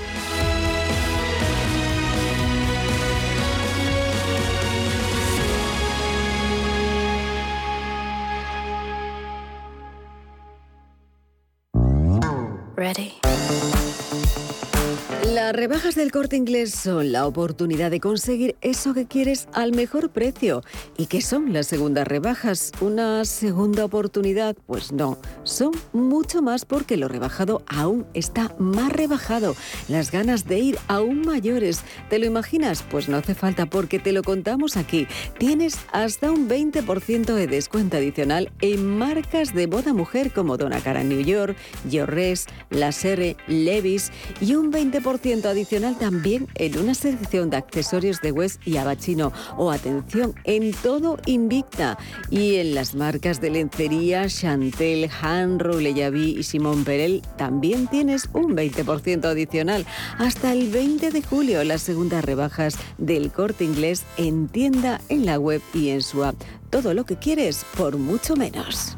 Rebajas 15.67 15.95
del 15.95 16.11
corte 16.11 16.35
inglés 16.35 16.75
son 16.75 17.11
la 17.11 17.25
oportunidad 17.25 17.89
de 17.89 17.99
conseguir 17.99 18.55
eso 18.61 18.93
que 18.93 19.07
quieres 19.07 19.47
al 19.51 19.71
mejor 19.71 20.11
precio. 20.11 20.61
¿Y 20.95 21.07
qué 21.07 21.21
son 21.21 21.53
las 21.53 21.65
segundas 21.65 22.07
rebajas? 22.07 22.71
¿Una 22.81 23.25
segunda 23.25 23.83
oportunidad? 23.83 24.55
Pues 24.67 24.91
no, 24.91 25.17
son 25.41 25.71
mucho 25.91 26.43
más 26.43 26.65
porque 26.65 26.97
lo 26.97 27.07
rebajado 27.07 27.63
aún 27.65 28.05
está 28.13 28.53
más 28.59 28.91
rebajado. 28.91 29.55
Las 29.87 30.11
ganas 30.11 30.45
de 30.45 30.59
ir 30.59 30.77
aún 30.87 31.21
mayores. 31.21 31.81
¿Te 32.11 32.19
lo 32.19 32.27
imaginas? 32.27 32.83
Pues 32.83 33.09
no 33.09 33.17
hace 33.17 33.33
falta 33.33 33.65
porque 33.65 33.97
te 33.97 34.11
lo 34.11 34.21
contamos 34.21 34.77
aquí. 34.77 35.07
Tienes 35.39 35.79
hasta 35.91 36.29
un 36.29 36.47
20% 36.47 37.33
de 37.33 37.47
descuento 37.47 37.97
adicional 37.97 38.51
en 38.61 38.99
marcas 38.99 39.55
de 39.55 39.65
boda 39.65 39.93
mujer 39.93 40.31
como 40.31 40.57
Dona 40.57 40.79
Cara 40.81 41.03
New 41.03 41.21
York, 41.21 41.57
Yorres, 41.89 42.45
La 42.69 42.91
Serre, 42.91 43.35
Levis 43.47 44.11
y 44.39 44.53
un 44.53 44.71
20% 44.71 45.45
adicional 45.45 45.54
también 45.99 46.47
en 46.55 46.77
una 46.77 46.93
selección 46.93 47.49
de 47.49 47.57
accesorios 47.57 48.19
de 48.21 48.31
West 48.33 48.59
y 48.67 48.77
Abachino. 48.77 49.31
O 49.57 49.71
atención, 49.71 50.35
en 50.43 50.73
todo 50.73 51.17
Invicta 51.25 51.97
y 52.29 52.55
en 52.55 52.75
las 52.75 52.93
marcas 52.93 53.39
de 53.39 53.51
lencería 53.51 54.27
Chantel, 54.27 55.09
Hanro, 55.21 55.79
Leyaví 55.79 56.37
y 56.39 56.43
Simón 56.43 56.83
Perel 56.83 57.21
también 57.37 57.87
tienes 57.87 58.27
un 58.33 58.55
20% 58.55 59.25
adicional. 59.25 59.85
Hasta 60.17 60.51
el 60.51 60.69
20 60.69 61.11
de 61.11 61.21
julio 61.21 61.63
las 61.63 61.81
segundas 61.81 62.25
rebajas 62.25 62.77
del 62.97 63.31
corte 63.31 63.63
inglés 63.63 64.03
en 64.17 64.49
tienda, 64.49 64.99
en 65.07 65.25
la 65.25 65.39
web 65.39 65.61
y 65.73 65.89
en 65.89 66.01
su 66.01 66.23
app. 66.25 66.35
Todo 66.69 66.93
lo 66.93 67.05
que 67.05 67.15
quieres 67.15 67.65
por 67.77 67.97
mucho 67.97 68.35
menos. 68.35 68.97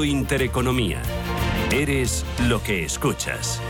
Intereconomía. 0.00 1.02
Eres 1.70 2.24
lo 2.48 2.62
que 2.62 2.84
escuchas. 2.84 3.60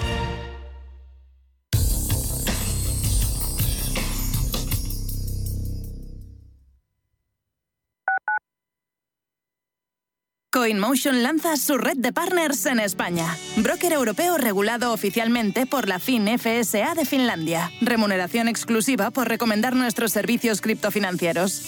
CoinMotion 10.53 11.25
lanza 11.25 11.57
su 11.57 11.77
red 11.77 11.97
de 11.97 12.13
partners 12.13 12.67
en 12.67 12.79
España. 12.79 13.37
Broker 13.57 13.95
europeo 13.95 14.37
regulado 14.37 14.93
oficialmente 14.93 15.67
por 15.67 15.89
la 15.89 15.99
FIN-FSA 15.99 16.95
de 16.95 17.05
Finlandia. 17.05 17.73
Remuneración 17.81 18.47
exclusiva 18.47 19.11
por 19.11 19.29
recomendar 19.29 19.75
nuestros 19.75 20.13
servicios 20.13 20.61
criptofinancieros. 20.61 21.63